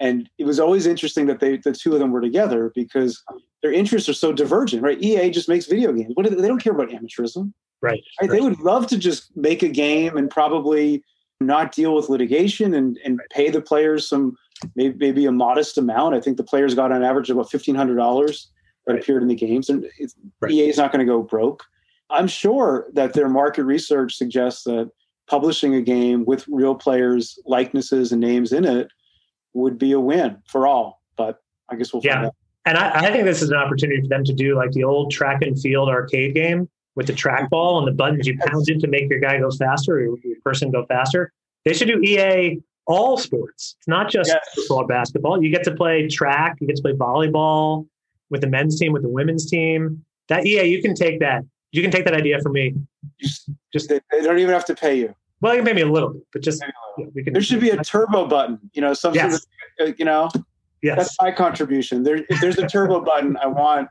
And 0.00 0.30
it 0.38 0.44
was 0.44 0.60
always 0.60 0.86
interesting 0.86 1.26
that 1.26 1.40
they 1.40 1.56
the 1.56 1.72
two 1.72 1.92
of 1.92 1.98
them 1.98 2.12
were 2.12 2.20
together 2.20 2.70
because 2.74 3.22
their 3.62 3.72
interests 3.72 4.08
are 4.08 4.14
so 4.14 4.32
divergent, 4.32 4.82
right? 4.82 5.02
EA 5.02 5.30
just 5.30 5.48
makes 5.48 5.66
video 5.66 5.92
games. 5.92 6.12
What 6.14 6.24
do 6.24 6.34
they, 6.34 6.40
they 6.40 6.48
don't 6.48 6.62
care 6.62 6.72
about 6.72 6.90
amateurism. 6.90 7.52
Right, 7.80 8.02
right. 8.20 8.30
They 8.30 8.40
would 8.40 8.58
love 8.60 8.86
to 8.88 8.98
just 8.98 9.36
make 9.36 9.62
a 9.62 9.68
game 9.68 10.16
and 10.16 10.28
probably 10.30 11.02
not 11.40 11.72
deal 11.72 11.94
with 11.94 12.08
litigation 12.08 12.74
and, 12.74 12.98
and 13.04 13.20
pay 13.30 13.50
the 13.50 13.60
players 13.60 14.08
some 14.08 14.36
maybe, 14.74 14.96
maybe 14.98 15.26
a 15.26 15.32
modest 15.32 15.78
amount. 15.78 16.14
I 16.14 16.20
think 16.20 16.36
the 16.36 16.44
players 16.44 16.74
got 16.74 16.90
on 16.90 17.04
average 17.04 17.30
about 17.30 17.50
fifteen 17.50 17.74
hundred 17.74 17.96
dollars 17.96 18.50
that 18.86 18.94
right. 18.94 19.02
appeared 19.02 19.22
in 19.22 19.28
the 19.28 19.34
games. 19.34 19.68
And 19.68 19.86
right. 20.40 20.52
EA 20.52 20.68
is 20.68 20.78
not 20.78 20.92
going 20.92 21.04
to 21.04 21.10
go 21.10 21.22
broke. 21.22 21.64
I'm 22.10 22.26
sure 22.26 22.88
that 22.94 23.12
their 23.12 23.28
market 23.28 23.64
research 23.64 24.16
suggests 24.16 24.64
that 24.64 24.90
publishing 25.28 25.74
a 25.74 25.82
game 25.82 26.24
with 26.24 26.46
real 26.48 26.74
players' 26.74 27.38
likenesses 27.44 28.12
and 28.12 28.20
names 28.20 28.52
in 28.52 28.64
it 28.64 28.88
would 29.54 29.78
be 29.78 29.92
a 29.92 30.00
win 30.00 30.42
for 30.46 30.66
all. 30.66 31.02
But 31.16 31.42
I 31.68 31.76
guess 31.76 31.92
we'll 31.92 32.02
yeah. 32.04 32.30
And 32.64 32.76
I, 32.76 33.06
I, 33.06 33.12
think 33.12 33.24
this 33.24 33.40
is 33.40 33.50
an 33.50 33.56
opportunity 33.56 34.02
for 34.02 34.08
them 34.08 34.24
to 34.24 34.32
do 34.32 34.54
like 34.54 34.72
the 34.72 34.84
old 34.84 35.10
track 35.10 35.40
and 35.40 35.58
field 35.58 35.88
arcade 35.88 36.34
game 36.34 36.68
with 36.96 37.06
the 37.06 37.14
trackball 37.14 37.78
and 37.78 37.88
the 37.88 37.92
buttons 37.92 38.26
you 38.26 38.36
pound 38.38 38.68
in 38.68 38.78
to 38.80 38.88
make 38.88 39.08
your 39.08 39.20
guy 39.20 39.38
go 39.38 39.50
faster 39.50 39.94
or 39.94 40.00
your 40.00 40.40
person 40.44 40.70
go 40.70 40.84
faster. 40.84 41.32
They 41.64 41.72
should 41.72 41.88
do 41.88 41.98
EA 42.02 42.60
all 42.86 43.16
sports. 43.16 43.76
It's 43.78 43.88
not 43.88 44.10
just 44.10 44.28
yes. 44.28 44.40
football, 44.54 44.86
basketball. 44.86 45.42
You 45.42 45.50
get 45.50 45.64
to 45.64 45.74
play 45.74 46.08
track, 46.08 46.56
you 46.60 46.66
get 46.66 46.76
to 46.76 46.82
play 46.82 46.92
volleyball, 46.92 47.86
with 48.30 48.40
the 48.40 48.46
men's 48.46 48.78
team, 48.78 48.92
with 48.92 49.02
the 49.02 49.08
women's 49.08 49.48
team. 49.48 50.04
That 50.28 50.46
yeah, 50.46 50.62
you 50.62 50.82
can 50.82 50.94
take 50.94 51.20
that. 51.20 51.44
You 51.72 51.82
can 51.82 51.90
take 51.90 52.04
that 52.04 52.14
idea 52.14 52.40
from 52.40 52.52
me. 52.52 52.74
Just, 53.20 53.50
just 53.72 53.88
they, 53.88 54.00
they 54.10 54.22
don't 54.22 54.38
even 54.38 54.52
have 54.52 54.64
to 54.66 54.74
pay 54.74 54.98
you. 54.98 55.14
Well, 55.40 55.54
you 55.54 55.62
can 55.62 55.74
pay 55.74 55.82
a 55.82 55.86
little 55.86 56.10
bit, 56.10 56.22
but 56.32 56.42
just 56.42 56.62
yeah, 56.98 57.06
we 57.14 57.22
can. 57.22 57.32
There 57.32 57.42
should 57.42 57.60
be 57.60 57.70
a 57.70 57.82
turbo 57.82 58.26
button. 58.26 58.58
You 58.72 58.82
know, 58.82 58.94
something. 58.94 59.20
Yes. 59.20 59.46
That, 59.78 59.88
uh, 59.88 59.92
you 59.98 60.04
know, 60.04 60.28
yes. 60.82 60.96
that's 60.96 61.16
my 61.20 61.30
contribution. 61.30 62.02
There, 62.02 62.16
if 62.28 62.40
there's 62.40 62.58
a 62.58 62.66
turbo 62.66 63.00
button, 63.04 63.36
I 63.36 63.46
want 63.46 63.88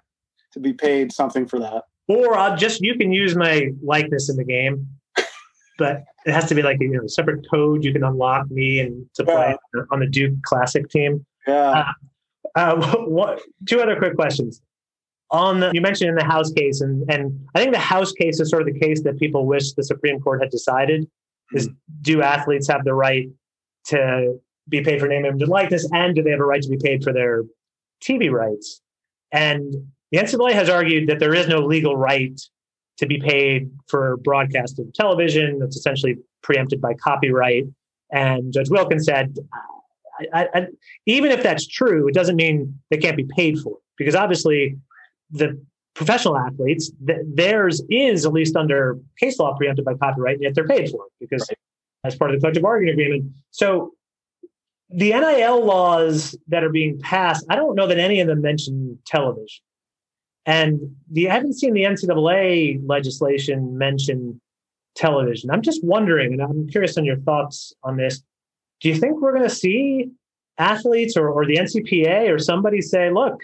to 0.53 0.59
be 0.59 0.73
paid 0.73 1.11
something 1.11 1.47
for 1.47 1.59
that. 1.59 1.83
Or 2.07 2.37
I'll 2.37 2.55
just 2.55 2.81
you 2.81 2.95
can 2.95 3.11
use 3.11 3.35
my 3.35 3.69
likeness 3.83 4.29
in 4.29 4.37
the 4.37 4.43
game, 4.43 4.87
but 5.77 6.03
it 6.25 6.33
has 6.33 6.47
to 6.49 6.55
be 6.55 6.61
like 6.61 6.79
a 6.81 6.83
you 6.83 6.91
know, 7.01 7.07
separate 7.07 7.45
code 7.49 7.83
you 7.83 7.93
can 7.93 8.03
unlock 8.03 8.49
me 8.49 8.79
and 8.79 9.05
to 9.15 9.23
play 9.23 9.55
yeah. 9.75 9.81
on 9.91 9.99
the 9.99 10.07
Duke 10.07 10.41
Classic 10.43 10.89
team. 10.89 11.25
Yeah. 11.47 11.85
Uh, 12.55 12.57
uh, 12.57 12.95
what, 13.07 13.41
two 13.67 13.81
other 13.81 13.95
quick 13.95 14.15
questions. 14.15 14.61
On 15.31 15.59
the, 15.59 15.71
you 15.73 15.81
mentioned 15.81 16.09
in 16.09 16.15
the 16.15 16.23
House 16.23 16.51
case, 16.51 16.79
and, 16.79 17.09
and 17.11 17.37
I 17.53 17.59
think 17.59 17.73
the 17.73 17.79
House 17.79 18.13
case 18.13 18.39
is 18.39 18.49
sort 18.49 18.61
of 18.65 18.73
the 18.73 18.79
case 18.79 19.03
that 19.03 19.19
people 19.19 19.45
wish 19.45 19.73
the 19.73 19.83
Supreme 19.83 20.21
Court 20.21 20.41
had 20.41 20.49
decided. 20.49 21.09
Is 21.53 21.67
hmm. 21.67 21.73
do 22.01 22.21
athletes 22.21 22.67
have 22.67 22.83
the 22.83 22.93
right 22.93 23.29
to 23.87 24.39
be 24.69 24.81
paid 24.81 24.99
for 24.99 25.07
name, 25.07 25.25
image, 25.25 25.41
and 25.41 25.49
likeness, 25.49 25.87
and 25.93 26.15
do 26.15 26.21
they 26.21 26.31
have 26.31 26.39
a 26.39 26.45
right 26.45 26.61
to 26.61 26.69
be 26.69 26.77
paid 26.77 27.03
for 27.03 27.13
their 27.13 27.43
TV 28.03 28.29
rights? 28.31 28.81
And 29.31 29.73
the 30.11 30.19
NCAA 30.19 30.53
has 30.53 30.69
argued 30.69 31.07
that 31.09 31.19
there 31.19 31.33
is 31.33 31.47
no 31.47 31.59
legal 31.59 31.95
right 31.95 32.39
to 32.97 33.05
be 33.05 33.19
paid 33.19 33.69
for 33.87 34.17
broadcast 34.17 34.79
of 34.79 34.91
television. 34.93 35.59
That's 35.59 35.77
essentially 35.77 36.17
preempted 36.43 36.81
by 36.81 36.93
copyright. 36.95 37.65
And 38.11 38.53
Judge 38.53 38.69
Wilkins 38.69 39.05
said, 39.05 39.37
I, 40.33 40.47
I, 40.53 40.67
even 41.05 41.31
if 41.31 41.43
that's 41.43 41.67
true, 41.67 42.07
it 42.07 42.13
doesn't 42.13 42.35
mean 42.35 42.79
they 42.89 42.97
can't 42.97 43.17
be 43.17 43.27
paid 43.35 43.59
for 43.59 43.73
it 43.73 43.83
because 43.97 44.15
obviously 44.15 44.77
the 45.31 45.59
professional 45.97 46.37
athletes, 46.37 46.91
th- 47.05 47.19
theirs 47.25 47.81
is 47.89 48.25
at 48.25 48.31
least 48.31 48.55
under 48.55 48.97
case 49.19 49.39
law 49.39 49.55
preempted 49.55 49.83
by 49.83 49.95
copyright, 49.95 50.37
yet 50.39 50.53
they're 50.55 50.67
paid 50.67 50.89
for 50.89 51.05
it 51.05 51.11
because 51.19 51.41
right. 51.49 51.57
as 52.03 52.15
part 52.15 52.31
of 52.31 52.37
the 52.37 52.39
collective 52.39 52.63
bargaining 52.63 52.93
agreement. 52.93 53.31
So 53.51 53.91
the 54.89 55.09
NIL 55.09 55.65
laws 55.65 56.37
that 56.47 56.63
are 56.63 56.69
being 56.69 56.99
passed, 56.99 57.45
I 57.49 57.55
don't 57.55 57.75
know 57.75 57.87
that 57.87 57.97
any 57.97 58.21
of 58.21 58.27
them 58.27 58.41
mention 58.41 58.99
television. 59.05 59.63
And 60.45 60.95
the, 61.11 61.29
I 61.29 61.33
haven't 61.33 61.55
seen 61.55 61.73
the 61.73 61.83
NCAA 61.83 62.81
legislation 62.87 63.77
mention 63.77 64.39
television. 64.95 65.49
I'm 65.49 65.61
just 65.61 65.83
wondering, 65.83 66.33
and 66.33 66.41
I'm 66.41 66.69
curious 66.69 66.97
on 66.97 67.03
your 67.03 67.17
thoughts 67.17 67.73
on 67.83 67.97
this 67.97 68.21
do 68.79 68.89
you 68.89 68.95
think 68.95 69.19
we're 69.19 69.33
going 69.33 69.47
to 69.47 69.53
see 69.53 70.11
athletes 70.59 71.17
or, 71.17 71.29
or 71.29 71.45
the 71.45 71.57
NCPA 71.57 72.31
or 72.31 72.39
somebody 72.39 72.81
say, 72.81 73.11
look, 73.11 73.41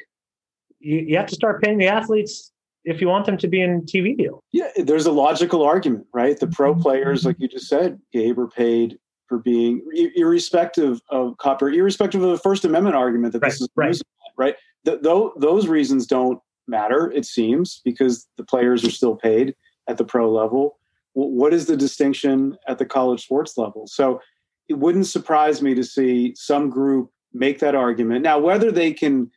you, 0.84 1.00
you 1.00 1.18
have 1.18 1.28
to 1.28 1.36
start 1.36 1.62
paying 1.64 1.78
the 1.78 1.88
athletes 1.88 2.52
if 2.86 3.00
you 3.00 3.08
want 3.08 3.26
them 3.26 3.38
to 3.38 3.48
be 3.48 3.62
in 3.62 3.82
TV 3.82 4.16
deal? 4.18 4.44
Yeah, 4.52 4.70
there's 4.76 5.06
a 5.06 5.12
logical 5.12 5.64
argument, 5.64 6.06
right? 6.14 6.40
The 6.40 6.48
pro 6.48 6.74
mm-hmm. 6.74 6.82
players, 6.82 7.26
like 7.26 7.38
you 7.40 7.48
just 7.48 7.68
said, 7.68 8.00
Gabe, 8.12 8.38
are 8.38 8.48
paid 8.48 9.00
for 9.28 9.40
being 9.40 9.82
irrespective 10.16 11.02
of 11.10 11.38
copyright, 11.38 11.76
irrespective 11.76 12.22
of 12.22 12.30
the 12.30 12.38
First 12.38 12.66
Amendment 12.66 12.96
argument 12.96 13.34
that 13.34 13.40
right, 13.42 13.52
this 13.52 13.62
is 13.62 13.70
right. 13.76 13.98
right? 14.38 14.56
Th- 14.86 15.00
those 15.02 15.68
reasons 15.68 16.06
don't 16.06 16.40
matter, 16.68 17.12
it 17.12 17.26
seems, 17.26 17.82
because 17.84 18.28
the 18.38 18.44
players 18.44 18.84
are 18.84 18.92
still 18.92 19.16
paid 19.16 19.56
at 19.88 19.98
the 19.98 20.04
pro 20.04 20.32
level. 20.32 20.78
W- 21.16 21.34
what 21.34 21.54
is 21.54 21.66
the 21.66 21.78
distinction 21.78 22.58
at 22.68 22.78
the 22.78 22.86
college 22.86 23.24
sports 23.24 23.58
level? 23.58 23.88
So 23.88 24.22
it 24.68 24.78
wouldn't 24.78 25.08
surprise 25.08 25.62
me 25.62 25.74
to 25.74 25.84
see 25.84 26.36
some 26.36 26.70
group 26.70 27.10
make 27.34 27.60
that 27.60 27.76
argument. 27.76 28.24
Now, 28.24 28.40
whether 28.40 28.72
they 28.72 28.94
can 28.94 29.32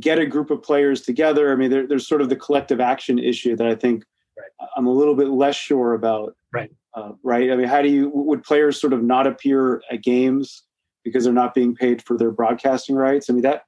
get 0.00 0.18
a 0.18 0.26
group 0.26 0.50
of 0.50 0.62
players 0.62 1.02
together. 1.02 1.52
I 1.52 1.56
mean, 1.56 1.70
there, 1.70 1.86
there's 1.86 2.06
sort 2.06 2.22
of 2.22 2.28
the 2.28 2.36
collective 2.36 2.80
action 2.80 3.18
issue 3.18 3.56
that 3.56 3.66
I 3.66 3.74
think 3.74 4.04
Right. 4.36 4.68
I'm 4.76 4.86
a 4.86 4.92
little 4.92 5.14
bit 5.14 5.28
less 5.28 5.56
sure 5.56 5.94
about. 5.94 6.34
Right. 6.52 6.70
Uh, 6.94 7.12
right. 7.22 7.50
I 7.50 7.56
mean, 7.56 7.68
how 7.68 7.82
do 7.82 7.88
you 7.88 8.10
would 8.14 8.42
players 8.42 8.80
sort 8.80 8.92
of 8.92 9.02
not 9.02 9.26
appear 9.26 9.82
at 9.90 10.02
games 10.02 10.62
because 11.04 11.24
they're 11.24 11.32
not 11.32 11.54
being 11.54 11.74
paid 11.74 12.02
for 12.02 12.16
their 12.16 12.30
broadcasting 12.30 12.96
rights? 12.96 13.28
I 13.28 13.34
mean, 13.34 13.42
that 13.42 13.64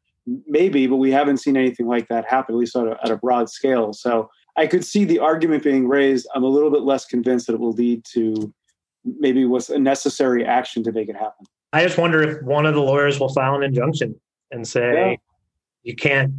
maybe, 0.47 0.87
but 0.87 0.97
we 0.97 1.11
haven't 1.11 1.39
seen 1.39 1.57
anything 1.57 1.87
like 1.87 2.09
that 2.09 2.27
happen, 2.27 2.55
at 2.55 2.59
least 2.59 2.77
at 2.77 2.87
a, 2.87 2.97
at 3.05 3.11
a 3.11 3.17
broad 3.17 3.51
scale. 3.51 3.93
So 3.93 4.31
I 4.57 4.67
could 4.67 4.85
see 4.85 5.05
the 5.05 5.19
argument 5.19 5.63
being 5.63 5.89
raised. 5.89 6.27
I'm 6.35 6.45
a 6.45 6.49
little 6.49 6.71
bit 6.71 6.83
less 6.83 7.05
convinced 7.05 7.47
that 7.47 7.55
it 7.55 7.61
will 7.61 7.73
lead 7.73 8.05
to 8.13 8.53
maybe 9.05 9.45
what's 9.45 9.69
a 9.69 9.79
necessary 9.79 10.45
action 10.45 10.83
to 10.85 10.93
make 10.93 11.09
it 11.09 11.17
happen. 11.17 11.47
I 11.73 11.85
just 11.85 11.99
wonder 11.99 12.23
if 12.23 12.43
one 12.43 12.67
of 12.67 12.75
the 12.75 12.81
lawyers 12.81 13.21
will 13.21 13.29
file 13.29 13.55
an 13.57 13.63
injunction 13.63 14.19
and 14.51 14.67
say 14.67 14.93
Yeah. 15.13 15.17
You 15.85 15.95
can't 15.95 16.33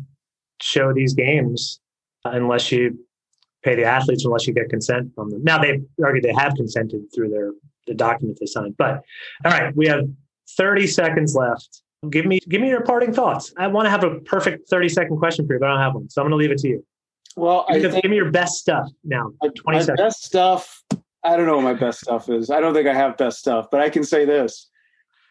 show 0.62 0.94
these 0.94 1.14
games 1.14 1.80
unless 2.26 2.72
you 2.72 3.00
pay 3.64 3.76
the 3.76 3.84
athletes, 3.84 4.26
unless 4.26 4.46
you 4.48 4.54
get 4.54 4.70
consent 4.70 5.14
from 5.16 5.30
them. 5.30 5.44
Now 5.44 5.60
they 5.60 5.82
argue 6.04 6.22
they 6.22 6.34
have 6.34 6.54
consented 6.56 7.02
through 7.14 7.30
their 7.30 7.52
the 7.88 7.94
document 7.94 8.38
they 8.40 8.48
signed. 8.48 8.76
But 8.78 9.04
all 9.46 9.52
right, 9.52 9.76
we 9.76 9.88
have 9.88 10.08
30 10.58 10.88
seconds 10.88 11.36
left. 11.36 11.82
Give 12.10 12.26
me 12.26 12.40
give 12.50 12.62
me 12.62 12.70
your 12.70 12.82
parting 12.82 13.14
thoughts. 13.14 13.54
I 13.58 13.68
want 13.68 13.86
to 13.86 13.90
have 13.90 14.04
a 14.04 14.20
perfect 14.20 14.70
30 14.70 14.90
second 14.90 15.18
question 15.18 15.48
for 15.48 15.54
you, 15.54 15.60
but 15.60 15.68
I 15.70 15.74
don't 15.74 15.82
have 15.82 15.96
one. 15.96 16.10
So 16.10 16.22
I'm 16.22 16.30
going 16.30 16.40
to 16.40 16.44
leave 16.44 16.52
it 16.52 16.60
to 16.60 16.68
you. 16.68 16.86
Well, 17.36 17.66
I 17.68 17.80
Give, 17.80 17.94
give 17.94 18.10
me 18.10 18.16
your 18.16 18.32
best 18.32 18.56
stuff 18.56 18.90
now. 19.04 19.32
my, 19.42 19.50
20 19.50 19.78
my 19.78 19.80
seconds. 19.84 20.00
best 20.02 20.24
stuff. 20.24 20.84
I 21.24 21.36
don't 21.36 21.48
know 21.48 21.56
what 21.56 21.64
my 21.64 21.74
best 21.74 22.02
stuff 22.02 22.30
is. 22.30 22.50
I 22.50 22.60
don't 22.60 22.74
think 22.74 22.88
I 22.88 22.94
have 22.94 23.18
best 23.18 23.40
stuff, 23.40 23.68
but 23.72 23.82
I 23.82 23.90
can 23.90 24.04
say 24.04 24.26
this: 24.26 24.70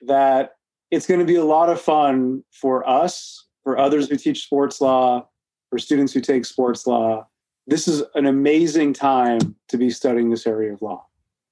that 0.02 0.52
it's 0.90 1.06
going 1.06 1.20
to 1.20 1.26
be 1.26 1.36
a 1.36 1.44
lot 1.44 1.68
of 1.70 1.80
fun 1.80 2.42
for 2.52 2.86
us, 2.88 3.43
for 3.64 3.78
others 3.78 4.08
who 4.08 4.16
teach 4.16 4.44
sports 4.44 4.80
law, 4.80 5.26
for 5.70 5.78
students 5.78 6.12
who 6.12 6.20
take 6.20 6.44
sports 6.44 6.86
law. 6.86 7.26
This 7.66 7.88
is 7.88 8.02
an 8.14 8.26
amazing 8.26 8.92
time 8.92 9.56
to 9.68 9.78
be 9.78 9.90
studying 9.90 10.30
this 10.30 10.46
area 10.46 10.72
of 10.72 10.82
law 10.82 11.06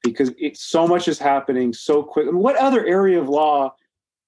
because 0.05 0.31
it, 0.39 0.57
so 0.57 0.87
much 0.87 1.09
is 1.09 1.19
happening 1.19 1.73
so 1.73 2.03
quick. 2.03 2.29
I 2.29 2.31
mean, 2.31 2.43
what 2.43 2.57
other 2.57 2.85
area 2.87 3.21
of 3.21 3.29
law 3.29 3.75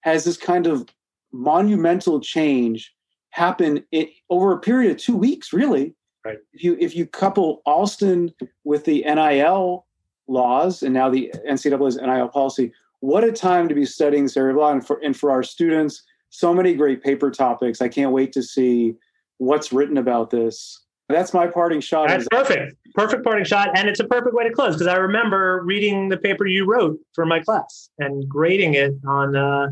has 0.01 0.25
this 0.25 0.39
kind 0.39 0.67
of 0.67 0.89
monumental 1.33 2.21
change 2.21 2.95
happen 3.31 3.85
in, 3.93 4.09
over 4.31 4.53
a 4.53 4.59
period 4.59 4.93
of 4.93 4.97
two 4.97 5.17
weeks? 5.17 5.53
Really, 5.53 5.95
Right. 6.25 6.39
if 6.55 6.65
you 6.65 6.77
if 6.81 6.97
you 6.97 7.07
couple 7.07 7.61
Alston 7.67 8.33
with 8.65 8.87
the 8.87 9.05
NIL 9.05 9.87
laws 10.27 10.83
and 10.83 10.95
now 10.95 11.11
the 11.11 11.31
NCAA's 11.47 11.97
NIL 11.97 12.29
policy, 12.29 12.73
what 13.01 13.25
a 13.25 13.33
time 13.33 13.69
to 13.69 13.75
be 13.75 13.85
studying 13.85 14.23
this 14.23 14.37
area 14.39 14.53
of 14.55 14.57
law 14.57 14.73
and 14.73 14.87
for 14.87 14.99
and 15.05 15.15
for 15.15 15.31
our 15.31 15.43
students, 15.43 16.03
so 16.35 16.53
many 16.53 16.75
great 16.75 17.01
paper 17.01 17.31
topics. 17.31 17.81
I 17.81 17.87
can't 17.87 18.11
wait 18.11 18.33
to 18.33 18.43
see 18.43 18.95
what's 19.39 19.73
written 19.73 19.99
about 19.99 20.31
this. 20.31 20.81
That's 21.09 21.33
my 21.33 21.47
parting 21.47 21.81
shot. 21.81 22.09
That's 22.09 22.27
perfect. 22.29 22.75
Perfect 22.95 23.23
parting 23.23 23.45
shot. 23.45 23.79
And 23.79 23.89
it's 23.89 24.01
a 24.01 24.05
perfect 24.05 24.35
way 24.35 24.49
to 24.49 24.53
close 24.53 24.75
because 24.75 24.89
I 24.89 24.97
remember 24.97 25.63
reading 25.65 26.09
the 26.09 26.17
paper 26.17 26.45
you 26.45 26.67
wrote 26.67 26.99
for 27.13 27.25
my 27.25 27.39
class 27.39 27.89
and 28.01 28.29
grading 28.29 28.75
it 28.75 28.95
on 29.07 29.37
uh, 29.37 29.69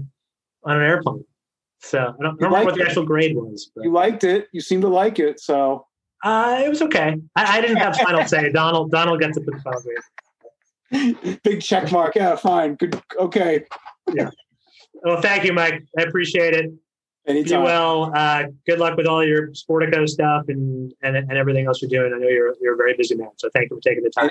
on 0.64 0.76
an 0.76 0.82
airplane. 0.82 1.24
So 1.80 1.98
I 1.98 2.02
don't, 2.02 2.14
I 2.16 2.22
don't 2.22 2.36
remember 2.36 2.64
what 2.66 2.74
the 2.76 2.82
it. 2.82 2.88
actual 2.88 3.06
grade 3.06 3.34
was. 3.34 3.72
But, 3.74 3.84
you 3.84 3.92
liked 3.92 4.22
it. 4.22 4.46
You 4.52 4.60
seemed 4.60 4.82
to 4.82 4.88
like 4.88 5.18
it. 5.18 5.40
So 5.40 5.86
uh, 6.22 6.62
it 6.64 6.68
was 6.68 6.80
okay. 6.82 7.16
I, 7.34 7.58
I 7.58 7.60
didn't 7.60 7.78
have 7.78 7.96
final 7.96 8.24
say. 8.24 8.50
Donald 8.52 8.92
Donald 8.92 9.18
gets 9.20 9.36
to 9.36 9.40
put 9.40 9.54
the 9.54 9.60
final 9.62 9.82
grade. 9.82 11.40
big 11.42 11.60
check 11.60 11.90
mark. 11.90 12.14
Yeah, 12.14 12.36
fine. 12.36 12.76
Good. 12.76 13.02
Okay. 13.18 13.64
Well, 15.02 15.20
thank 15.20 15.44
you, 15.44 15.52
Mike. 15.52 15.84
I 15.98 16.02
appreciate 16.02 16.54
it. 16.54 16.72
Anytime. 17.26 17.60
Be 17.60 17.64
well. 17.64 18.12
Uh, 18.14 18.44
good 18.66 18.78
luck 18.78 18.96
with 18.96 19.06
all 19.06 19.24
your 19.24 19.48
Sportico 19.48 20.08
stuff 20.08 20.44
and, 20.48 20.92
and 21.02 21.16
and 21.16 21.32
everything 21.32 21.66
else 21.66 21.80
you're 21.80 21.88
doing. 21.88 22.12
I 22.12 22.18
know 22.18 22.28
you're 22.28 22.54
you're 22.60 22.74
a 22.74 22.76
very 22.76 22.94
busy 22.94 23.14
man, 23.14 23.30
so 23.36 23.48
thank 23.54 23.70
you 23.70 23.76
for 23.76 23.80
taking 23.80 24.02
the 24.02 24.10
time. 24.10 24.30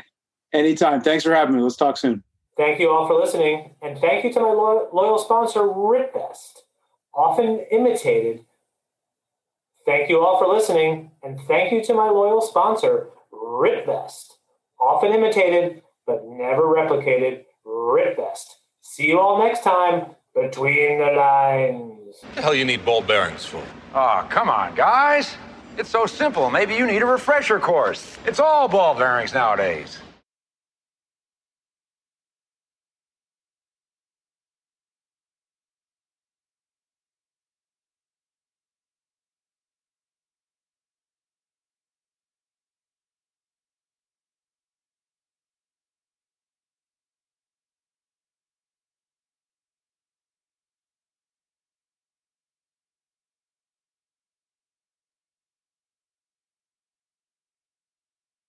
Anytime. 0.53 1.01
Thanks 1.01 1.23
for 1.23 1.33
having 1.33 1.55
me. 1.55 1.61
Let's 1.61 1.77
talk 1.77 1.97
soon. 1.97 2.23
Thank 2.57 2.79
you 2.79 2.89
all 2.89 3.07
for 3.07 3.15
listening, 3.15 3.75
and 3.81 3.97
thank 3.97 4.25
you 4.25 4.33
to 4.33 4.39
my 4.41 4.51
lo- 4.51 4.89
loyal 4.91 5.17
sponsor, 5.17 5.61
Ripvest, 5.61 6.59
often 7.13 7.65
imitated. 7.71 8.43
Thank 9.85 10.09
you 10.09 10.23
all 10.23 10.37
for 10.37 10.53
listening, 10.53 11.11
and 11.23 11.39
thank 11.47 11.71
you 11.71 11.81
to 11.85 11.93
my 11.93 12.09
loyal 12.09 12.41
sponsor, 12.41 13.07
Ripvest, 13.33 14.33
often 14.79 15.13
imitated 15.13 15.81
but 16.05 16.25
never 16.25 16.63
replicated. 16.63 17.45
Ripvest. 17.65 18.55
See 18.81 19.07
you 19.07 19.19
all 19.19 19.39
next 19.39 19.63
time 19.63 20.07
between 20.33 20.99
the 20.99 21.11
lines. 21.11 22.15
the 22.35 22.41
hell 22.41 22.55
you 22.55 22.65
need 22.65 22.85
ball 22.85 23.01
bearings 23.01 23.45
for? 23.45 23.63
Oh, 23.93 24.25
come 24.29 24.49
on, 24.49 24.75
guys. 24.75 25.35
It's 25.77 25.89
so 25.89 26.05
simple. 26.05 26.49
Maybe 26.49 26.75
you 26.75 26.85
need 26.85 27.01
a 27.01 27.05
refresher 27.05 27.59
course. 27.59 28.17
It's 28.25 28.39
all 28.39 28.67
ball 28.67 28.95
bearings 28.95 29.33
nowadays. 29.33 29.99